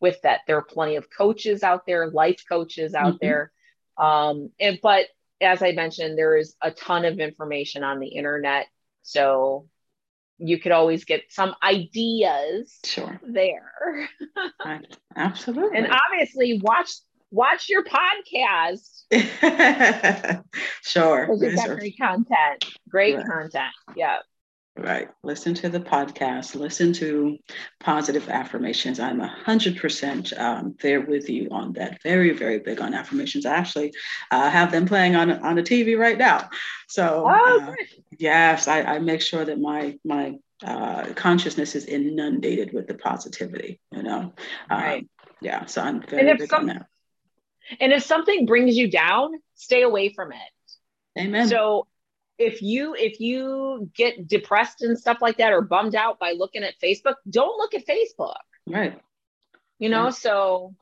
with 0.00 0.20
that 0.22 0.40
there 0.46 0.56
are 0.56 0.64
plenty 0.64 0.96
of 0.96 1.06
coaches 1.16 1.62
out 1.62 1.86
there 1.86 2.10
life 2.10 2.42
coaches 2.48 2.94
out 2.94 3.14
mm-hmm. 3.14 3.26
there 3.26 3.52
um, 3.96 4.50
and 4.58 4.80
but 4.82 5.06
as 5.40 5.62
i 5.62 5.70
mentioned 5.72 6.18
there 6.18 6.36
is 6.36 6.56
a 6.60 6.70
ton 6.70 7.04
of 7.04 7.20
information 7.20 7.84
on 7.84 8.00
the 8.00 8.08
internet 8.08 8.66
so 9.02 9.68
you 10.38 10.58
could 10.58 10.72
always 10.72 11.04
get 11.04 11.22
some 11.30 11.54
ideas 11.62 12.78
sure 12.84 13.20
there 13.22 14.08
absolutely 15.16 15.78
and 15.78 15.86
obviously 15.86 16.60
watch 16.62 16.90
watch 17.34 17.68
your 17.68 17.84
podcast. 17.84 19.02
sure. 20.82 21.28
You've 21.40 21.78
great 21.78 21.98
content. 21.98 22.64
Great 22.88 23.16
right. 23.16 23.26
content. 23.26 23.72
Yeah. 23.96 24.18
Right. 24.76 25.08
Listen 25.22 25.54
to 25.54 25.68
the 25.68 25.78
podcast. 25.78 26.56
Listen 26.56 26.92
to 26.94 27.38
positive 27.78 28.28
affirmations. 28.28 28.98
I'm 28.98 29.20
a 29.20 29.28
hundred 29.28 29.76
percent 29.76 30.32
um, 30.32 30.74
there 30.82 31.00
with 31.00 31.30
you 31.30 31.48
on 31.52 31.74
that. 31.74 32.02
Very, 32.02 32.32
very 32.32 32.58
big 32.58 32.80
on 32.80 32.92
affirmations. 32.92 33.46
I 33.46 33.54
actually 33.54 33.92
uh, 34.32 34.50
have 34.50 34.72
them 34.72 34.86
playing 34.86 35.14
on 35.14 35.30
on 35.30 35.54
the 35.54 35.62
TV 35.62 35.96
right 35.96 36.18
now. 36.18 36.50
So 36.88 37.24
oh, 37.28 37.60
uh, 37.60 37.74
yes, 38.18 38.66
I, 38.66 38.82
I, 38.82 38.98
make 38.98 39.20
sure 39.20 39.44
that 39.44 39.60
my 39.60 39.96
my 40.04 40.38
uh, 40.64 41.12
consciousness 41.14 41.76
is 41.76 41.84
inundated 41.84 42.72
with 42.72 42.88
the 42.88 42.94
positivity. 42.94 43.80
You 43.92 44.02
know. 44.02 44.32
Um, 44.70 44.82
right. 44.82 45.08
Yeah. 45.40 45.66
So 45.66 45.82
I'm 45.82 46.02
very 46.02 46.36
big 46.36 46.50
some, 46.50 46.62
on 46.62 46.66
that 46.66 46.86
and 47.80 47.92
if 47.92 48.04
something 48.04 48.46
brings 48.46 48.76
you 48.76 48.90
down, 48.90 49.32
stay 49.54 49.82
away 49.82 50.10
from 50.10 50.32
it. 50.32 51.20
Amen. 51.20 51.48
So 51.48 51.86
if 52.38 52.62
you 52.62 52.94
if 52.94 53.20
you 53.20 53.90
get 53.94 54.26
depressed 54.26 54.82
and 54.82 54.98
stuff 54.98 55.18
like 55.20 55.38
that 55.38 55.52
or 55.52 55.60
bummed 55.60 55.94
out 55.94 56.18
by 56.18 56.32
looking 56.32 56.62
at 56.62 56.74
Facebook, 56.82 57.14
don't 57.28 57.58
look 57.58 57.74
at 57.74 57.86
Facebook. 57.86 58.36
Right. 58.66 58.98
You 59.78 59.88
know, 59.88 60.10
so 60.10 60.74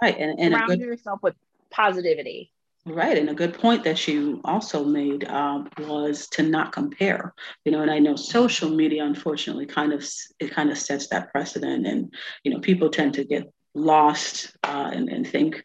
right 0.00 0.16
and, 0.18 0.38
and 0.38 0.54
surround 0.54 0.68
good, 0.68 0.80
yourself 0.80 1.20
with 1.22 1.34
positivity. 1.70 2.52
Right, 2.84 3.18
and 3.18 3.28
a 3.28 3.34
good 3.34 3.54
point 3.54 3.82
that 3.82 4.06
you 4.06 4.40
also 4.44 4.84
made 4.84 5.24
um, 5.24 5.68
was 5.78 6.28
to 6.28 6.44
not 6.44 6.70
compare. 6.70 7.34
You 7.64 7.72
know, 7.72 7.82
and 7.82 7.90
I 7.90 7.98
know 7.98 8.14
social 8.14 8.70
media, 8.70 9.04
unfortunately, 9.04 9.66
kind 9.66 9.92
of 9.92 10.06
it 10.38 10.52
kind 10.52 10.70
of 10.70 10.78
sets 10.78 11.08
that 11.08 11.32
precedent, 11.32 11.84
and 11.84 12.14
you 12.44 12.52
know, 12.52 12.60
people 12.60 12.88
tend 12.88 13.14
to 13.14 13.24
get 13.24 13.52
lost 13.74 14.56
uh, 14.62 14.90
and, 14.92 15.08
and 15.08 15.26
think, 15.26 15.64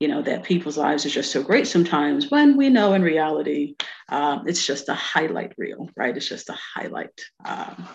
you 0.00 0.08
know, 0.08 0.22
that 0.22 0.42
people's 0.42 0.76
lives 0.76 1.06
are 1.06 1.10
just 1.10 1.30
so 1.30 1.42
great 1.42 1.66
sometimes. 1.66 2.30
When 2.30 2.56
we 2.56 2.68
know 2.68 2.94
in 2.94 3.02
reality, 3.02 3.76
um, 4.08 4.46
it's 4.46 4.66
just 4.66 4.88
a 4.88 4.94
highlight 4.94 5.54
reel, 5.56 5.88
right? 5.96 6.16
It's 6.16 6.28
just 6.28 6.48
a 6.50 6.58
highlight. 6.74 7.20
Um, 7.44 7.88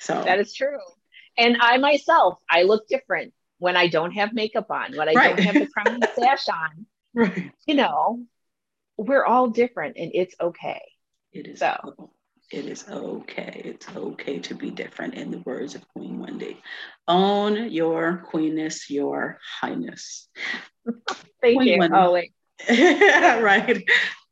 so 0.00 0.22
that 0.24 0.38
is 0.38 0.54
true. 0.54 0.78
And 1.38 1.56
I 1.60 1.78
myself, 1.78 2.38
I 2.50 2.62
look 2.62 2.88
different 2.88 3.32
when 3.58 3.76
I 3.76 3.88
don't 3.88 4.12
have 4.12 4.32
makeup 4.32 4.70
on, 4.70 4.96
when 4.96 5.08
I 5.08 5.14
right. 5.14 5.36
don't 5.36 5.44
have 5.44 5.54
the 5.54 5.68
crown 5.68 5.94
and 5.94 6.02
sash 6.18 6.48
on 6.48 6.86
Right. 7.14 7.52
You 7.66 7.74
know, 7.74 8.24
we're 8.96 9.24
all 9.24 9.48
different 9.48 9.96
and 9.96 10.12
it's 10.14 10.34
okay. 10.40 10.80
It 11.32 11.46
is 11.46 11.60
so. 11.60 12.10
It 12.50 12.66
is 12.66 12.84
okay. 12.88 13.62
It's 13.64 13.86
okay 13.94 14.40
to 14.40 14.54
be 14.54 14.70
different, 14.70 15.14
in 15.14 15.30
the 15.30 15.38
words 15.46 15.76
of 15.76 15.86
Queen 15.94 16.18
Wendy. 16.18 16.60
Own 17.06 17.70
your 17.70 18.24
queenness, 18.28 18.90
your 18.90 19.38
highness. 19.60 20.28
Thank 21.40 21.56
Queen 21.56 21.68
you. 21.68 21.78
Wendy. 21.78 21.96
Oh, 21.96 22.12
wait. 22.12 22.32
right. 22.68 23.82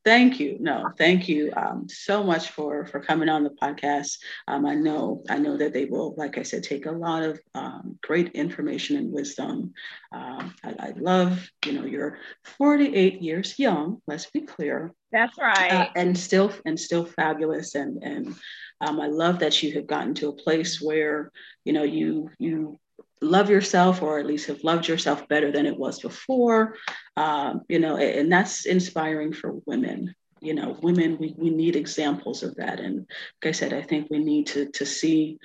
Thank 0.04 0.40
you. 0.40 0.56
No, 0.60 0.90
thank 0.96 1.28
you 1.28 1.52
um, 1.56 1.86
so 1.88 2.22
much 2.22 2.50
for 2.50 2.86
for 2.86 3.00
coming 3.00 3.28
on 3.28 3.44
the 3.44 3.50
podcast. 3.50 4.18
Um, 4.46 4.64
I 4.64 4.74
know 4.74 5.22
I 5.28 5.38
know 5.38 5.56
that 5.56 5.72
they 5.72 5.86
will, 5.86 6.14
like 6.16 6.38
I 6.38 6.44
said, 6.44 6.62
take 6.62 6.86
a 6.86 6.92
lot 6.92 7.22
of 7.22 7.40
um, 7.54 7.98
great 8.02 8.32
information 8.32 8.96
and 8.96 9.12
wisdom. 9.12 9.74
Um, 10.12 10.54
I, 10.64 10.74
I, 10.78 10.92
love, 10.96 11.50
you 11.66 11.72
know, 11.72 11.84
you're 11.84 12.18
48 12.44 13.20
years 13.20 13.58
young. 13.58 14.00
Let's 14.06 14.30
be 14.30 14.42
clear. 14.42 14.94
That's 15.12 15.36
right. 15.36 15.72
Uh, 15.72 15.88
and 15.96 16.16
still 16.16 16.52
and 16.64 16.78
still 16.78 17.04
fabulous. 17.04 17.74
And 17.74 18.02
and 18.02 18.34
um, 18.80 19.00
I 19.00 19.08
love 19.08 19.40
that 19.40 19.62
you 19.62 19.74
have 19.74 19.86
gotten 19.86 20.14
to 20.14 20.28
a 20.28 20.36
place 20.36 20.80
where 20.80 21.32
you 21.64 21.72
know 21.72 21.82
you 21.82 22.30
you 22.38 22.78
love 23.20 23.50
yourself 23.50 24.02
or 24.02 24.18
at 24.18 24.26
least 24.26 24.46
have 24.46 24.62
loved 24.64 24.86
yourself 24.86 25.26
better 25.28 25.50
than 25.50 25.66
it 25.66 25.76
was 25.76 26.00
before. 26.00 26.76
Um, 27.16 27.62
you 27.68 27.78
know 27.78 27.96
and 27.96 28.30
that's 28.30 28.66
inspiring 28.66 29.32
for 29.32 29.54
women. 29.66 30.14
You 30.40 30.54
know 30.54 30.76
women 30.82 31.18
we, 31.18 31.34
we 31.36 31.50
need 31.50 31.76
examples 31.76 32.42
of 32.42 32.56
that. 32.56 32.80
And 32.80 32.98
like 33.42 33.48
i 33.48 33.52
said 33.52 33.72
i 33.72 33.82
think 33.82 34.08
we 34.10 34.18
need 34.18 34.46
to 34.48 34.70
to 34.70 34.86
see 34.86 35.38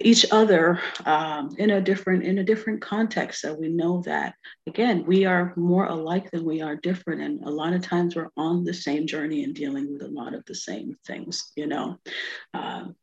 each 0.00 0.26
other 0.32 0.80
um, 1.06 1.50
in 1.56 1.70
a 1.70 1.80
different 1.80 2.24
in 2.24 2.38
a 2.38 2.44
different 2.44 2.82
context 2.82 3.40
so 3.40 3.54
we 3.54 3.68
know 3.68 4.02
that 4.04 4.34
again 4.66 5.04
we 5.06 5.24
are 5.24 5.52
more 5.56 5.86
alike 5.86 6.30
than 6.30 6.44
we 6.44 6.62
are 6.62 6.76
different. 6.76 7.22
And 7.22 7.44
a 7.44 7.50
lot 7.50 7.72
of 7.72 7.82
times 7.82 8.16
we're 8.16 8.30
on 8.36 8.64
the 8.64 8.74
same 8.74 9.06
journey 9.06 9.44
and 9.44 9.54
dealing 9.54 9.92
with 9.92 10.02
a 10.02 10.08
lot 10.08 10.34
of 10.34 10.44
the 10.46 10.54
same 10.54 10.96
things 11.06 11.52
you 11.54 11.66
know? 11.66 11.98
Um, 12.52 12.96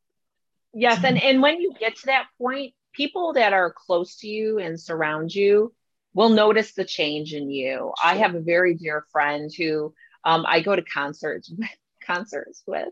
yes 0.74 1.04
and 1.04 1.22
and 1.22 1.42
when 1.42 1.62
you 1.62 1.74
get 1.80 1.96
to 1.96 2.06
that 2.08 2.28
point 2.38 2.74
people 2.94 3.34
that 3.34 3.54
are 3.54 3.72
close 3.72 4.18
to 4.18 4.28
you 4.28 4.60
and 4.60 4.80
surround 4.80 5.34
you 5.34 5.74
will 6.14 6.30
notice 6.30 6.74
the 6.74 6.86
change 6.86 7.34
in 7.34 7.50
you. 7.50 7.94
I 8.04 8.16
have 8.16 8.36
a 8.36 8.42
very 8.42 8.76
dear 8.76 9.06
friend 9.12 9.52
who 9.56 9.94
um, 10.24 10.46
I 10.48 10.62
go 10.62 10.76
to 10.76 10.82
concerts 10.82 11.52
concerts 12.06 12.64
with, 12.66 12.90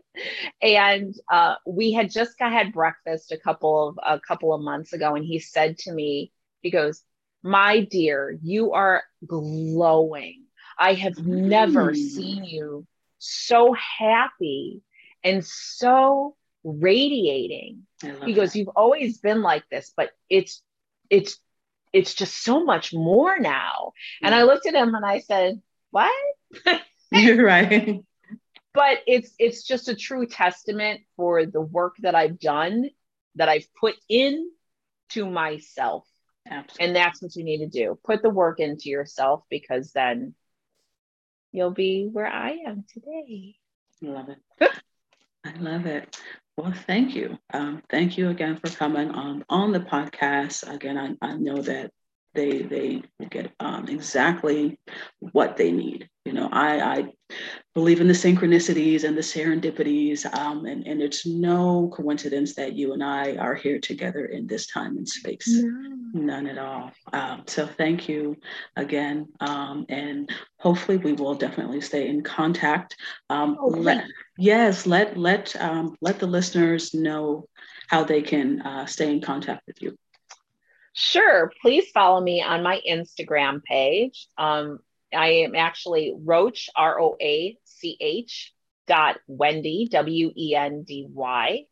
and 0.62 1.14
uh, 1.30 1.56
we 1.66 1.92
had 1.92 2.10
just 2.10 2.38
got 2.38 2.52
had 2.52 2.72
breakfast 2.72 3.32
a 3.32 3.38
couple 3.38 3.88
of 3.88 3.98
a 4.04 4.20
couple 4.20 4.54
of 4.54 4.62
months 4.62 4.92
ago, 4.92 5.14
and 5.14 5.24
he 5.24 5.38
said 5.38 5.78
to 5.78 5.92
me, 5.92 6.32
he 6.60 6.70
goes, 6.70 7.02
"My 7.42 7.80
dear, 7.80 8.36
you 8.42 8.72
are 8.72 9.02
glowing. 9.26 10.44
I 10.78 10.94
have 10.94 11.14
mm. 11.14 11.26
never 11.26 11.94
seen 11.94 12.44
you 12.44 12.86
so 13.18 13.74
happy 13.74 14.80
and 15.22 15.44
so 15.44 16.34
radiating. 16.64 17.86
He 18.24 18.34
goes, 18.34 18.56
You've 18.56 18.68
always 18.76 19.18
been 19.18 19.42
like 19.42 19.68
this, 19.70 19.92
but 19.96 20.10
it's 20.28 20.62
it's 21.08 21.38
it's 21.92 22.14
just 22.14 22.42
so 22.42 22.64
much 22.64 22.94
more 22.94 23.38
now. 23.38 23.92
Yeah. 24.20 24.28
And 24.28 24.34
I 24.34 24.44
looked 24.44 24.66
at 24.66 24.74
him 24.74 24.94
and 24.94 25.04
I 25.04 25.20
said, 25.20 25.60
What? 25.90 26.12
You're 27.12 27.44
right. 27.44 28.00
But 28.72 28.98
it's 29.06 29.34
it's 29.38 29.64
just 29.64 29.88
a 29.88 29.96
true 29.96 30.26
testament 30.26 31.00
for 31.16 31.44
the 31.44 31.60
work 31.60 31.96
that 32.00 32.14
I've 32.14 32.38
done, 32.38 32.88
that 33.34 33.48
I've 33.48 33.66
put 33.78 33.96
in 34.08 34.50
to 35.10 35.28
myself. 35.28 36.06
Absolutely. 36.48 36.86
And 36.86 36.96
that's 36.96 37.20
what 37.20 37.36
you 37.36 37.44
need 37.44 37.58
to 37.58 37.66
do. 37.66 37.98
Put 38.04 38.22
the 38.22 38.30
work 38.30 38.60
into 38.60 38.88
yourself 38.88 39.42
because 39.50 39.92
then 39.92 40.34
you'll 41.52 41.72
be 41.72 42.08
where 42.10 42.26
I 42.26 42.58
am 42.66 42.84
today. 42.92 43.56
I 44.02 44.06
love 44.06 44.28
it. 44.28 44.70
I 45.44 45.52
love 45.58 45.86
it. 45.86 46.16
Well, 46.60 46.74
thank 46.86 47.14
you. 47.16 47.38
Um, 47.54 47.82
thank 47.88 48.18
you 48.18 48.28
again 48.28 48.58
for 48.58 48.68
coming 48.70 49.10
on 49.12 49.46
on 49.48 49.72
the 49.72 49.80
podcast. 49.80 50.70
Again, 50.70 50.98
I, 50.98 51.16
I 51.26 51.36
know 51.38 51.62
that 51.62 51.90
they 52.34 52.60
they 52.60 53.02
get 53.30 53.52
um, 53.60 53.88
exactly 53.88 54.78
what 55.20 55.56
they 55.56 55.72
need. 55.72 56.09
You 56.26 56.34
know, 56.34 56.50
I, 56.52 56.80
I 56.80 57.12
believe 57.74 58.00
in 58.00 58.06
the 58.06 58.12
synchronicities 58.12 59.04
and 59.04 59.16
the 59.16 59.22
serendipities, 59.22 60.26
um, 60.36 60.66
and, 60.66 60.86
and 60.86 61.00
it's 61.00 61.24
no 61.24 61.90
coincidence 61.94 62.54
that 62.56 62.74
you 62.74 62.92
and 62.92 63.02
I 63.02 63.36
are 63.36 63.54
here 63.54 63.78
together 63.78 64.26
in 64.26 64.46
this 64.46 64.66
time 64.66 64.98
and 64.98 65.08
space. 65.08 65.48
No. 65.48 65.96
None 66.12 66.46
at 66.48 66.58
all. 66.58 66.90
Um, 67.12 67.44
so 67.46 67.66
thank 67.66 68.08
you 68.08 68.36
again, 68.76 69.28
um, 69.40 69.86
and 69.88 70.28
hopefully 70.58 70.98
we 70.98 71.12
will 71.12 71.34
definitely 71.34 71.80
stay 71.80 72.08
in 72.08 72.22
contact. 72.22 72.96
Um, 73.30 73.56
oh, 73.60 73.68
let, 73.68 74.04
yes, 74.36 74.86
let 74.86 75.16
let 75.16 75.54
um, 75.60 75.96
let 76.00 76.18
the 76.18 76.26
listeners 76.26 76.92
know 76.92 77.48
how 77.86 78.02
they 78.04 78.22
can 78.22 78.60
uh, 78.60 78.86
stay 78.86 79.10
in 79.10 79.20
contact 79.20 79.62
with 79.66 79.80
you. 79.80 79.96
Sure. 80.92 81.52
Please 81.62 81.88
follow 81.94 82.20
me 82.20 82.42
on 82.42 82.62
my 82.62 82.80
Instagram 82.88 83.62
page. 83.62 84.26
Um, 84.36 84.80
I 85.14 85.28
am 85.44 85.54
actually 85.54 86.14
Roach, 86.16 86.70
R 86.76 87.00
O 87.00 87.16
A 87.20 87.56
C 87.64 87.96
H 88.00 88.52
dot 88.86 89.18
Wendy, 89.26 89.88
W 89.90 90.32
E 90.36 90.54
N 90.54 90.82
D 90.82 91.06
Y. 91.10 91.64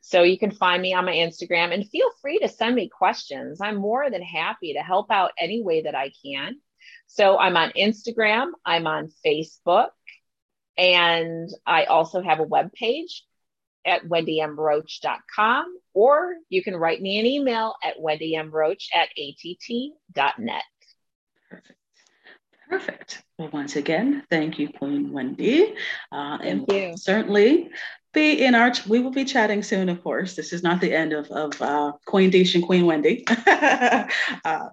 So 0.00 0.22
you 0.22 0.38
can 0.38 0.50
find 0.50 0.80
me 0.80 0.94
on 0.94 1.04
my 1.04 1.12
Instagram 1.12 1.74
and 1.74 1.88
feel 1.88 2.10
free 2.22 2.38
to 2.38 2.48
send 2.48 2.74
me 2.74 2.88
questions. 2.88 3.60
I'm 3.60 3.76
more 3.76 4.10
than 4.10 4.22
happy 4.22 4.74
to 4.74 4.80
help 4.80 5.10
out 5.10 5.32
any 5.38 5.62
way 5.62 5.82
that 5.82 5.94
I 5.94 6.10
can. 6.24 6.56
So 7.06 7.38
I'm 7.38 7.56
on 7.56 7.72
Instagram, 7.72 8.52
I'm 8.64 8.86
on 8.86 9.10
Facebook, 9.24 9.88
and 10.78 11.50
I 11.66 11.84
also 11.84 12.22
have 12.22 12.40
a 12.40 12.44
web 12.44 12.72
page 12.72 13.24
at 13.84 14.04
wendymroach.com, 14.04 15.78
or 15.94 16.34
you 16.48 16.62
can 16.62 16.76
write 16.76 17.00
me 17.00 17.18
an 17.18 17.26
email 17.26 17.74
at 17.84 17.98
wendymroach 17.98 18.84
at 18.94 19.08
att.net. 19.18 20.62
Perfect. 21.50 21.79
Perfect. 22.70 23.24
Well, 23.36 23.50
once 23.52 23.74
again, 23.74 24.22
thank 24.30 24.56
you, 24.60 24.68
Queen 24.68 25.10
Wendy. 25.10 25.74
Uh, 26.12 26.38
and 26.40 26.64
you. 26.68 26.96
certainly 26.96 27.68
be 28.12 28.44
in 28.44 28.54
our, 28.54 28.72
we 28.88 29.00
will 29.00 29.10
be 29.10 29.24
chatting 29.24 29.64
soon, 29.64 29.88
of 29.88 30.04
course. 30.04 30.36
This 30.36 30.52
is 30.52 30.62
not 30.62 30.80
the 30.80 30.94
end 30.94 31.12
of, 31.12 31.28
of 31.32 31.60
uh, 31.60 31.92
Queen 32.06 32.30
Desh 32.30 32.54
and 32.54 32.64
Queen 32.64 32.86
Wendy. 32.86 33.24
uh, 33.46 34.06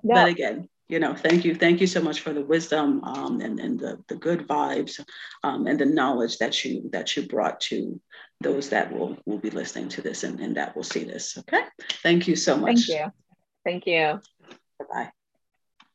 But 0.03 0.27
again, 0.27 0.69
you 0.87 0.99
know, 0.99 1.15
thank 1.15 1.43
you. 1.43 1.55
Thank 1.55 1.81
you 1.81 1.87
so 1.87 1.99
much 1.99 2.21
for 2.21 2.33
the 2.33 2.45
wisdom 2.45 3.03
um, 3.03 3.41
and, 3.41 3.59
and 3.59 3.79
the, 3.79 3.97
the 4.09 4.15
good 4.15 4.47
vibes 4.47 5.03
um, 5.43 5.65
and 5.65 5.79
the 5.79 5.85
knowledge 5.85 6.37
that 6.37 6.63
you 6.63 6.89
that 6.91 7.17
you 7.17 7.27
brought 7.27 7.59
to 7.61 7.99
those 8.41 8.69
that 8.69 8.93
will 8.93 9.17
will 9.25 9.39
be 9.39 9.49
listening 9.49 9.89
to 9.89 10.01
this 10.01 10.23
and, 10.23 10.39
and 10.39 10.55
that 10.55 10.75
will 10.75 10.83
see 10.83 11.03
this. 11.03 11.37
Okay. 11.39 11.63
Thank 12.03 12.27
you 12.27 12.35
so 12.35 12.55
much. 12.55 12.85
Thank 12.85 12.87
you. 12.87 13.11
Thank 13.65 13.87
you. 13.87 14.21
Bye-bye. 14.79 15.11